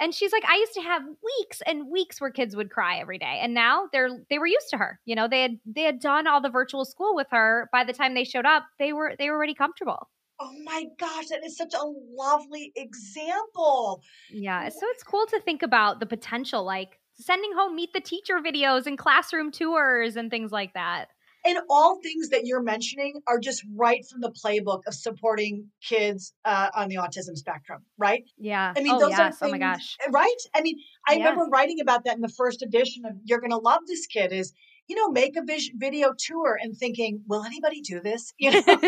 And 0.00 0.14
she's 0.14 0.32
like 0.32 0.44
i 0.48 0.56
used 0.56 0.72
to 0.74 0.80
have 0.80 1.02
weeks 1.22 1.60
and 1.66 1.88
weeks 1.90 2.20
where 2.20 2.30
kids 2.30 2.56
would 2.56 2.70
cry 2.70 2.98
every 2.98 3.18
day 3.18 3.38
and 3.42 3.52
now 3.52 3.88
they're 3.92 4.08
they 4.30 4.38
were 4.38 4.46
used 4.46 4.70
to 4.70 4.78
her 4.78 4.98
you 5.04 5.14
know 5.14 5.28
they 5.28 5.42
had 5.42 5.58
they 5.66 5.82
had 5.82 6.00
done 6.00 6.26
all 6.26 6.40
the 6.40 6.48
virtual 6.48 6.84
school 6.84 7.14
with 7.14 7.26
her. 7.30 7.68
By 7.72 7.84
the 7.84 7.92
time 7.92 8.14
they 8.14 8.24
showed 8.24 8.46
up 8.46 8.64
they 8.78 8.92
were 8.92 9.14
they 9.18 9.28
were 9.28 9.36
already 9.36 9.54
comfortable. 9.54 10.08
Oh 10.40 10.54
my 10.64 10.86
gosh, 10.98 11.28
that 11.28 11.44
is 11.44 11.56
such 11.56 11.74
a 11.74 11.84
lovely 11.84 12.72
example. 12.76 14.02
yeah 14.30 14.68
so 14.68 14.80
it's 14.84 15.02
cool 15.02 15.26
to 15.26 15.40
think 15.40 15.62
about 15.62 16.00
the 16.00 16.06
potential 16.06 16.64
like 16.64 16.98
sending 17.14 17.52
home 17.54 17.76
meet 17.76 17.92
the 17.92 18.00
teacher 18.00 18.38
videos 18.38 18.86
and 18.86 18.96
classroom 18.96 19.50
tours 19.50 20.16
and 20.16 20.30
things 20.30 20.50
like 20.50 20.72
that 20.72 21.08
And 21.44 21.58
all 21.70 22.00
things 22.02 22.28
that 22.30 22.44
you're 22.44 22.62
mentioning 22.62 23.20
are 23.26 23.38
just 23.38 23.64
right 23.74 24.04
from 24.06 24.20
the 24.20 24.30
playbook 24.30 24.80
of 24.86 24.94
supporting 24.94 25.66
kids 25.82 26.34
uh, 26.44 26.68
on 26.74 26.88
the 26.88 26.96
autism 26.96 27.36
spectrum, 27.36 27.82
right? 27.98 28.24
yeah 28.38 28.72
I 28.76 28.80
mean, 28.80 28.92
oh, 28.92 29.00
those 29.00 29.10
yes. 29.10 29.40
are 29.40 29.46
oh 29.46 29.50
my 29.50 29.58
things- 29.58 29.60
gosh 29.60 29.96
right? 30.10 30.36
I 30.54 30.60
mean, 30.62 30.76
I 31.08 31.16
remember 31.16 31.44
writing 31.50 31.80
about 31.80 32.04
that 32.04 32.14
in 32.14 32.20
the 32.20 32.28
first 32.28 32.62
edition 32.62 33.04
of 33.04 33.12
You're 33.24 33.40
Gonna 33.40 33.58
Love 33.58 33.80
This 33.86 34.06
Kid 34.06 34.32
is, 34.32 34.52
you 34.90 34.96
know, 34.96 35.08
make 35.10 35.36
a 35.36 35.42
vis- 35.46 35.70
video 35.76 36.12
tour 36.18 36.58
and 36.60 36.76
thinking, 36.76 37.22
will 37.28 37.44
anybody 37.44 37.80
do 37.80 38.00
this? 38.00 38.32
You 38.40 38.50
know, 38.52 38.80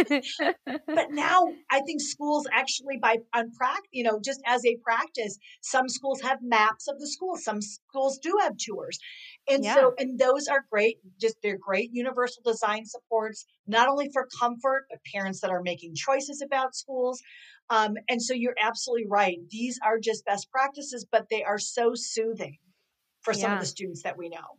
but 0.95 1.07
now 1.11 1.47
I 1.71 1.81
think 1.87 2.01
schools 2.01 2.47
actually 2.53 2.99
by 3.01 3.19
on 3.35 3.53
practice, 3.53 3.89
you 3.93 4.05
know, 4.05 4.21
just 4.25 4.41
as 4.47 4.65
a 4.67 4.77
practice, 4.83 5.39
some 5.63 5.89
schools 5.89 6.21
have 6.23 6.39
maps 6.43 6.89
of 6.89 6.99
the 6.99 7.07
school. 7.09 7.37
Some 7.37 7.61
schools 7.63 8.19
do 8.19 8.37
have 8.43 8.55
tours. 8.57 8.99
And 9.49 9.65
so, 9.65 9.95
and 9.99 10.19
those 10.19 10.49
are 10.49 10.65
great, 10.71 10.99
just 11.21 11.37
they're 11.43 11.59
great 11.59 11.91
universal 11.93 12.43
design 12.45 12.85
supports, 12.87 13.47
not 13.67 13.89
only 13.89 14.11
for 14.13 14.29
comfort, 14.41 14.87
but 14.91 14.99
parents 15.15 15.41
that 15.43 15.51
are 15.51 15.63
making 15.63 15.95
choices 15.95 16.43
about 16.43 16.75
schools. 16.75 17.23
Um, 17.71 17.95
and 18.09 18.21
so 18.23 18.35
you're 18.35 18.57
absolutely 18.61 19.07
right. 19.09 19.39
These 19.51 19.79
are 19.85 19.99
just 20.01 20.25
best 20.25 20.51
practices, 20.51 21.07
but 21.11 21.27
they 21.31 21.45
are 21.45 21.59
so 21.59 21.93
soothing 21.95 22.59
for 23.23 23.33
some 23.35 23.51
Yeah. 23.51 23.55
of 23.55 23.61
the 23.61 23.67
students 23.67 24.03
that 24.03 24.19
we 24.19 24.29
know. 24.29 24.59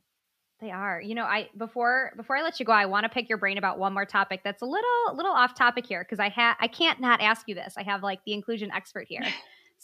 They 0.63 0.71
are. 0.71 1.01
You 1.01 1.13
know, 1.13 1.25
I 1.25 1.49
before 1.57 2.13
before 2.15 2.37
I 2.37 2.41
let 2.41 2.57
you 2.57 2.65
go, 2.65 2.71
I 2.71 2.85
want 2.85 3.03
to 3.03 3.09
pick 3.09 3.27
your 3.27 3.37
brain 3.37 3.57
about 3.57 3.79
one 3.79 3.93
more 3.93 4.05
topic 4.05 4.41
that's 4.45 4.61
a 4.61 4.65
little 4.65 5.13
little 5.13 5.33
off 5.33 5.55
topic 5.55 5.85
here 5.85 6.05
because 6.05 6.21
I 6.21 6.29
ha 6.29 6.55
I 6.57 6.69
can't 6.69 7.01
not 7.01 7.19
ask 7.19 7.49
you 7.49 7.55
this. 7.55 7.73
I 7.75 7.83
have 7.83 8.01
like 8.01 8.21
the 8.25 8.31
inclusion 8.33 8.71
expert 8.71 9.07
here. 9.07 9.21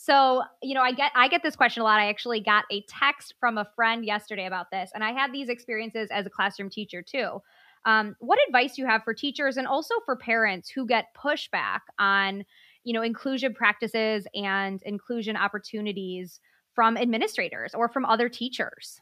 So, 0.01 0.43
you 0.63 0.75
know, 0.75 0.82
I 0.82 0.93
get 0.93 1.11
I 1.13 1.27
get 1.27 1.43
this 1.43 1.57
question 1.57 1.82
a 1.82 1.84
lot. 1.84 1.99
I 1.99 2.07
actually 2.07 2.39
got 2.39 2.63
a 2.71 2.86
text 2.88 3.34
from 3.38 3.57
a 3.57 3.67
friend 3.75 4.05
yesterday 4.05 4.45
about 4.45 4.71
this, 4.71 4.91
and 4.95 5.03
I 5.03 5.11
had 5.11 5.34
these 5.34 5.49
experiences 5.49 6.07
as 6.09 6.25
a 6.25 6.30
classroom 6.30 6.69
teacher 6.69 7.01
too. 7.01 7.41
Um, 7.84 8.15
what 8.19 8.39
advice 8.47 8.75
do 8.75 8.82
you 8.82 8.88
have 8.88 9.03
for 9.03 9.13
teachers 9.13 9.57
and 9.57 9.67
also 9.67 9.95
for 10.05 10.15
parents 10.15 10.69
who 10.69 10.86
get 10.86 11.07
pushback 11.21 11.80
on, 11.99 12.45
you 12.86 12.93
know, 12.93 13.01
inclusion 13.01 13.53
practices 13.53 14.25
and 14.34 14.82
inclusion 14.84 15.36
opportunities 15.36 16.39
from 16.73 16.95
administrators 16.95 17.75
or 17.75 17.89
from 17.89 18.05
other 18.05 18.30
teachers? 18.30 19.01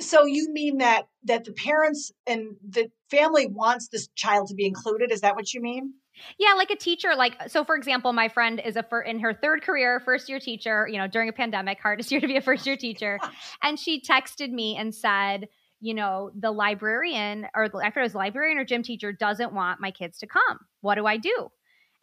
So 0.00 0.24
you 0.24 0.50
mean 0.52 0.78
that 0.78 1.08
that 1.24 1.44
the 1.44 1.52
parents 1.52 2.10
and 2.26 2.56
the 2.66 2.90
family 3.10 3.46
wants 3.46 3.88
this 3.88 4.08
child 4.14 4.48
to 4.48 4.54
be 4.54 4.66
included? 4.66 5.10
Is 5.10 5.20
that 5.20 5.36
what 5.36 5.52
you 5.52 5.60
mean? 5.60 5.94
Yeah, 6.38 6.54
like 6.54 6.70
a 6.70 6.76
teacher, 6.76 7.14
like 7.16 7.34
so. 7.48 7.64
For 7.64 7.76
example, 7.76 8.12
my 8.12 8.28
friend 8.28 8.62
is 8.64 8.76
a 8.76 8.82
fir- 8.82 9.02
in 9.02 9.18
her 9.20 9.34
third 9.34 9.62
career, 9.62 10.00
first 10.00 10.28
year 10.28 10.38
teacher. 10.38 10.88
You 10.90 10.98
know, 10.98 11.06
during 11.08 11.28
a 11.28 11.32
pandemic, 11.32 11.80
hardest 11.80 12.10
year 12.12 12.20
to 12.20 12.26
be 12.26 12.36
a 12.36 12.40
first 12.40 12.66
year 12.66 12.76
teacher, 12.76 13.18
and 13.62 13.78
she 13.78 14.00
texted 14.00 14.50
me 14.50 14.76
and 14.76 14.94
said, 14.94 15.48
you 15.80 15.92
know, 15.92 16.30
the 16.38 16.50
librarian 16.50 17.46
or 17.54 17.68
the- 17.68 17.82
after 17.84 18.00
it 18.00 18.04
was 18.04 18.14
librarian 18.14 18.58
or 18.58 18.64
gym 18.64 18.82
teacher 18.82 19.12
doesn't 19.12 19.52
want 19.52 19.80
my 19.80 19.90
kids 19.90 20.18
to 20.18 20.26
come. 20.26 20.60
What 20.80 20.94
do 20.94 21.06
I 21.06 21.16
do? 21.16 21.50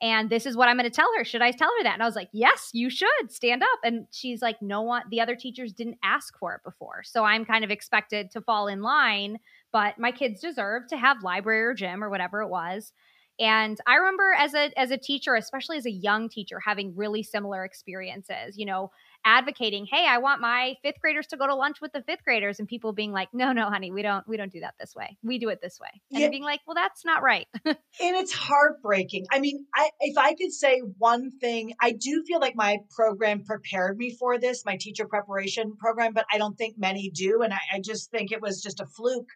And 0.02 0.30
this 0.32 0.48
is 0.48 0.58
what 0.58 0.68
I'm 0.68 0.78
going 0.78 0.90
to 0.90 0.96
tell 0.96 1.10
her. 1.18 1.24
Should 1.24 1.44
I 1.44 1.52
tell 1.52 1.70
her 1.78 1.84
that? 1.84 1.94
And 1.94 2.02
I 2.02 2.08
was 2.08 2.16
like, 2.16 2.30
yes, 2.32 2.72
you 2.74 2.90
should 2.90 3.30
stand 3.30 3.62
up. 3.62 3.80
And 3.84 4.08
she's 4.10 4.42
like, 4.42 4.60
no 4.62 4.82
one, 4.82 5.04
the 5.12 5.22
other 5.22 5.36
teachers 5.36 5.74
didn't 5.74 6.00
ask 6.04 6.38
for 6.40 6.56
it 6.56 6.62
before. 6.64 7.04
So 7.04 7.24
I'm 7.24 7.46
kind 7.46 7.64
of 7.64 7.70
expected 7.70 8.32
to 8.32 8.42
fall 8.42 8.68
in 8.68 8.82
line, 8.82 9.38
but 9.72 10.00
my 10.00 10.12
kids 10.12 10.42
deserve 10.42 10.88
to 10.88 10.98
have 10.98 11.24
library 11.24 11.62
or 11.62 11.76
gym 11.76 12.04
or 12.04 12.10
whatever 12.10 12.42
it 12.42 12.50
was. 12.50 12.94
And 13.40 13.78
I 13.88 13.96
remember 13.96 14.34
as 14.38 14.54
a 14.54 14.72
as 14.78 14.92
a 14.92 14.98
teacher, 14.98 15.36
especially 15.36 15.78
as 15.78 15.86
a 15.86 15.92
young 15.92 16.30
teacher, 16.30 16.60
having 16.60 16.96
really 16.96 17.24
similar 17.24 17.64
experiences, 17.64 18.58
you 18.58 18.66
know, 18.66 18.92
advocating, 19.26 19.86
"Hey, 19.86 20.06
I 20.08 20.18
want 20.20 20.42
my 20.42 20.76
5th 20.84 21.00
graders 21.00 21.28
to 21.28 21.38
go 21.38 21.48
to 21.48 21.56
lunch 21.56 21.82
with 21.82 21.94
the 21.94 22.02
5th 22.02 22.24
graders." 22.24 22.60
And 22.60 22.68
people 22.68 22.94
being 22.94 23.12
like, 23.12 23.30
"No, 23.34 23.52
no, 23.52 23.70
honey, 23.70 23.92
we 23.92 24.02
don't 24.02 24.28
we 24.28 24.38
don't 24.38 24.52
do 24.52 24.62
that 24.62 24.76
this 24.80 24.96
way. 24.96 25.18
We 25.24 25.38
do 25.40 25.50
it 25.50 25.60
this 25.62 25.80
way." 25.80 26.02
And 26.14 26.22
Yeah. 26.22 26.30
being 26.30 26.44
like, 26.44 26.62
"Well, 26.66 26.76
that's 26.76 27.06
not 27.06 27.24
right." 27.24 27.48
And 28.00 28.16
it's 28.16 28.32
heartbreaking. 28.32 29.28
I 29.32 29.40
mean, 29.40 29.66
I, 29.76 29.90
if 30.00 30.18
I 30.18 30.34
could 30.34 30.52
say 30.54 30.80
one 30.98 31.30
thing, 31.40 31.74
I 31.82 31.92
do 31.92 32.24
feel 32.26 32.40
like 32.40 32.56
my 32.56 32.78
program 32.90 33.44
prepared 33.44 33.98
me 33.98 34.16
for 34.18 34.40
this, 34.40 34.66
my 34.66 34.78
teacher 34.78 35.06
preparation 35.06 35.76
program, 35.78 36.14
but 36.14 36.26
I 36.32 36.38
don't 36.38 36.58
think 36.58 36.78
many 36.80 37.10
do. 37.12 37.42
And 37.42 37.54
I, 37.54 37.60
I 37.74 37.80
just 37.82 38.10
think 38.10 38.32
it 38.32 38.42
was 38.42 38.62
just 38.62 38.80
a 38.80 38.86
fluke 38.86 39.30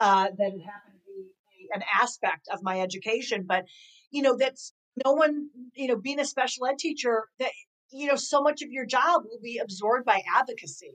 uh, 0.00 0.24
that 0.36 0.52
it 0.52 0.60
happened 0.60 0.98
to 1.06 1.22
be 1.56 1.68
an 1.72 1.82
aspect 1.94 2.48
of 2.52 2.62
my 2.62 2.80
education. 2.80 3.44
But, 3.46 3.64
you 4.10 4.22
know, 4.22 4.36
that's 4.36 4.74
no 5.04 5.12
one, 5.12 5.48
you 5.74 5.86
know, 5.88 5.96
being 5.96 6.20
a 6.20 6.24
special 6.24 6.66
ed 6.66 6.78
teacher, 6.78 7.24
that, 7.38 7.52
you 7.92 8.06
know, 8.06 8.16
so 8.16 8.42
much 8.42 8.62
of 8.62 8.70
your 8.70 8.86
job 8.86 9.22
will 9.24 9.40
be 9.42 9.58
absorbed 9.58 10.04
by 10.04 10.22
advocacy. 10.36 10.94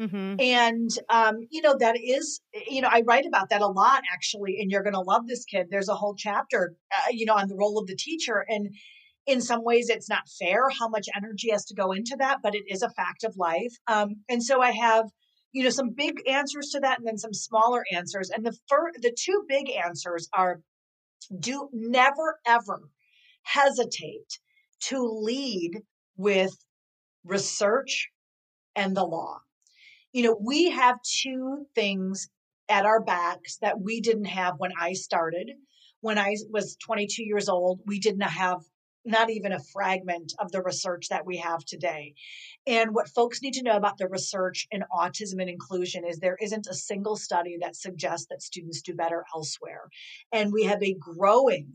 mm-hmm. 0.00 0.36
And, 0.40 0.90
um, 1.08 1.38
you 1.50 1.62
know, 1.62 1.76
that 1.78 1.96
is, 2.02 2.40
you 2.68 2.82
know, 2.82 2.88
I 2.90 3.02
write 3.06 3.26
about 3.26 3.50
that 3.50 3.62
a 3.62 3.66
lot 3.66 4.02
actually. 4.12 4.58
And 4.60 4.70
you're 4.70 4.82
going 4.82 4.94
to 4.94 5.00
love 5.00 5.26
this 5.26 5.44
kid. 5.44 5.68
There's 5.70 5.88
a 5.88 5.94
whole 5.94 6.14
chapter, 6.14 6.74
uh, 6.92 7.10
you 7.10 7.26
know, 7.26 7.34
on 7.34 7.48
the 7.48 7.56
role 7.56 7.78
of 7.78 7.86
the 7.86 7.96
teacher. 7.96 8.44
And 8.48 8.74
in 9.26 9.40
some 9.40 9.64
ways, 9.64 9.88
it's 9.88 10.08
not 10.08 10.28
fair 10.38 10.68
how 10.78 10.88
much 10.88 11.08
energy 11.16 11.50
has 11.50 11.64
to 11.66 11.74
go 11.74 11.92
into 11.92 12.16
that, 12.18 12.38
but 12.42 12.54
it 12.54 12.64
is 12.68 12.82
a 12.82 12.90
fact 12.90 13.24
of 13.24 13.36
life. 13.36 13.74
Um, 13.88 14.16
and 14.28 14.42
so 14.42 14.60
I 14.60 14.70
have, 14.70 15.06
you 15.52 15.64
know, 15.64 15.70
some 15.70 15.90
big 15.90 16.20
answers 16.28 16.68
to 16.70 16.80
that 16.80 16.98
and 16.98 17.06
then 17.06 17.18
some 17.18 17.32
smaller 17.32 17.84
answers. 17.92 18.30
And 18.30 18.44
the 18.44 18.56
fir- 18.68 18.92
the 19.00 19.16
two 19.18 19.44
big 19.48 19.70
answers 19.70 20.28
are 20.32 20.60
do 21.40 21.68
never, 21.72 22.38
ever 22.46 22.82
hesitate 23.42 24.38
to 24.82 25.00
lead 25.02 25.82
with 26.16 26.56
research 27.24 28.08
and 28.74 28.96
the 28.96 29.04
law 29.04 29.40
you 30.16 30.22
know, 30.22 30.38
we 30.42 30.70
have 30.70 30.96
two 31.02 31.66
things 31.74 32.30
at 32.70 32.86
our 32.86 33.02
backs 33.02 33.58
that 33.58 33.78
we 33.78 34.00
didn't 34.00 34.24
have 34.24 34.54
when 34.56 34.72
I 34.80 34.94
started. 34.94 35.50
When 36.00 36.16
I 36.16 36.36
was 36.48 36.74
22 36.76 37.22
years 37.22 37.50
old, 37.50 37.80
we 37.84 37.98
didn't 37.98 38.22
have 38.22 38.62
not 39.04 39.28
even 39.28 39.52
a 39.52 39.62
fragment 39.74 40.32
of 40.38 40.50
the 40.52 40.62
research 40.62 41.10
that 41.10 41.26
we 41.26 41.36
have 41.36 41.62
today. 41.66 42.14
And 42.66 42.94
what 42.94 43.10
folks 43.10 43.42
need 43.42 43.52
to 43.54 43.62
know 43.62 43.76
about 43.76 43.98
the 43.98 44.08
research 44.08 44.66
in 44.70 44.84
autism 44.90 45.38
and 45.38 45.50
inclusion 45.50 46.06
is 46.08 46.18
there 46.18 46.38
isn't 46.40 46.66
a 46.66 46.72
single 46.72 47.16
study 47.16 47.58
that 47.60 47.76
suggests 47.76 48.28
that 48.30 48.40
students 48.40 48.80
do 48.80 48.94
better 48.94 49.22
elsewhere. 49.34 49.90
And 50.32 50.50
we 50.50 50.64
have 50.64 50.82
a 50.82 50.96
growing 50.98 51.74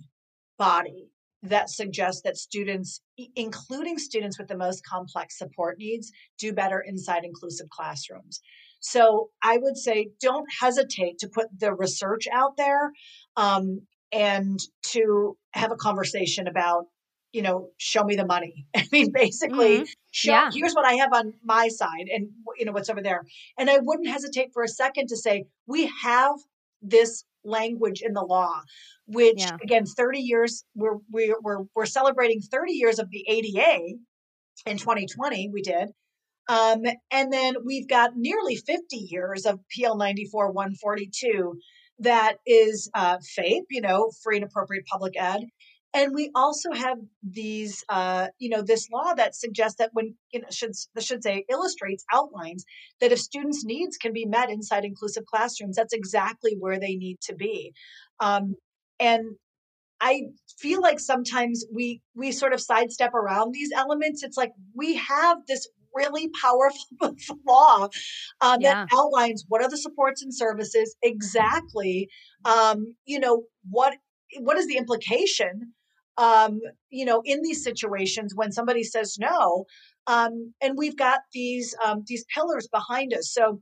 body 0.57 1.10
that 1.43 1.69
suggests 1.69 2.21
that 2.21 2.37
students, 2.37 3.01
including 3.35 3.97
students 3.97 4.37
with 4.37 4.47
the 4.47 4.57
most 4.57 4.85
complex 4.85 5.37
support 5.37 5.77
needs, 5.79 6.11
do 6.37 6.53
better 6.53 6.83
inside 6.85 7.23
inclusive 7.23 7.69
classrooms. 7.69 8.39
So 8.79 9.29
I 9.43 9.57
would 9.57 9.77
say 9.77 10.09
don't 10.19 10.47
hesitate 10.59 11.19
to 11.19 11.27
put 11.27 11.47
the 11.57 11.73
research 11.73 12.27
out 12.31 12.57
there 12.57 12.91
um, 13.37 13.81
and 14.11 14.59
to 14.91 15.37
have 15.53 15.71
a 15.71 15.75
conversation 15.75 16.47
about 16.47 16.85
you 17.31 17.41
know, 17.41 17.69
show 17.77 18.03
me 18.03 18.15
the 18.15 18.25
money. 18.25 18.65
I 18.75 18.87
mean, 18.91 19.11
basically, 19.11 19.79
mm-hmm. 19.79 19.91
show, 20.11 20.31
yeah. 20.31 20.49
here's 20.53 20.73
what 20.73 20.85
I 20.85 20.93
have 20.95 21.13
on 21.13 21.33
my 21.43 21.69
side 21.69 22.07
and, 22.13 22.29
you 22.57 22.65
know, 22.65 22.71
what's 22.71 22.89
over 22.89 23.01
there. 23.01 23.23
And 23.57 23.69
I 23.69 23.77
wouldn't 23.79 24.09
hesitate 24.09 24.49
for 24.53 24.63
a 24.63 24.67
second 24.67 25.07
to 25.07 25.17
say, 25.17 25.45
we 25.67 25.89
have 26.03 26.35
this 26.81 27.23
language 27.43 28.01
in 28.01 28.13
the 28.13 28.21
law, 28.21 28.61
which 29.07 29.39
yeah. 29.41 29.57
again, 29.63 29.85
30 29.85 30.19
years, 30.19 30.63
we're, 30.75 30.97
we're, 31.11 31.35
we're, 31.41 31.63
we're 31.75 31.85
celebrating 31.85 32.41
30 32.41 32.73
years 32.73 32.99
of 32.99 33.09
the 33.09 33.25
ADA 33.27 33.95
in 34.65 34.77
2020, 34.77 35.49
we 35.51 35.61
did. 35.61 35.89
Um, 36.47 36.83
and 37.11 37.31
then 37.31 37.55
we've 37.65 37.87
got 37.87 38.11
nearly 38.15 38.55
50 38.55 38.97
years 38.97 39.45
of 39.45 39.59
PL 39.75 39.97
94 39.97 40.51
142 40.51 41.59
that 42.01 42.37
is 42.45 42.89
uh, 42.95 43.17
FAPE, 43.37 43.65
you 43.69 43.81
know, 43.81 44.11
free 44.23 44.37
and 44.37 44.45
appropriate 44.45 44.85
public 44.85 45.13
ed. 45.17 45.41
And 45.93 46.13
we 46.13 46.31
also 46.35 46.71
have 46.71 46.97
these, 47.21 47.83
uh, 47.89 48.27
you 48.39 48.49
know, 48.49 48.61
this 48.61 48.89
law 48.89 49.13
that 49.15 49.35
suggests 49.35 49.77
that 49.79 49.89
when, 49.91 50.15
you 50.31 50.39
know, 50.39 50.47
should, 50.49 50.71
should 50.99 51.21
say 51.21 51.43
illustrates, 51.49 52.05
outlines 52.13 52.63
that 53.01 53.11
if 53.11 53.19
students' 53.19 53.65
needs 53.65 53.97
can 53.97 54.13
be 54.13 54.25
met 54.25 54.49
inside 54.49 54.85
inclusive 54.85 55.25
classrooms, 55.25 55.75
that's 55.75 55.93
exactly 55.93 56.55
where 56.57 56.79
they 56.79 56.95
need 56.95 57.19
to 57.23 57.35
be. 57.35 57.73
Um, 58.21 58.55
and 58.99 59.35
I 59.99 60.23
feel 60.59 60.81
like 60.81 60.99
sometimes 60.99 61.65
we 61.73 62.01
we 62.15 62.31
sort 62.31 62.53
of 62.53 62.61
sidestep 62.61 63.13
around 63.13 63.53
these 63.53 63.71
elements. 63.71 64.23
It's 64.23 64.37
like 64.37 64.51
we 64.75 64.95
have 64.95 65.37
this 65.47 65.67
really 65.93 66.29
powerful 66.41 66.79
law 67.47 67.89
uh, 68.39 68.57
yeah. 68.59 68.85
that 68.85 68.87
outlines 68.93 69.45
what 69.47 69.61
are 69.61 69.69
the 69.69 69.77
supports 69.77 70.23
and 70.23 70.33
services 70.33 70.95
exactly. 71.03 72.09
Um, 72.45 72.95
you 73.05 73.19
know 73.19 73.43
what 73.69 73.93
what 74.39 74.57
is 74.57 74.67
the 74.67 74.77
implication 74.77 75.73
um, 76.21 76.59
you 76.91 77.03
know, 77.03 77.21
in 77.25 77.41
these 77.41 77.63
situations 77.63 78.35
when 78.35 78.51
somebody 78.51 78.83
says 78.83 79.17
no, 79.19 79.65
um, 80.05 80.53
and 80.61 80.77
we've 80.77 80.97
got 80.97 81.21
these 81.33 81.75
um, 81.83 82.03
these 82.07 82.23
pillars 82.33 82.67
behind 82.71 83.13
us. 83.13 83.33
So 83.33 83.59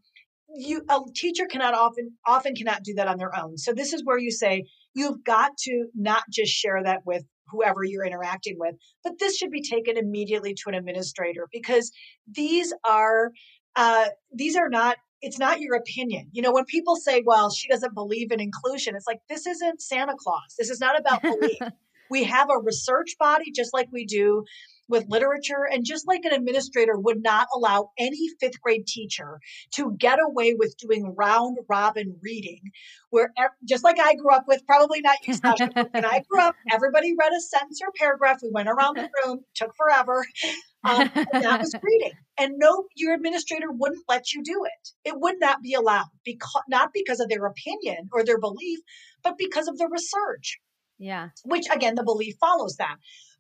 you 0.53 0.84
a 0.89 0.99
teacher 1.16 1.45
cannot 1.45 1.74
often 1.74 2.12
often 2.28 2.55
cannot 2.55 2.84
do 2.84 2.93
that 2.95 3.07
on 3.07 3.18
their 3.18 3.36
own. 3.39 3.57
So 3.57 3.72
this 3.72 3.93
is 3.93 4.03
where 4.03 4.18
you 4.18 4.30
say 4.30 4.66
you've 4.93 5.24
got 5.24 5.57
to 5.60 5.86
not 5.95 6.24
just 6.30 6.51
share 6.51 6.84
that 6.84 7.05
with 7.05 7.24
whoever 7.47 7.84
you're 7.84 8.05
interacting 8.05 8.57
with, 8.60 8.76
but 9.03 9.14
this 9.20 9.38
should 9.38 9.51
be 9.51 9.62
taken 9.62 9.97
immediately 9.97 10.53
to 10.53 10.64
an 10.68 10.76
administrator 10.76 11.47
because 11.53 11.91
these 12.28 12.74
are 12.86 13.32
uh, 13.78 14.07
these 14.34 14.57
are 14.57 14.70
not 14.70 14.97
it's 15.22 15.39
not 15.39 15.62
your 15.62 15.76
opinion. 15.76 16.30
You 16.32 16.41
know, 16.41 16.51
when 16.51 16.66
people 16.66 16.95
say, 16.95 17.24
well, 17.26 17.49
she 17.49 17.68
doesn't 17.68 17.93
believe 17.93 18.32
in 18.32 18.39
inclusion, 18.39 18.95
it's 18.95 19.07
like, 19.07 19.20
this 19.28 19.45
isn't 19.45 19.82
Santa 19.82 20.14
Claus. 20.18 20.55
This 20.57 20.70
is 20.70 20.80
not 20.80 20.97
about 20.97 21.22
belief. 21.22 21.60
We 22.10 22.24
have 22.26 22.49
a 22.49 22.60
research 22.60 23.16
body, 23.20 23.51
just 23.51 23.74
like 23.74 23.88
we 23.91 24.05
do 24.05 24.43
with 24.88 25.05
literature, 25.07 25.68
and 25.72 25.86
just 25.86 26.07
like 26.07 26.26
an 26.26 26.34
administrator 26.34 26.97
would 26.97 27.22
not 27.22 27.47
allow 27.55 27.91
any 27.97 28.28
fifth 28.39 28.60
grade 28.60 28.88
teacher 28.88 29.39
to 29.76 29.95
get 29.97 30.20
away 30.20 30.55
with 30.57 30.76
doing 30.78 31.14
round 31.16 31.57
robin 31.70 32.18
reading, 32.24 32.62
where 33.12 33.32
just 33.64 33.84
like 33.84 33.99
I 33.99 34.16
grew 34.16 34.34
up 34.34 34.45
with, 34.47 34.66
probably 34.66 35.01
not 35.01 35.18
you, 35.26 35.36
Sasha, 35.36 35.70
when 35.91 36.05
I 36.05 36.24
grew 36.28 36.41
up, 36.41 36.55
everybody 36.72 37.14
read 37.18 37.32
a 37.32 37.39
sentence 37.39 37.80
or 37.84 37.91
paragraph. 37.95 38.39
We 38.41 38.49
went 38.51 38.68
around 38.68 38.97
the 38.97 39.10
room, 39.26 39.41
took 39.53 39.72
forever. 39.78 40.26
Um, 40.84 41.10
and 41.14 41.43
that 41.43 41.60
was 41.60 41.76
reading. 41.84 42.14
And 42.39 42.55
no, 42.57 42.86
your 42.95 43.14
administrator 43.14 43.68
wouldn't 43.70 44.03
let 44.07 44.34
you 44.34 44.43
do 44.43 44.66
it. 44.66 45.10
It 45.10 45.20
would 45.20 45.36
not 45.39 45.62
be 45.62 45.74
allowed 45.74 46.07
because 46.26 46.64
not 46.68 46.89
because 46.93 47.20
of 47.20 47.30
their 47.30 47.45
opinion 47.45 48.10
or 48.12 48.24
their 48.24 48.39
belief, 48.39 48.80
but 49.24 49.38
because 49.38 49.68
of 49.68 49.78
the 49.78 49.88
research. 49.91 50.60
Yeah. 51.00 51.30
Which 51.43 51.66
again, 51.74 51.95
the 51.95 52.04
belief 52.04 52.36
follows 52.39 52.76
that. 52.78 52.97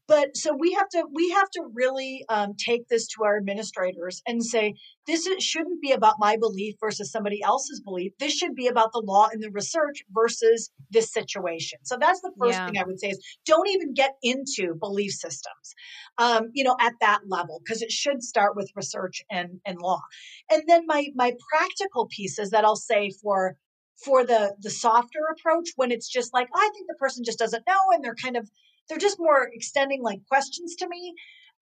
But 0.09 0.35
so 0.35 0.55
we 0.57 0.73
have 0.73 0.89
to 0.89 1.05
we 1.13 1.29
have 1.29 1.51
to 1.51 1.69
really 1.71 2.25
um, 2.29 2.55
take 2.57 2.87
this 2.87 3.05
to 3.09 3.23
our 3.23 3.37
administrators 3.37 4.23
and 4.25 4.43
say 4.43 4.73
this 5.05 5.27
is, 5.27 5.43
shouldn't 5.43 5.83
be 5.83 5.91
about 5.91 6.15
my 6.17 6.35
belief 6.35 6.77
versus 6.79 7.11
somebody 7.11 7.43
else's 7.43 7.79
belief. 7.79 8.13
This 8.19 8.33
should 8.33 8.55
be 8.55 8.65
about 8.65 8.91
the 8.91 9.03
law 9.05 9.27
and 9.31 9.43
the 9.43 9.51
research 9.51 10.03
versus 10.11 10.71
this 10.89 11.13
situation. 11.13 11.77
So 11.83 11.95
that's 12.01 12.21
the 12.21 12.31
first 12.39 12.57
yeah. 12.57 12.65
thing 12.65 12.79
I 12.79 12.85
would 12.85 12.99
say 12.99 13.09
is 13.09 13.23
don't 13.45 13.69
even 13.69 13.93
get 13.93 14.15
into 14.23 14.73
belief 14.73 15.11
systems, 15.11 15.75
um, 16.17 16.49
you 16.53 16.63
know, 16.63 16.75
at 16.79 16.93
that 17.01 17.19
level 17.27 17.61
because 17.63 17.83
it 17.83 17.91
should 17.91 18.23
start 18.23 18.55
with 18.55 18.71
research 18.75 19.21
and 19.29 19.59
and 19.63 19.77
law. 19.79 20.01
And 20.49 20.63
then 20.65 20.87
my 20.87 21.09
my 21.13 21.33
practical 21.53 22.07
pieces 22.07 22.49
that 22.49 22.65
I'll 22.65 22.75
say 22.75 23.11
for 23.21 23.57
for 24.03 24.25
the 24.25 24.55
the 24.61 24.69
softer 24.69 25.19
approach 25.31 25.69
when 25.75 25.91
it's 25.91 26.07
just 26.07 26.33
like 26.33 26.47
oh, 26.53 26.59
i 26.59 26.69
think 26.73 26.87
the 26.87 26.95
person 26.95 27.23
just 27.23 27.39
doesn't 27.39 27.63
know 27.67 27.93
and 27.93 28.03
they're 28.03 28.15
kind 28.15 28.37
of 28.37 28.49
they're 28.87 28.97
just 28.97 29.19
more 29.19 29.49
extending 29.53 30.01
like 30.01 30.19
questions 30.27 30.75
to 30.75 30.87
me 30.87 31.13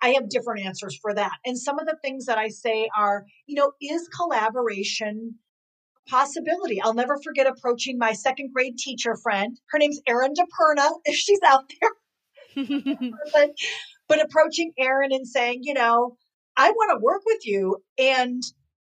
i 0.02 0.10
have 0.10 0.30
different 0.30 0.66
answers 0.66 0.98
for 1.02 1.14
that. 1.14 1.34
And 1.46 1.58
some 1.58 1.80
of 1.80 1.86
the 1.86 1.98
things 2.02 2.26
that 2.26 2.38
i 2.38 2.50
say 2.50 2.90
are 2.96 3.26
you 3.46 3.56
know 3.56 3.72
is 3.82 4.08
collaboration 4.10 5.36
possibility? 6.08 6.82
I'll 6.82 6.94
never 6.94 7.18
forget 7.22 7.48
approaching 7.48 7.98
my 7.98 8.14
second 8.14 8.54
grade 8.54 8.78
teacher 8.78 9.18
friend. 9.22 9.60
Her 9.72 9.78
name's 9.78 10.00
erin 10.08 10.34
deperna 10.34 10.90
if 11.06 11.16
she's 11.16 11.42
out 11.46 11.66
there. 11.82 11.92
But, 13.34 13.52
but 14.08 14.24
approaching 14.24 14.72
erin 14.80 15.12
and 15.12 15.28
saying 15.28 15.60
you 15.64 15.74
know 15.74 16.18
i 16.56 16.72
want 16.72 16.98
to 16.98 17.04
work 17.04 17.22
with 17.26 17.46
you 17.46 17.78
and 18.00 18.42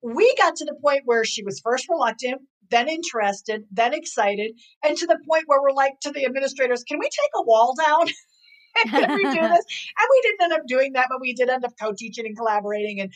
we 0.03 0.33
got 0.37 0.57
to 0.57 0.65
the 0.65 0.77
point 0.81 1.03
where 1.07 1.25
she 1.25 1.43
was 1.43 1.61
first 1.61 1.89
reluctant 1.89 2.43
then 2.71 2.89
interested, 2.89 3.65
then 3.71 3.95
excited, 3.95 4.53
and 4.85 4.97
to 4.97 5.07
the 5.07 5.19
point 5.29 5.45
where 5.47 5.61
we're 5.61 5.73
like 5.73 6.01
to 6.03 6.11
the 6.11 6.25
administrators, 6.25 6.85
can 6.85 6.99
we 6.99 7.07
take 7.07 7.31
a 7.37 7.43
wall 7.43 7.75
down? 7.87 8.07
can 8.91 9.17
we 9.17 9.25
do 9.25 9.41
this? 9.41 9.65
And 9.99 10.09
we 10.11 10.21
didn't 10.23 10.43
end 10.43 10.53
up 10.53 10.67
doing 10.67 10.93
that, 10.93 11.07
but 11.11 11.21
we 11.21 11.35
did 11.35 11.49
end 11.49 11.65
up 11.65 11.73
co-teaching 11.81 12.27
and 12.27 12.37
collaborating 12.37 13.01
and 13.01 13.13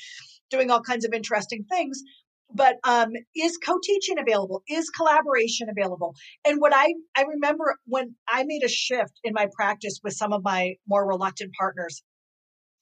doing 0.51 0.71
all 0.71 0.81
kinds 0.81 1.05
of 1.05 1.13
interesting 1.13 1.65
things. 1.71 2.03
But 2.55 2.77
um, 2.85 3.11
is 3.35 3.57
co-teaching 3.57 4.19
available? 4.19 4.63
Is 4.69 4.91
collaboration 4.91 5.69
available? 5.71 6.15
And 6.45 6.61
what 6.61 6.73
I 6.75 6.93
I 7.17 7.23
remember 7.23 7.77
when 7.87 8.15
I 8.29 8.45
made 8.45 8.63
a 8.63 8.69
shift 8.69 9.19
in 9.25 9.33
my 9.33 9.49
practice 9.57 10.01
with 10.05 10.13
some 10.13 10.35
of 10.35 10.43
my 10.45 10.75
more 10.87 11.07
reluctant 11.07 11.53
partners, 11.59 12.03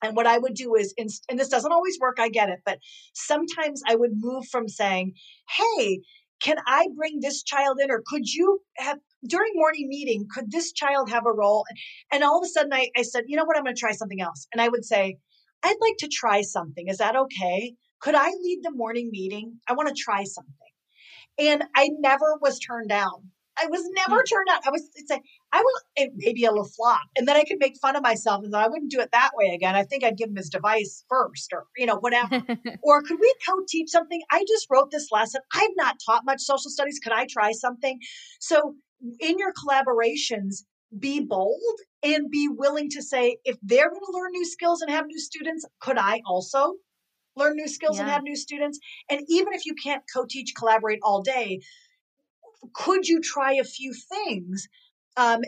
and 0.02 0.16
what 0.16 0.26
I 0.26 0.38
would 0.38 0.54
do 0.54 0.74
is, 0.74 0.94
and 0.98 1.38
this 1.38 1.48
doesn't 1.48 1.72
always 1.72 1.98
work, 2.00 2.16
I 2.18 2.30
get 2.30 2.48
it, 2.48 2.60
but 2.64 2.78
sometimes 3.12 3.82
I 3.86 3.96
would 3.96 4.12
move 4.14 4.46
from 4.50 4.66
saying, 4.66 5.12
hey, 5.56 6.00
can 6.43 6.57
I 6.66 6.88
bring 6.97 7.20
this 7.20 7.43
child 7.43 7.78
in 7.82 7.91
or 7.91 8.03
could 8.07 8.26
you 8.26 8.61
have 8.76 8.99
during 9.26 9.53
morning 9.55 9.88
meeting, 9.88 10.26
could 10.32 10.51
this 10.51 10.72
child 10.72 11.11
have 11.11 11.26
a 11.26 11.32
role? 11.32 11.64
And 12.12 12.24
all 12.24 12.38
of 12.38 12.45
a 12.45 12.49
sudden 12.49 12.72
I, 12.72 12.88
I 12.97 13.03
said, 13.03 13.24
you 13.26 13.36
know 13.36 13.45
what, 13.45 13.57
I'm 13.57 13.64
going 13.64 13.74
to 13.74 13.80
try 13.80 13.93
something 13.93 14.20
else. 14.20 14.47
And 14.53 14.61
I 14.61 14.68
would 14.68 14.84
say, 14.84 15.18
I'd 15.62 15.76
like 15.80 15.97
to 15.99 16.09
try 16.09 16.41
something. 16.43 16.88
Is 16.88 16.99
that 16.99 17.16
okay? 17.16 17.74
Could 18.01 18.14
I 18.14 18.30
lead 18.30 18.61
the 18.62 18.72
morning 18.72 19.11
meeting? 19.12 19.59
I 19.68 19.74
want 19.74 19.88
to 19.88 19.95
try 19.95 20.24
something. 20.24 20.55
And 21.38 21.64
I 21.76 21.91
never 21.99 22.38
was 22.41 22.59
turned 22.59 22.88
down. 22.88 23.30
I 23.59 23.66
was 23.66 23.82
never 23.95 24.22
mm. 24.22 24.28
turned 24.28 24.49
on. 24.51 24.61
I 24.66 24.70
was 24.70 24.88
say 25.07 25.20
I 25.53 25.62
will 25.62 26.11
maybe 26.16 26.44
a 26.44 26.51
little 26.51 26.64
flop. 26.64 27.03
And 27.16 27.26
then 27.26 27.36
I 27.36 27.44
could 27.44 27.59
make 27.59 27.76
fun 27.78 27.96
of 27.96 28.03
myself 28.03 28.44
and 28.44 28.55
I 28.55 28.68
wouldn't 28.68 28.90
do 28.90 29.01
it 29.01 29.11
that 29.12 29.30
way 29.34 29.53
again. 29.55 29.74
I 29.74 29.82
think 29.82 30.05
I'd 30.05 30.16
give 30.16 30.28
him 30.28 30.36
his 30.36 30.48
device 30.48 31.05
first 31.09 31.53
or 31.53 31.66
you 31.76 31.86
know, 31.86 31.96
whatever. 31.96 32.42
or 32.82 33.03
could 33.03 33.18
we 33.20 33.34
co-teach 33.46 33.90
something? 33.90 34.22
I 34.30 34.44
just 34.46 34.66
wrote 34.70 34.90
this 34.90 35.09
lesson. 35.11 35.40
I've 35.53 35.70
not 35.76 35.96
taught 36.05 36.24
much 36.24 36.40
social 36.40 36.70
studies. 36.70 37.01
Could 37.03 37.12
I 37.12 37.26
try 37.28 37.53
something? 37.53 37.98
So 38.38 38.76
in 39.18 39.38
your 39.38 39.53
collaborations, 39.53 40.62
be 40.98 41.20
bold 41.20 41.61
and 42.03 42.30
be 42.30 42.48
willing 42.48 42.90
to 42.90 43.03
say, 43.03 43.38
if 43.44 43.57
they're 43.62 43.88
going 43.88 44.01
to 44.01 44.12
learn 44.12 44.32
new 44.32 44.44
skills 44.44 44.82
and 44.82 44.90
have 44.90 45.07
new 45.07 45.20
students, 45.20 45.64
could 45.80 45.98
I 45.98 46.20
also 46.26 46.74
learn 47.36 47.57
new 47.57 47.68
skills 47.68 47.96
yeah. 47.96 48.03
and 48.03 48.11
have 48.11 48.22
new 48.22 48.36
students? 48.36 48.78
And 49.09 49.20
even 49.28 49.53
if 49.53 49.66
you 49.66 49.74
can't 49.74 50.03
co 50.12 50.24
teach, 50.28 50.53
collaborate 50.57 50.98
all 51.03 51.22
day, 51.22 51.61
could 52.74 53.07
you 53.07 53.20
try 53.20 53.55
a 53.55 53.64
few 53.64 53.94
things? 53.94 54.68
Um, 55.16 55.40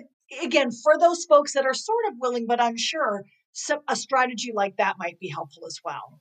again, 0.42 0.70
for 0.70 0.98
those 0.98 1.24
folks 1.24 1.52
that 1.54 1.66
are 1.66 1.74
sort 1.74 2.04
of 2.08 2.14
willing 2.18 2.46
but 2.46 2.62
unsure, 2.62 3.24
so 3.52 3.82
a 3.88 3.96
strategy 3.96 4.52
like 4.54 4.76
that 4.76 4.96
might 4.98 5.18
be 5.20 5.28
helpful 5.28 5.66
as 5.66 5.80
well. 5.84 6.20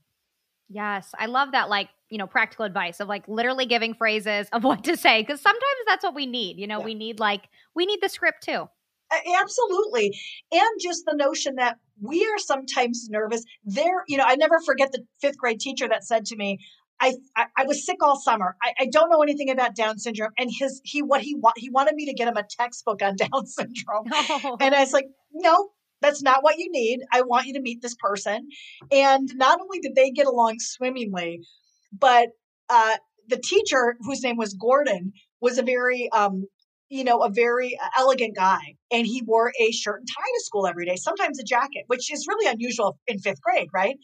Yes, 0.70 1.12
I 1.20 1.26
love 1.26 1.52
that. 1.52 1.70
Like, 1.70 1.90
you 2.10 2.18
know, 2.18 2.28
practical 2.28 2.66
advice 2.66 3.00
of 3.00 3.08
like 3.10 3.28
literally 3.28 3.66
giving 3.66 3.94
phrases 3.94 4.48
of 4.54 4.64
what 4.64 4.84
to 4.86 4.96
say 4.96 5.22
because 5.22 5.42
sometimes 5.42 5.64
that's 5.86 6.04
what 6.04 6.16
we 6.16 6.26
need. 6.26 6.58
You 6.58 6.68
know, 6.68 6.80
yeah. 6.80 6.86
we 6.86 6.96
need 6.96 7.20
like, 7.20 7.50
we 7.76 7.86
need 7.86 8.00
the 8.02 8.10
script 8.10 8.44
too. 8.44 8.70
Absolutely. 9.42 10.18
And 10.52 10.70
just 10.80 11.04
the 11.06 11.16
notion 11.16 11.56
that 11.56 11.78
we 12.02 12.24
are 12.26 12.40
sometimes 12.40 13.10
nervous. 13.10 13.44
There, 13.66 14.04
you 14.08 14.18
know, 14.18 14.24
I 14.26 14.36
never 14.36 14.60
forget 14.66 14.92
the 14.94 15.04
fifth 15.20 15.38
grade 15.38 15.60
teacher 15.60 15.88
that 15.90 16.06
said 16.06 16.26
to 16.28 16.38
me, 16.38 16.60
I, 17.02 17.16
I, 17.36 17.46
I 17.58 17.64
was 17.66 17.86
sick 17.86 17.98
all 18.02 18.20
summer. 18.20 18.56
I, 18.62 18.74
I 18.82 18.86
don't 18.86 19.10
know 19.10 19.24
anything 19.24 19.50
about 19.50 19.76
Down 19.76 19.98
syndrome. 19.98 20.32
And 20.38 20.52
his 20.52 20.82
he 20.84 21.02
what 21.02 21.22
he 21.22 21.36
wa- 21.36 21.54
he 21.58 21.70
wanted 21.70 21.96
me 21.96 22.06
to 22.06 22.14
get 22.14 22.28
him 22.28 22.38
a 22.38 22.44
textbook 22.44 23.02
on 23.02 23.16
Down 23.18 23.46
syndrome. 23.48 24.06
Oh. 24.12 24.58
And 24.62 24.76
I 24.76 24.82
was 24.82 24.94
like, 24.94 25.08
no, 25.34 25.70
that's 26.02 26.22
not 26.22 26.44
what 26.44 26.58
you 26.58 26.70
need. 26.72 27.00
I 27.12 27.24
want 27.24 27.48
you 27.48 27.54
to 27.54 27.62
meet 27.62 27.82
this 27.82 27.96
person. 27.96 28.48
And 28.92 29.30
not 29.36 29.60
only 29.60 29.80
did 29.80 29.96
they 29.96 30.12
get 30.12 30.28
along 30.28 30.60
swimmingly, 30.60 31.42
but 31.92 32.30
uh, 32.70 32.98
the 33.28 33.38
teacher, 33.38 33.96
whose 34.02 34.22
name 34.22 34.38
was 34.38 34.54
Gordon, 34.54 35.14
was 35.42 35.58
a 35.58 35.64
very 35.64 36.10
um, 36.12 36.46
you 36.90 37.06
know, 37.06 37.20
a 37.24 37.30
very 37.30 37.80
uh, 37.82 37.88
elegant 37.98 38.36
guy. 38.36 38.76
And 38.92 39.08
he 39.08 39.24
wore 39.26 39.54
a 39.60 39.72
shirt 39.72 40.02
and 40.02 40.08
tie 40.08 40.22
to 40.22 40.44
school 40.44 40.68
every 40.68 40.86
day, 40.86 40.98
sometimes 40.98 41.40
a 41.40 41.44
jacket, 41.44 41.86
which 41.88 42.12
is 42.12 42.28
really 42.28 42.52
unusual 42.52 43.00
in 43.08 43.18
fifth 43.18 43.42
grade, 43.42 43.70
right? 43.74 43.96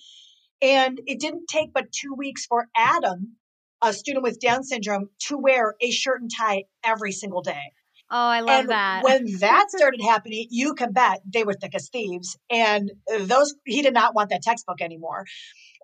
And 0.61 0.99
it 1.05 1.19
didn't 1.19 1.47
take 1.47 1.73
but 1.73 1.91
two 1.91 2.13
weeks 2.17 2.45
for 2.45 2.67
Adam, 2.75 3.35
a 3.81 3.93
student 3.93 4.23
with 4.23 4.39
Down 4.39 4.63
syndrome, 4.63 5.09
to 5.27 5.37
wear 5.37 5.75
a 5.81 5.91
shirt 5.91 6.21
and 6.21 6.31
tie 6.35 6.63
every 6.83 7.11
single 7.11 7.41
day. 7.41 7.71
Oh, 8.09 8.15
I 8.17 8.39
love 8.39 8.61
and 8.61 8.69
that. 8.69 9.03
when 9.03 9.25
that 9.39 9.69
started 9.69 10.01
happening, 10.01 10.47
you 10.49 10.73
can 10.75 10.93
bet 10.93 11.19
they 11.31 11.43
were 11.43 11.53
thick 11.53 11.75
as 11.75 11.89
thieves. 11.89 12.37
And 12.49 12.89
those 13.19 13.53
he 13.65 13.81
did 13.81 13.93
not 13.93 14.15
want 14.15 14.29
that 14.29 14.41
textbook 14.41 14.81
anymore. 14.81 15.25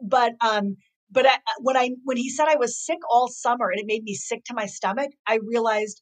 But 0.01 0.33
um, 0.39 0.77
but 1.11 1.25
I, 1.27 1.37
when 1.59 1.75
I 1.75 1.91
when 2.03 2.17
he 2.17 2.29
said 2.29 2.47
I 2.47 2.55
was 2.55 2.83
sick 2.83 2.99
all 3.09 3.27
summer 3.27 3.69
and 3.69 3.79
it 3.79 3.85
made 3.85 4.03
me 4.03 4.15
sick 4.15 4.43
to 4.45 4.53
my 4.53 4.67
stomach, 4.67 5.11
I 5.27 5.39
realized, 5.45 6.01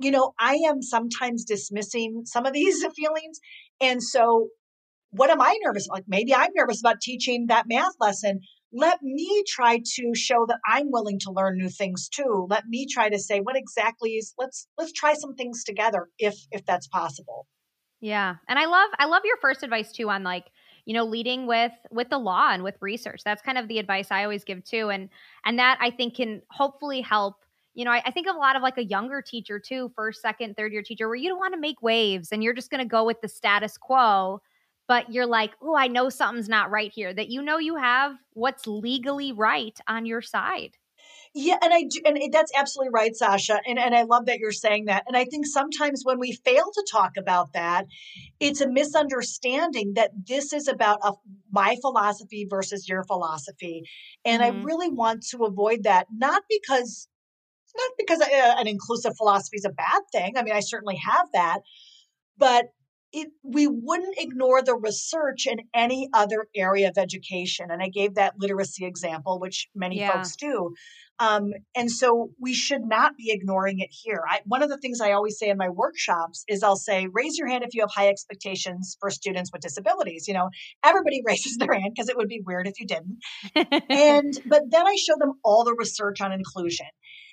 you 0.00 0.10
know, 0.10 0.34
I 0.40 0.54
am 0.68 0.82
sometimes 0.82 1.44
dismissing 1.44 2.22
some 2.24 2.46
of 2.46 2.52
these 2.52 2.84
feelings, 2.96 3.38
and 3.80 4.02
so 4.02 4.48
what 5.10 5.30
am 5.30 5.40
I 5.40 5.58
nervous? 5.62 5.88
Like 5.88 6.04
maybe 6.06 6.34
I'm 6.34 6.50
nervous 6.54 6.80
about 6.80 7.00
teaching 7.00 7.46
that 7.48 7.66
math 7.68 7.94
lesson. 8.00 8.40
Let 8.72 9.02
me 9.02 9.42
try 9.48 9.80
to 9.96 10.14
show 10.14 10.46
that 10.46 10.58
I'm 10.66 10.90
willing 10.90 11.18
to 11.20 11.32
learn 11.32 11.58
new 11.58 11.68
things 11.68 12.08
too. 12.08 12.46
Let 12.48 12.66
me 12.68 12.86
try 12.86 13.08
to 13.08 13.18
say 13.18 13.40
what 13.40 13.56
exactly 13.56 14.12
is 14.12 14.32
let's 14.38 14.68
let's 14.78 14.92
try 14.92 15.14
some 15.14 15.34
things 15.34 15.64
together 15.64 16.08
if 16.18 16.36
if 16.52 16.64
that's 16.64 16.86
possible. 16.86 17.46
Yeah. 18.00 18.36
And 18.48 18.58
I 18.58 18.66
love 18.66 18.90
I 18.98 19.06
love 19.06 19.22
your 19.24 19.36
first 19.38 19.62
advice 19.62 19.92
too 19.92 20.08
on 20.08 20.22
like 20.22 20.46
you 20.86 20.94
know 20.94 21.04
leading 21.04 21.46
with 21.46 21.72
with 21.90 22.08
the 22.10 22.18
law 22.18 22.48
and 22.50 22.62
with 22.62 22.76
research 22.80 23.20
that's 23.24 23.42
kind 23.42 23.58
of 23.58 23.68
the 23.68 23.78
advice 23.78 24.10
i 24.10 24.24
always 24.24 24.44
give 24.44 24.64
too 24.64 24.88
and 24.90 25.08
and 25.44 25.58
that 25.58 25.78
i 25.80 25.90
think 25.90 26.16
can 26.16 26.40
hopefully 26.50 27.00
help 27.00 27.36
you 27.74 27.84
know 27.84 27.90
I, 27.90 28.02
I 28.06 28.10
think 28.10 28.26
of 28.26 28.34
a 28.34 28.38
lot 28.38 28.56
of 28.56 28.62
like 28.62 28.78
a 28.78 28.84
younger 28.84 29.22
teacher 29.22 29.60
too 29.60 29.92
first 29.94 30.22
second 30.22 30.56
third 30.56 30.72
year 30.72 30.82
teacher 30.82 31.06
where 31.06 31.16
you 31.16 31.28
don't 31.28 31.38
want 31.38 31.54
to 31.54 31.60
make 31.60 31.82
waves 31.82 32.30
and 32.32 32.42
you're 32.42 32.54
just 32.54 32.70
going 32.70 32.82
to 32.82 32.88
go 32.88 33.04
with 33.04 33.20
the 33.20 33.28
status 33.28 33.76
quo 33.76 34.40
but 34.90 35.12
you're 35.12 35.24
like, 35.24 35.52
oh, 35.62 35.76
I 35.76 35.86
know 35.86 36.08
something's 36.08 36.48
not 36.48 36.72
right 36.72 36.90
here, 36.92 37.14
that 37.14 37.28
you 37.28 37.42
know 37.42 37.58
you 37.58 37.76
have 37.76 38.16
what's 38.32 38.66
legally 38.66 39.30
right 39.30 39.78
on 39.86 40.04
your 40.04 40.20
side. 40.20 40.78
Yeah, 41.32 41.58
and 41.62 41.72
I 41.72 41.84
do, 41.84 42.00
and 42.04 42.18
that's 42.32 42.50
absolutely 42.56 42.90
right, 42.92 43.14
Sasha. 43.14 43.60
And 43.68 43.78
and 43.78 43.94
I 43.94 44.02
love 44.02 44.26
that 44.26 44.40
you're 44.40 44.50
saying 44.50 44.86
that. 44.86 45.04
And 45.06 45.16
I 45.16 45.26
think 45.26 45.46
sometimes 45.46 46.02
when 46.02 46.18
we 46.18 46.32
fail 46.44 46.72
to 46.74 46.86
talk 46.90 47.12
about 47.16 47.52
that, 47.52 47.86
it's 48.40 48.60
a 48.60 48.68
misunderstanding 48.68 49.92
that 49.94 50.10
this 50.26 50.52
is 50.52 50.66
about 50.66 50.98
a, 51.04 51.12
my 51.52 51.76
philosophy 51.80 52.48
versus 52.50 52.88
your 52.88 53.04
philosophy. 53.04 53.84
And 54.24 54.42
mm-hmm. 54.42 54.60
I 54.60 54.64
really 54.64 54.90
want 54.90 55.22
to 55.30 55.44
avoid 55.44 55.84
that, 55.84 56.08
not 56.12 56.42
because 56.50 57.06
not 57.76 57.92
because 57.96 58.20
uh, 58.22 58.56
an 58.58 58.66
inclusive 58.66 59.16
philosophy 59.16 59.58
is 59.58 59.64
a 59.64 59.70
bad 59.70 60.02
thing. 60.10 60.36
I 60.36 60.42
mean, 60.42 60.54
I 60.54 60.58
certainly 60.58 60.96
have 60.96 61.28
that, 61.32 61.60
but 62.36 62.64
it, 63.12 63.28
we 63.42 63.66
wouldn't 63.66 64.14
ignore 64.18 64.62
the 64.62 64.74
research 64.74 65.46
in 65.46 65.58
any 65.74 66.08
other 66.12 66.46
area 66.54 66.88
of 66.88 66.98
education. 66.98 67.70
And 67.70 67.82
I 67.82 67.88
gave 67.88 68.14
that 68.14 68.34
literacy 68.38 68.84
example, 68.84 69.40
which 69.40 69.68
many 69.74 69.98
yeah. 69.98 70.12
folks 70.12 70.36
do. 70.36 70.74
Um, 71.20 71.52
and 71.76 71.90
so 71.90 72.30
we 72.40 72.54
should 72.54 72.82
not 72.82 73.14
be 73.14 73.30
ignoring 73.30 73.80
it 73.80 73.90
here. 73.90 74.22
I, 74.26 74.40
one 74.46 74.62
of 74.62 74.70
the 74.70 74.78
things 74.78 75.02
I 75.02 75.12
always 75.12 75.38
say 75.38 75.50
in 75.50 75.58
my 75.58 75.68
workshops 75.68 76.44
is 76.48 76.62
I'll 76.62 76.76
say, 76.76 77.08
raise 77.12 77.36
your 77.36 77.46
hand 77.46 77.62
if 77.62 77.74
you 77.74 77.82
have 77.82 77.90
high 77.90 78.08
expectations 78.08 78.96
for 79.00 79.10
students 79.10 79.50
with 79.52 79.60
disabilities. 79.60 80.26
You 80.26 80.34
know, 80.34 80.48
everybody 80.82 81.22
raises 81.26 81.58
their 81.58 81.74
hand 81.74 81.92
because 81.94 82.08
it 82.08 82.16
would 82.16 82.28
be 82.28 82.40
weird 82.44 82.66
if 82.66 82.80
you 82.80 82.86
didn't. 82.86 83.18
and, 83.90 84.32
but 84.46 84.62
then 84.70 84.86
I 84.86 84.96
show 84.96 85.16
them 85.18 85.34
all 85.44 85.64
the 85.64 85.74
research 85.74 86.22
on 86.22 86.32
inclusion. 86.32 86.86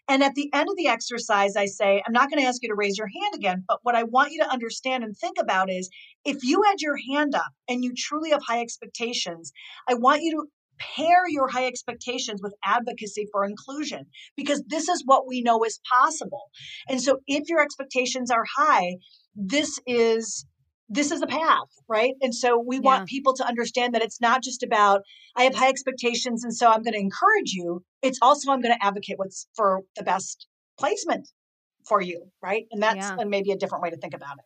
And 0.10 0.24
at 0.24 0.36
the 0.36 0.49
end 0.53 0.70
of 0.70 0.78
the 0.78 0.88
exercise, 0.88 1.55
I 1.55 1.66
say, 1.66 2.01
I'm 2.05 2.14
not 2.14 2.30
going 2.30 2.41
to 2.41 2.47
ask 2.47 2.64
you 2.64 2.70
to 2.70 2.76
raise 2.76 2.97
your 2.97 3.08
hand 3.08 3.36
again, 3.36 3.66
but 3.68 3.80
what 3.84 3.95
I 3.95 4.03
want 4.03 4.32
you 4.32 4.41
to 4.43 4.49
understand 4.49 5.03
and 5.03 5.16
think 5.16 5.38
about 5.39 5.70
is 5.70 5.89
if 6.24 6.43
you 6.43 6.64
had 6.64 6.80
your 6.80 6.97
hand 7.12 7.36
up 7.36 7.51
and 7.68 7.84
you 7.84 7.93
truly 7.95 8.32
have 8.32 8.41
high 8.47 8.62
expectations, 8.62 9.51
I 9.88 9.95
want 9.95 10.22
you 10.24 10.32
to 10.32 10.47
pair 10.80 11.28
your 11.28 11.47
high 11.49 11.66
expectations 11.66 12.39
with 12.41 12.53
advocacy 12.64 13.28
for 13.32 13.43
inclusion 13.43 14.05
because 14.36 14.64
this 14.68 14.88
is 14.88 15.03
what 15.05 15.28
we 15.28 15.41
know 15.41 15.64
is 15.64 15.80
possible. 15.99 16.51
And 16.88 17.01
so 17.01 17.20
if 17.28 17.49
your 17.49 17.62
expectations 17.62 18.32
are 18.32 18.45
high, 18.58 18.97
this 19.36 19.80
is 19.86 20.45
this 20.89 21.11
is 21.11 21.21
a 21.21 21.27
path, 21.27 21.67
right? 21.88 22.13
And 22.21 22.33
so 22.33 22.57
we 22.59 22.77
yeah. 22.77 22.81
want 22.81 23.09
people 23.09 23.33
to 23.35 23.45
understand 23.45 23.93
that 23.93 24.01
it's 24.01 24.21
not 24.21 24.41
just 24.41 24.63
about 24.63 25.01
I 25.35 25.43
have 25.43 25.55
high 25.55 25.69
expectations 25.69 26.43
and 26.43 26.55
so 26.55 26.67
I'm 26.67 26.81
going 26.81 26.93
to 26.93 26.99
encourage 26.99 27.51
you. 27.51 27.83
It's 28.01 28.19
also 28.21 28.51
I'm 28.51 28.61
going 28.61 28.75
to 28.77 28.85
advocate 28.85 29.17
what's 29.17 29.47
for 29.55 29.81
the 29.95 30.03
best 30.03 30.47
placement 30.79 31.27
for 31.88 32.01
you, 32.01 32.25
right? 32.41 32.65
And 32.71 32.81
that's 32.81 32.97
yeah. 32.97 33.23
maybe 33.25 33.51
a 33.51 33.57
different 33.57 33.83
way 33.83 33.89
to 33.89 33.97
think 33.97 34.13
about 34.13 34.38
it. 34.38 34.45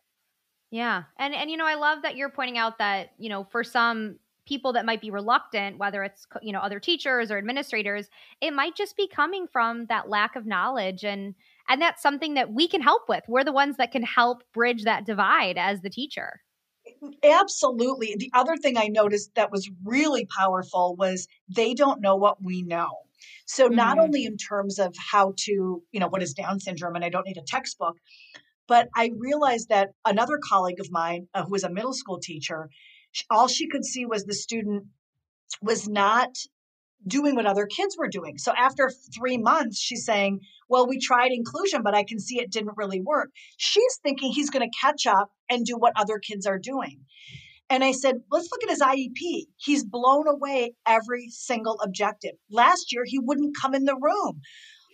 Yeah. 0.70 1.04
And 1.18 1.34
and 1.34 1.50
you 1.50 1.56
know, 1.56 1.66
I 1.66 1.74
love 1.74 2.02
that 2.02 2.16
you're 2.16 2.30
pointing 2.30 2.58
out 2.58 2.78
that, 2.78 3.10
you 3.18 3.28
know, 3.28 3.46
for 3.50 3.62
some 3.62 4.18
people 4.46 4.72
that 4.72 4.84
might 4.84 5.00
be 5.00 5.10
reluctant 5.10 5.78
whether 5.78 6.02
it's 6.02 6.26
you 6.42 6.52
know 6.52 6.58
other 6.58 6.80
teachers 6.80 7.30
or 7.30 7.38
administrators 7.38 8.08
it 8.40 8.52
might 8.52 8.74
just 8.74 8.96
be 8.96 9.06
coming 9.06 9.46
from 9.46 9.86
that 9.86 10.08
lack 10.08 10.34
of 10.34 10.46
knowledge 10.46 11.04
and 11.04 11.36
and 11.68 11.80
that's 11.80 12.02
something 12.02 12.34
that 12.34 12.52
we 12.52 12.68
can 12.68 12.80
help 12.80 13.02
with. 13.08 13.24
We're 13.28 13.44
the 13.44 13.52
ones 13.52 13.76
that 13.76 13.92
can 13.92 14.02
help 14.02 14.42
bridge 14.52 14.84
that 14.84 15.06
divide 15.06 15.58
as 15.58 15.80
the 15.80 15.90
teacher. 15.90 16.40
Absolutely. 17.22 18.16
The 18.18 18.30
other 18.34 18.56
thing 18.56 18.76
i 18.76 18.88
noticed 18.88 19.34
that 19.34 19.52
was 19.52 19.70
really 19.84 20.26
powerful 20.26 20.96
was 20.96 21.28
they 21.48 21.74
don't 21.74 22.00
know 22.00 22.16
what 22.16 22.42
we 22.42 22.62
know. 22.62 22.90
So 23.46 23.68
not 23.68 23.96
mm-hmm. 23.96 24.04
only 24.04 24.24
in 24.24 24.36
terms 24.36 24.78
of 24.78 24.94
how 24.96 25.34
to 25.38 25.82
you 25.92 26.00
know 26.00 26.08
what 26.08 26.22
is 26.22 26.34
down 26.34 26.60
syndrome 26.60 26.96
and 26.96 27.04
i 27.04 27.08
don't 27.08 27.26
need 27.26 27.36
a 27.36 27.42
textbook 27.46 27.96
but 28.66 28.88
i 28.96 29.10
realized 29.16 29.68
that 29.68 29.90
another 30.04 30.38
colleague 30.42 30.80
of 30.80 30.90
mine 30.90 31.28
uh, 31.34 31.44
who 31.44 31.50
was 31.50 31.64
a 31.64 31.70
middle 31.70 31.92
school 31.92 32.18
teacher 32.18 32.68
all 33.30 33.48
she 33.48 33.68
could 33.68 33.84
see 33.84 34.06
was 34.06 34.24
the 34.24 34.34
student 34.34 34.84
was 35.60 35.88
not 35.88 36.30
doing 37.06 37.34
what 37.34 37.46
other 37.46 37.66
kids 37.66 37.96
were 37.98 38.08
doing. 38.08 38.38
So 38.38 38.52
after 38.56 38.90
three 39.14 39.38
months, 39.38 39.78
she's 39.78 40.04
saying, 40.04 40.40
Well, 40.68 40.86
we 40.86 40.98
tried 40.98 41.32
inclusion, 41.32 41.82
but 41.82 41.94
I 41.94 42.04
can 42.04 42.18
see 42.18 42.40
it 42.40 42.50
didn't 42.50 42.76
really 42.76 43.00
work. 43.00 43.30
She's 43.56 43.98
thinking 44.02 44.32
he's 44.32 44.50
going 44.50 44.68
to 44.68 44.78
catch 44.80 45.06
up 45.06 45.30
and 45.50 45.64
do 45.64 45.76
what 45.76 45.92
other 45.96 46.18
kids 46.18 46.46
are 46.46 46.58
doing. 46.58 47.00
And 47.70 47.82
I 47.82 47.92
said, 47.92 48.16
Let's 48.30 48.48
look 48.52 48.62
at 48.64 48.70
his 48.70 48.80
IEP. 48.80 49.46
He's 49.56 49.84
blown 49.84 50.28
away 50.28 50.74
every 50.86 51.28
single 51.30 51.80
objective. 51.82 52.32
Last 52.50 52.92
year, 52.92 53.04
he 53.06 53.18
wouldn't 53.18 53.56
come 53.60 53.74
in 53.74 53.84
the 53.84 53.96
room. 54.00 54.40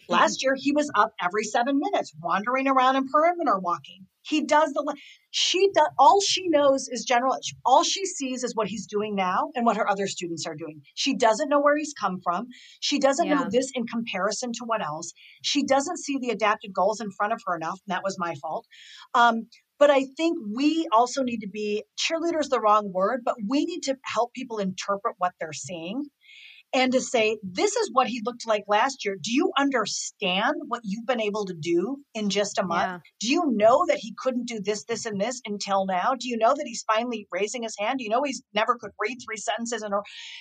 Last 0.09 0.43
year, 0.43 0.55
he 0.57 0.73
was 0.73 0.91
up 0.95 1.13
every 1.23 1.45
seven 1.45 1.79
minutes, 1.79 2.15
wandering 2.21 2.67
around 2.67 2.97
in 2.97 3.07
perimeter 3.09 3.59
walking. 3.59 4.07
He 4.23 4.45
does 4.45 4.73
the 4.73 4.97
she 5.31 5.71
does 5.75 5.89
all 5.99 6.21
she 6.21 6.49
knows 6.49 6.89
is 6.89 7.05
general 7.05 7.39
all 7.65 7.83
she 7.83 8.05
sees 8.05 8.45
is 8.45 8.55
what 8.55 8.69
he's 8.69 8.87
doing 8.87 9.15
now 9.15 9.51
and 9.55 9.65
what 9.65 9.77
her 9.77 9.89
other 9.89 10.07
students 10.07 10.47
are 10.47 10.55
doing. 10.55 10.83
She 10.95 11.15
doesn't 11.15 11.49
know 11.49 11.61
where 11.61 11.77
he's 11.77 11.95
come 11.99 12.21
from. 12.23 12.47
She 12.81 12.99
doesn't 12.99 13.27
yeah. 13.27 13.35
know 13.35 13.49
this 13.51 13.71
in 13.75 13.87
comparison 13.87 14.53
to 14.55 14.65
what 14.65 14.85
else. 14.85 15.13
She 15.43 15.65
doesn't 15.65 15.99
see 15.99 16.19
the 16.19 16.31
adapted 16.31 16.73
goals 16.73 17.01
in 17.01 17.11
front 17.11 17.33
of 17.33 17.41
her 17.47 17.57
enough 17.57 17.81
and 17.87 17.95
that 17.95 18.03
was 18.05 18.17
my 18.19 18.35
fault. 18.37 18.67
Um, 19.15 19.47
but 19.79 19.91
i 19.91 20.05
think 20.17 20.37
we 20.57 20.89
also 20.93 21.23
need 21.23 21.39
to 21.39 21.49
be 21.49 21.85
cheerleaders 21.97 22.49
the 22.49 22.61
wrong 22.61 22.93
word 22.93 23.21
but 23.25 23.37
we 23.47 23.65
need 23.65 23.83
to 23.83 23.97
help 24.05 24.33
people 24.35 24.59
interpret 24.59 25.15
what 25.19 25.33
they're 25.39 25.53
seeing 25.53 26.05
and 26.75 26.93
to 26.93 27.01
say, 27.01 27.39
this 27.43 27.77
is 27.77 27.91
what 27.93 28.09
he 28.09 28.23
looked 28.25 28.47
like 28.47 28.65
last 28.69 29.05
year. 29.05 29.17
Do 29.21 29.33
you 29.33 29.51
understand 29.57 30.55
what 30.67 30.83
you've 30.85 31.07
been 31.07 31.21
able 31.21 31.47
to 31.47 31.55
do 31.55 31.99
in 32.15 32.29
just 32.29 32.59
a 32.59 32.63
month? 32.63 32.83
Yeah. 32.83 32.99
Do 33.21 33.29
you 33.29 33.53
know 33.57 33.85
that 33.89 33.99
he 33.99 34.15
couldn't 34.19 34.47
do 34.47 34.61
this, 34.61 34.85
this, 34.85 35.07
and 35.07 35.21
this 35.21 35.41
until 35.47 35.87
now? 35.87 36.13
Do 36.19 36.29
you 36.29 36.37
know 36.37 36.55
that 36.55 36.67
he's 36.67 36.85
finally 36.87 37.27
raising 37.33 37.63
his 37.63 37.75
hand? 37.79 37.99
Do 37.99 38.05
you 38.05 38.11
know 38.11 38.23
he's 38.23 38.43
never 38.55 38.77
could 38.77 38.91
read 39.01 39.19
three 39.25 39.39
sentences 39.39 39.83
in 39.83 39.93
a 39.93 40.01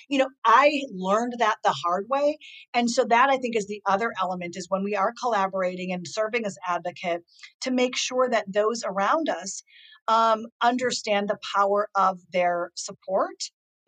you 0.09 0.19
know, 0.19 0.29
I 0.45 0.81
learned 0.91 1.35
that 1.39 1.57
the 1.63 1.71
hard 1.71 2.07
way. 2.09 2.37
And 2.73 2.89
so 2.89 3.05
that 3.05 3.29
I 3.29 3.37
think 3.37 3.55
is 3.55 3.67
the 3.67 3.81
other 3.85 4.13
element 4.21 4.55
is 4.57 4.67
when 4.69 4.83
we 4.83 4.95
are 4.95 5.13
collaborating 5.21 5.91
and 5.91 6.07
serving 6.07 6.45
as 6.45 6.57
advocate 6.67 7.23
to 7.61 7.71
make 7.71 7.95
sure 7.95 8.29
that 8.29 8.51
those 8.51 8.83
around 8.85 9.29
us 9.29 9.63
um, 10.07 10.45
understand 10.61 11.27
the 11.27 11.37
power 11.55 11.89
of 11.95 12.19
their 12.31 12.71
support 12.75 13.35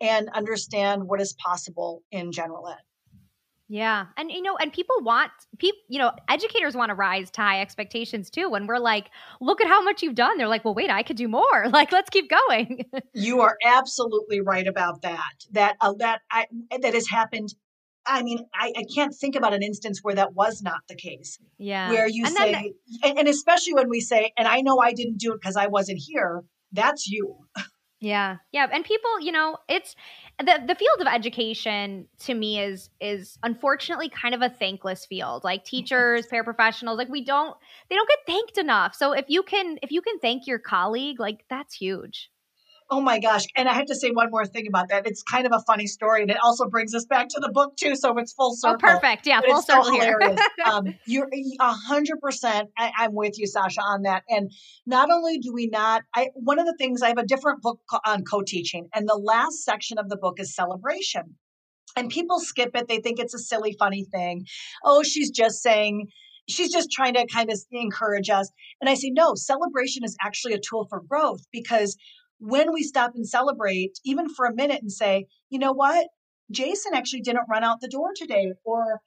and 0.00 0.28
understand 0.30 1.04
what 1.04 1.20
is 1.20 1.34
possible 1.34 2.02
in 2.10 2.32
general 2.32 2.68
ed. 2.68 2.78
Yeah. 3.68 4.06
And 4.16 4.32
you 4.32 4.42
know, 4.42 4.56
and 4.56 4.72
people 4.72 4.96
want 5.02 5.30
people, 5.58 5.78
you 5.88 6.00
know, 6.00 6.10
educators 6.28 6.74
want 6.74 6.90
to 6.90 6.94
rise 6.96 7.30
to 7.32 7.40
high 7.40 7.60
expectations 7.60 8.28
too. 8.28 8.48
When 8.50 8.66
we're 8.66 8.78
like, 8.78 9.10
look 9.40 9.60
at 9.60 9.68
how 9.68 9.80
much 9.80 10.02
you've 10.02 10.16
done. 10.16 10.38
They're 10.38 10.48
like, 10.48 10.64
well, 10.64 10.74
wait, 10.74 10.90
I 10.90 11.04
could 11.04 11.16
do 11.16 11.28
more. 11.28 11.68
Like, 11.70 11.92
let's 11.92 12.10
keep 12.10 12.28
going. 12.28 12.84
you 13.14 13.42
are 13.42 13.56
absolutely 13.64 14.40
right 14.40 14.66
about 14.66 15.02
that. 15.02 15.34
That 15.52 15.76
uh, 15.80 15.94
that 15.98 16.22
I 16.32 16.46
that 16.82 16.94
has 16.94 17.06
happened 17.06 17.54
I 18.06 18.22
mean, 18.22 18.44
I, 18.54 18.72
I, 18.76 18.84
can't 18.92 19.14
think 19.14 19.36
about 19.36 19.52
an 19.52 19.62
instance 19.62 20.00
where 20.02 20.14
that 20.14 20.32
was 20.34 20.62
not 20.62 20.80
the 20.88 20.96
case. 20.96 21.38
Yeah. 21.58 21.90
Where 21.90 22.08
you 22.08 22.24
and 22.24 22.34
say, 22.34 22.72
and, 23.04 23.18
and, 23.18 23.28
especially 23.28 23.74
when 23.74 23.88
we 23.90 24.00
say, 24.00 24.32
and 24.38 24.48
I 24.48 24.62
know 24.62 24.78
I 24.78 24.92
didn't 24.92 25.18
do 25.18 25.32
it 25.32 25.40
because 25.40 25.56
I 25.56 25.66
wasn't 25.66 25.98
here, 25.98 26.42
that's 26.72 27.08
you. 27.08 27.36
Yeah. 28.00 28.38
Yeah. 28.52 28.66
And 28.72 28.82
people, 28.82 29.20
you 29.20 29.30
know, 29.30 29.58
it's 29.68 29.94
the 30.38 30.62
the 30.66 30.74
field 30.74 31.00
of 31.00 31.06
education 31.06 32.08
to 32.20 32.32
me 32.34 32.58
is 32.58 32.88
is 32.98 33.38
unfortunately 33.42 34.08
kind 34.08 34.34
of 34.34 34.40
a 34.40 34.48
thankless 34.48 35.04
field. 35.04 35.44
Like 35.44 35.64
teachers, 35.64 36.26
paraprofessionals, 36.26 36.96
like 36.96 37.10
we 37.10 37.22
don't 37.22 37.56
they 37.90 37.96
don't 37.96 38.08
get 38.08 38.18
thanked 38.26 38.56
enough. 38.56 38.94
So 38.94 39.12
if 39.12 39.26
you 39.28 39.42
can 39.42 39.78
if 39.82 39.92
you 39.92 40.00
can 40.00 40.18
thank 40.18 40.46
your 40.46 40.58
colleague, 40.58 41.20
like 41.20 41.44
that's 41.50 41.74
huge. 41.74 42.30
Oh 42.92 43.00
my 43.00 43.20
gosh. 43.20 43.44
And 43.54 43.68
I 43.68 43.74
have 43.74 43.86
to 43.86 43.94
say 43.94 44.10
one 44.10 44.30
more 44.30 44.44
thing 44.44 44.66
about 44.66 44.88
that. 44.88 45.06
It's 45.06 45.22
kind 45.22 45.46
of 45.46 45.52
a 45.52 45.60
funny 45.60 45.86
story. 45.86 46.22
And 46.22 46.30
it 46.30 46.38
also 46.42 46.66
brings 46.68 46.92
us 46.92 47.04
back 47.04 47.28
to 47.28 47.40
the 47.40 47.48
book, 47.48 47.76
too. 47.76 47.94
So 47.94 48.16
it's 48.18 48.32
full 48.32 48.52
oh, 48.52 48.56
circle. 48.56 48.78
Oh, 48.82 48.94
perfect. 48.94 49.28
Yeah, 49.28 49.40
full 49.46 49.62
circle 49.62 49.84
so 49.84 49.92
here. 49.92 50.18
um, 50.64 50.94
you're 51.06 51.28
a 51.60 51.72
hundred 51.72 52.20
percent. 52.20 52.68
I'm 52.76 53.14
with 53.14 53.38
you, 53.38 53.46
Sasha, 53.46 53.80
on 53.80 54.02
that. 54.02 54.24
And 54.28 54.50
not 54.86 55.10
only 55.10 55.38
do 55.38 55.52
we 55.52 55.68
not, 55.68 56.02
I, 56.16 56.30
one 56.34 56.58
of 56.58 56.66
the 56.66 56.74
things 56.78 57.00
I 57.00 57.08
have 57.08 57.18
a 57.18 57.26
different 57.26 57.62
book 57.62 57.80
on 58.04 58.24
co 58.24 58.42
teaching, 58.42 58.88
and 58.92 59.08
the 59.08 59.14
last 59.14 59.64
section 59.64 59.98
of 59.98 60.08
the 60.08 60.16
book 60.16 60.40
is 60.40 60.54
celebration. 60.54 61.36
And 61.96 62.08
people 62.08 62.40
skip 62.40 62.70
it. 62.74 62.88
They 62.88 62.98
think 62.98 63.18
it's 63.18 63.34
a 63.34 63.38
silly, 63.38 63.74
funny 63.78 64.04
thing. 64.04 64.46
Oh, 64.84 65.02
she's 65.02 65.30
just 65.30 65.62
saying, 65.62 66.08
she's 66.48 66.72
just 66.72 66.90
trying 66.90 67.14
to 67.14 67.26
kind 67.26 67.50
of 67.50 67.58
encourage 67.72 68.30
us. 68.30 68.50
And 68.80 68.88
I 68.88 68.94
say, 68.94 69.10
no, 69.10 69.34
celebration 69.34 70.04
is 70.04 70.16
actually 70.22 70.54
a 70.54 70.60
tool 70.60 70.86
for 70.88 71.00
growth 71.00 71.40
because 71.52 71.96
when 72.40 72.72
we 72.72 72.82
stop 72.82 73.12
and 73.14 73.26
celebrate, 73.26 73.98
even 74.04 74.28
for 74.28 74.46
a 74.46 74.54
minute, 74.54 74.82
and 74.82 74.90
say, 74.90 75.26
you 75.50 75.58
know 75.58 75.72
what, 75.72 76.08
Jason 76.50 76.94
actually 76.94 77.20
didn't 77.20 77.48
run 77.48 77.64
out 77.64 77.80
the 77.80 77.88
door 77.88 78.10
today, 78.16 78.52
or 78.64 79.00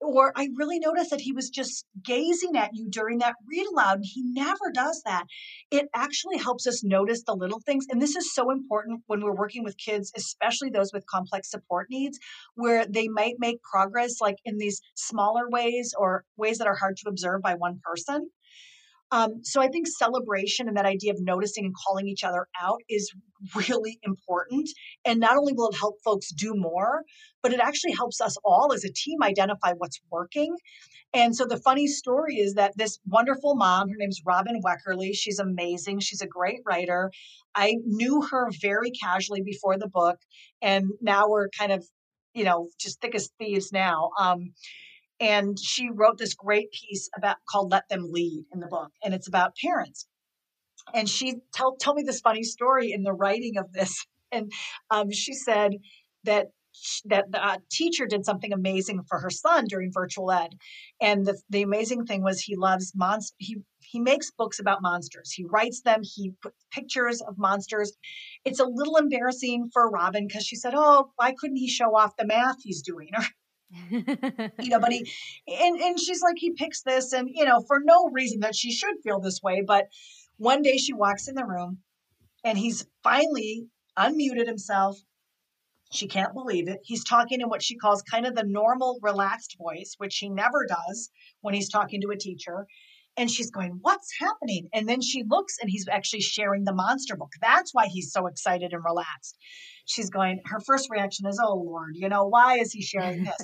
or 0.00 0.32
I 0.34 0.48
really 0.56 0.78
noticed 0.78 1.10
that 1.10 1.20
he 1.20 1.32
was 1.32 1.50
just 1.50 1.84
gazing 2.02 2.56
at 2.56 2.70
you 2.72 2.88
during 2.88 3.18
that 3.18 3.34
read 3.46 3.66
aloud. 3.66 3.96
And 3.96 4.04
he 4.04 4.22
never 4.24 4.72
does 4.72 5.02
that. 5.04 5.24
It 5.70 5.88
actually 5.94 6.38
helps 6.38 6.66
us 6.66 6.82
notice 6.82 7.22
the 7.24 7.34
little 7.34 7.60
things. 7.60 7.86
And 7.90 8.00
this 8.00 8.16
is 8.16 8.34
so 8.34 8.50
important 8.50 9.02
when 9.06 9.22
we're 9.22 9.36
working 9.36 9.62
with 9.62 9.76
kids, 9.76 10.10
especially 10.16 10.70
those 10.70 10.92
with 10.92 11.04
complex 11.06 11.50
support 11.50 11.88
needs, 11.90 12.18
where 12.54 12.86
they 12.86 13.08
might 13.08 13.34
make 13.38 13.62
progress 13.62 14.20
like 14.20 14.36
in 14.44 14.56
these 14.56 14.80
smaller 14.94 15.48
ways 15.50 15.94
or 15.96 16.24
ways 16.36 16.58
that 16.58 16.66
are 16.66 16.76
hard 16.76 16.96
to 16.98 17.08
observe 17.08 17.42
by 17.42 17.54
one 17.54 17.80
person. 17.84 18.30
Um, 19.12 19.42
so 19.42 19.60
I 19.60 19.68
think 19.68 19.86
celebration 19.88 20.68
and 20.68 20.76
that 20.76 20.86
idea 20.86 21.12
of 21.12 21.20
noticing 21.20 21.64
and 21.64 21.74
calling 21.86 22.08
each 22.08 22.24
other 22.24 22.46
out 22.60 22.80
is 22.88 23.12
really 23.54 23.98
important. 24.02 24.68
And 25.04 25.18
not 25.18 25.36
only 25.36 25.52
will 25.52 25.70
it 25.70 25.76
help 25.76 25.96
folks 26.04 26.30
do 26.32 26.54
more, 26.54 27.02
but 27.42 27.52
it 27.52 27.60
actually 27.60 27.92
helps 27.92 28.20
us 28.20 28.36
all 28.44 28.72
as 28.72 28.84
a 28.84 28.92
team 28.92 29.22
identify 29.22 29.72
what's 29.76 30.00
working. 30.10 30.56
And 31.12 31.34
so 31.34 31.44
the 31.44 31.56
funny 31.56 31.88
story 31.88 32.36
is 32.36 32.54
that 32.54 32.72
this 32.76 33.00
wonderful 33.04 33.56
mom, 33.56 33.88
her 33.88 33.96
name's 33.98 34.20
Robin 34.24 34.60
Weckerly, 34.64 35.12
she's 35.12 35.40
amazing. 35.40 35.98
She's 36.00 36.20
a 36.20 36.26
great 36.26 36.60
writer. 36.64 37.10
I 37.54 37.76
knew 37.84 38.22
her 38.30 38.48
very 38.60 38.92
casually 38.92 39.42
before 39.42 39.76
the 39.76 39.88
book, 39.88 40.18
and 40.62 40.86
now 41.00 41.28
we're 41.28 41.48
kind 41.48 41.72
of, 41.72 41.84
you 42.32 42.44
know, 42.44 42.68
just 42.78 43.00
thick 43.00 43.16
as 43.16 43.30
thieves 43.38 43.72
now. 43.72 44.10
Um, 44.20 44.52
and 45.20 45.58
she 45.58 45.90
wrote 45.90 46.18
this 46.18 46.34
great 46.34 46.72
piece 46.72 47.08
about 47.16 47.36
called 47.48 47.70
let 47.70 47.88
them 47.88 48.08
lead 48.10 48.44
in 48.52 48.60
the 48.60 48.66
book 48.66 48.90
and 49.04 49.14
it's 49.14 49.28
about 49.28 49.54
parents. 49.56 50.06
And 50.94 51.08
she 51.08 51.36
tell, 51.52 51.76
tell 51.76 51.94
me 51.94 52.02
this 52.02 52.20
funny 52.20 52.42
story 52.42 52.92
in 52.92 53.02
the 53.02 53.12
writing 53.12 53.56
of 53.56 53.72
this. 53.72 54.06
And 54.32 54.52
um, 54.92 55.10
she 55.10 55.34
said 55.34 55.72
that 56.22 56.50
that 57.06 57.32
the 57.32 57.44
uh, 57.44 57.56
teacher 57.68 58.06
did 58.06 58.24
something 58.24 58.52
amazing 58.52 59.02
for 59.08 59.18
her 59.18 59.28
son 59.30 59.64
during 59.66 59.90
virtual 59.92 60.30
ed. 60.30 60.50
And 61.00 61.26
the, 61.26 61.36
the 61.48 61.62
amazing 61.62 62.06
thing 62.06 62.22
was 62.22 62.40
he 62.40 62.54
loves 62.54 62.92
monsters 62.94 63.34
he 63.38 63.56
he 63.80 63.98
makes 63.98 64.30
books 64.30 64.60
about 64.60 64.82
monsters. 64.82 65.32
He 65.32 65.44
writes 65.44 65.82
them 65.82 66.02
he 66.04 66.32
puts 66.40 66.64
pictures 66.70 67.20
of 67.22 67.38
monsters. 67.38 67.92
It's 68.44 68.60
a 68.60 68.64
little 68.64 68.96
embarrassing 68.96 69.70
for 69.72 69.90
robin 69.90 70.28
because 70.28 70.46
she 70.46 70.54
said 70.54 70.74
oh 70.76 71.10
why 71.16 71.34
couldn't 71.36 71.56
he 71.56 71.68
show 71.68 71.96
off 71.96 72.16
the 72.16 72.26
math 72.26 72.62
he's 72.62 72.82
doing? 72.82 73.10
Or 73.18 73.24
you 73.90 74.68
know, 74.68 74.80
but 74.80 74.92
he 74.92 75.10
and 75.46 75.80
and 75.80 76.00
she's 76.00 76.22
like 76.22 76.36
he 76.38 76.52
picks 76.52 76.82
this 76.82 77.12
and 77.12 77.28
you 77.32 77.44
know 77.44 77.62
for 77.68 77.78
no 77.82 78.08
reason 78.12 78.40
that 78.40 78.56
she 78.56 78.72
should 78.72 78.96
feel 79.04 79.20
this 79.20 79.40
way, 79.42 79.62
but 79.66 79.86
one 80.38 80.62
day 80.62 80.76
she 80.76 80.92
walks 80.92 81.28
in 81.28 81.34
the 81.34 81.44
room 81.44 81.78
and 82.44 82.58
he's 82.58 82.86
finally 83.02 83.66
unmuted 83.98 84.46
himself. 84.46 84.98
She 85.92 86.06
can't 86.06 86.34
believe 86.34 86.68
it. 86.68 86.78
He's 86.82 87.04
talking 87.04 87.40
in 87.40 87.48
what 87.48 87.62
she 87.62 87.76
calls 87.76 88.02
kind 88.02 88.26
of 88.26 88.34
the 88.34 88.44
normal 88.44 88.98
relaxed 89.02 89.56
voice, 89.58 89.94
which 89.98 90.16
he 90.16 90.28
never 90.28 90.66
does 90.66 91.10
when 91.40 91.54
he's 91.54 91.68
talking 91.68 92.00
to 92.00 92.10
a 92.10 92.16
teacher. 92.16 92.66
And 93.16 93.30
she's 93.30 93.50
going, 93.50 93.78
What's 93.82 94.12
happening? 94.18 94.68
And 94.72 94.88
then 94.88 95.00
she 95.02 95.24
looks 95.28 95.58
and 95.60 95.68
he's 95.68 95.86
actually 95.88 96.22
sharing 96.22 96.64
the 96.64 96.72
monster 96.72 97.16
book. 97.16 97.32
That's 97.40 97.74
why 97.74 97.86
he's 97.86 98.12
so 98.12 98.26
excited 98.26 98.72
and 98.72 98.84
relaxed. 98.84 99.36
She's 99.84 100.10
going, 100.10 100.40
Her 100.46 100.60
first 100.60 100.88
reaction 100.90 101.26
is, 101.26 101.40
Oh 101.44 101.56
Lord, 101.56 101.92
you 101.94 102.08
know, 102.08 102.26
why 102.26 102.58
is 102.58 102.72
he 102.72 102.82
sharing 102.82 103.24
this? 103.24 103.36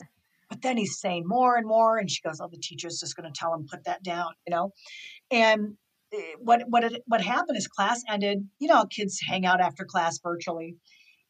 But 0.48 0.62
then 0.62 0.76
he's 0.76 1.00
saying 1.00 1.24
more 1.26 1.56
and 1.56 1.66
more, 1.66 1.98
and 1.98 2.10
she 2.10 2.22
goes, 2.22 2.40
"Oh, 2.40 2.48
the 2.48 2.58
teacher's 2.58 3.00
just 3.00 3.16
going 3.16 3.30
to 3.30 3.38
tell 3.38 3.54
him 3.54 3.66
put 3.70 3.84
that 3.84 4.02
down," 4.02 4.32
you 4.46 4.54
know. 4.54 4.72
And 5.30 5.76
eh, 6.12 6.34
what 6.38 6.62
what 6.68 6.84
it, 6.84 7.02
what 7.06 7.20
happened 7.20 7.58
is 7.58 7.66
class 7.68 8.02
ended. 8.08 8.48
You 8.58 8.68
know, 8.68 8.86
kids 8.86 9.20
hang 9.26 9.44
out 9.46 9.60
after 9.60 9.84
class 9.84 10.18
virtually, 10.22 10.76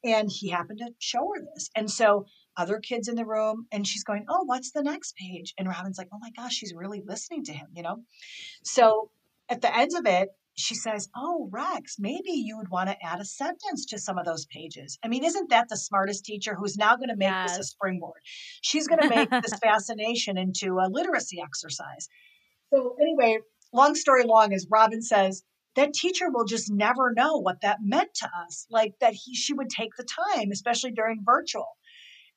and 0.05 0.31
he 0.31 0.51
happened 0.51 0.79
to 0.81 0.91
show 0.99 1.29
her 1.35 1.43
this, 1.55 1.71
and 1.77 1.91
so 1.91 2.27
other 2.57 2.79
kids 2.79 3.09
in 3.09 3.15
the 3.17 3.27
room, 3.27 3.67
and 3.73 3.87
she's 3.87 4.05
going, 4.05 4.27
"Oh, 4.29 4.45
what's 4.45 4.73
the 4.73 4.83
next 4.83 5.17
page?" 5.17 5.55
And 5.59 5.69
Robin's 5.69 5.99
like, 5.99 6.09
"Oh 6.13 6.19
my 6.21 6.31
gosh, 6.37 6.55
she's 6.55 6.75
really 6.75 7.03
listening 7.07 7.45
to 7.45 7.53
him," 7.53 7.69
you 7.75 7.83
know. 7.83 8.05
So 8.65 9.11
at 9.49 9.63
the 9.63 9.75
end 9.75 9.93
of 9.97 10.07
it, 10.07 10.29
she 10.57 10.75
says, 10.75 11.09
Oh, 11.15 11.49
Rex, 11.53 11.97
maybe 11.99 12.33
you 12.33 12.57
would 12.57 12.71
want 12.71 12.89
to 12.89 12.97
add 13.03 13.21
a 13.21 13.25
sentence 13.25 13.87
to 13.87 13.99
some 13.99 14.19
of 14.19 14.25
those 14.25 14.47
pages. 14.47 14.99
I 15.05 15.09
mean, 15.09 15.23
isn't 15.25 15.51
that 15.51 15.69
the 15.69 15.77
smartest 15.77 16.25
teacher 16.25 16.55
who's 16.55 16.77
now 16.77 16.97
going 16.97 17.11
to 17.11 17.17
make 17.17 17.29
yes. 17.29 17.59
this 17.59 17.67
a 17.67 17.69
springboard? 17.69 18.21
She's 18.63 18.89
going 18.89 19.03
to 19.03 19.15
make 19.15 19.31
this 19.31 19.59
fascination 19.63 20.39
into 20.39 20.79
a 20.79 20.89
literacy 20.91 21.41
exercise. 21.43 22.09
So, 22.73 22.97
anyway, 23.01 23.39
long 23.73 23.95
story 23.95 24.25
long 24.25 24.53
as 24.53 24.67
Robin 24.71 25.03
says, 25.03 25.43
that 25.77 25.93
teacher 25.93 26.31
will 26.31 26.47
just 26.47 26.73
never 26.73 27.13
know 27.15 27.37
what 27.37 27.61
that 27.61 27.79
meant 27.83 28.15
to 28.15 28.31
us, 28.47 28.67
like 28.71 28.95
that 29.01 29.13
he 29.13 29.35
she 29.35 29.53
would 29.53 29.69
take 29.69 29.91
the 29.97 30.07
time, 30.35 30.51
especially 30.51 30.93
during 30.93 31.23
virtual. 31.25 31.69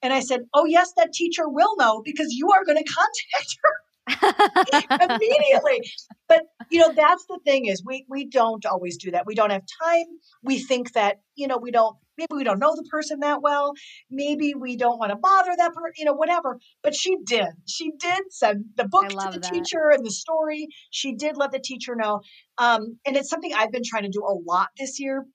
And 0.01 0.13
I 0.13 0.19
said, 0.19 0.41
Oh, 0.53 0.65
yes, 0.65 0.91
that 0.97 1.13
teacher 1.13 1.47
will 1.47 1.77
know 1.77 2.01
because 2.03 2.33
you 2.33 2.51
are 2.51 2.65
going 2.65 2.77
to 2.83 2.83
contact 2.83 3.57
her. 3.63 3.88
immediately. 5.09 5.81
But 6.27 6.43
you 6.69 6.79
know, 6.79 6.93
that's 6.93 7.25
the 7.25 7.39
thing 7.45 7.65
is 7.65 7.83
we 7.85 8.05
we 8.09 8.25
don't 8.25 8.65
always 8.65 8.97
do 8.97 9.11
that. 9.11 9.25
We 9.25 9.35
don't 9.35 9.51
have 9.51 9.63
time. 9.83 10.05
We 10.43 10.59
think 10.59 10.93
that, 10.93 11.17
you 11.35 11.47
know, 11.47 11.57
we 11.57 11.71
don't 11.71 11.95
maybe 12.17 12.35
we 12.35 12.43
don't 12.43 12.59
know 12.59 12.75
the 12.75 12.87
person 12.89 13.19
that 13.21 13.41
well. 13.41 13.73
Maybe 14.09 14.53
we 14.53 14.75
don't 14.75 14.99
want 14.99 15.11
to 15.11 15.15
bother 15.15 15.51
that 15.57 15.73
person, 15.73 15.93
you 15.97 16.05
know, 16.05 16.13
whatever. 16.13 16.59
But 16.83 16.95
she 16.95 17.17
did. 17.25 17.47
She 17.67 17.91
did 17.97 18.21
send 18.31 18.65
the 18.75 18.87
book 18.87 19.09
to 19.09 19.29
the 19.31 19.39
that. 19.39 19.53
teacher 19.53 19.89
and 19.91 20.05
the 20.05 20.11
story. 20.11 20.67
She 20.91 21.13
did 21.13 21.37
let 21.37 21.51
the 21.51 21.59
teacher 21.59 21.95
know. 21.95 22.21
Um, 22.57 22.99
and 23.05 23.15
it's 23.15 23.29
something 23.29 23.53
I've 23.53 23.71
been 23.71 23.83
trying 23.85 24.03
to 24.03 24.09
do 24.09 24.23
a 24.23 24.35
lot 24.45 24.69
this 24.77 24.99
year 24.99 25.25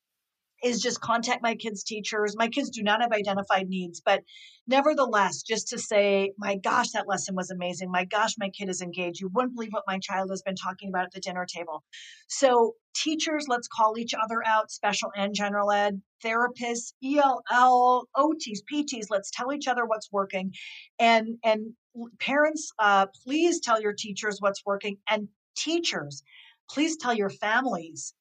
is 0.64 0.80
just 0.80 1.00
contact 1.00 1.42
my 1.42 1.54
kids' 1.54 1.84
teachers. 1.84 2.34
My 2.36 2.48
kids 2.48 2.70
do 2.70 2.82
not 2.82 3.02
have 3.02 3.12
identified 3.12 3.68
needs, 3.68 4.00
but 4.00 4.22
nevertheless, 4.66 5.42
just 5.42 5.68
to 5.68 5.78
say, 5.78 6.32
my 6.38 6.56
gosh, 6.56 6.90
that 6.92 7.06
lesson 7.06 7.34
was 7.34 7.50
amazing. 7.50 7.90
My 7.90 8.06
gosh, 8.06 8.34
my 8.38 8.48
kid 8.48 8.70
is 8.70 8.80
engaged. 8.80 9.20
You 9.20 9.28
wouldn't 9.28 9.54
believe 9.54 9.72
what 9.72 9.84
my 9.86 9.98
child 9.98 10.30
has 10.30 10.40
been 10.42 10.56
talking 10.56 10.88
about 10.88 11.04
at 11.04 11.12
the 11.12 11.20
dinner 11.20 11.46
table. 11.46 11.84
So, 12.28 12.74
teachers, 12.94 13.46
let's 13.46 13.68
call 13.68 13.98
each 13.98 14.14
other 14.14 14.42
out, 14.46 14.70
special 14.70 15.10
and 15.14 15.34
general 15.34 15.70
ed, 15.70 16.00
therapists, 16.24 16.94
ELL, 17.04 18.08
OTs, 18.16 18.60
PTs, 18.72 19.06
let's 19.10 19.30
tell 19.30 19.52
each 19.52 19.68
other 19.68 19.84
what's 19.84 20.10
working. 20.10 20.54
And, 20.98 21.36
and 21.44 21.74
parents, 22.20 22.70
uh, 22.78 23.06
please 23.24 23.60
tell 23.60 23.82
your 23.82 23.92
teachers 23.92 24.38
what's 24.40 24.64
working. 24.64 24.96
And 25.10 25.28
teachers, 25.56 26.22
please 26.70 26.96
tell 26.96 27.12
your 27.12 27.30
families 27.30 28.14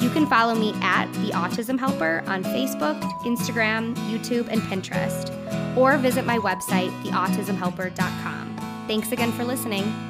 You 0.00 0.08
can 0.08 0.26
follow 0.26 0.54
me 0.54 0.72
at 0.80 1.12
The 1.12 1.30
Autism 1.30 1.78
Helper 1.78 2.24
on 2.26 2.42
Facebook, 2.42 2.98
Instagram, 3.24 3.94
YouTube, 4.10 4.48
and 4.48 4.62
Pinterest, 4.62 5.30
or 5.76 5.98
visit 5.98 6.24
my 6.24 6.38
website, 6.38 6.90
theautismhelper.com. 7.02 8.84
Thanks 8.86 9.12
again 9.12 9.30
for 9.32 9.44
listening. 9.44 10.09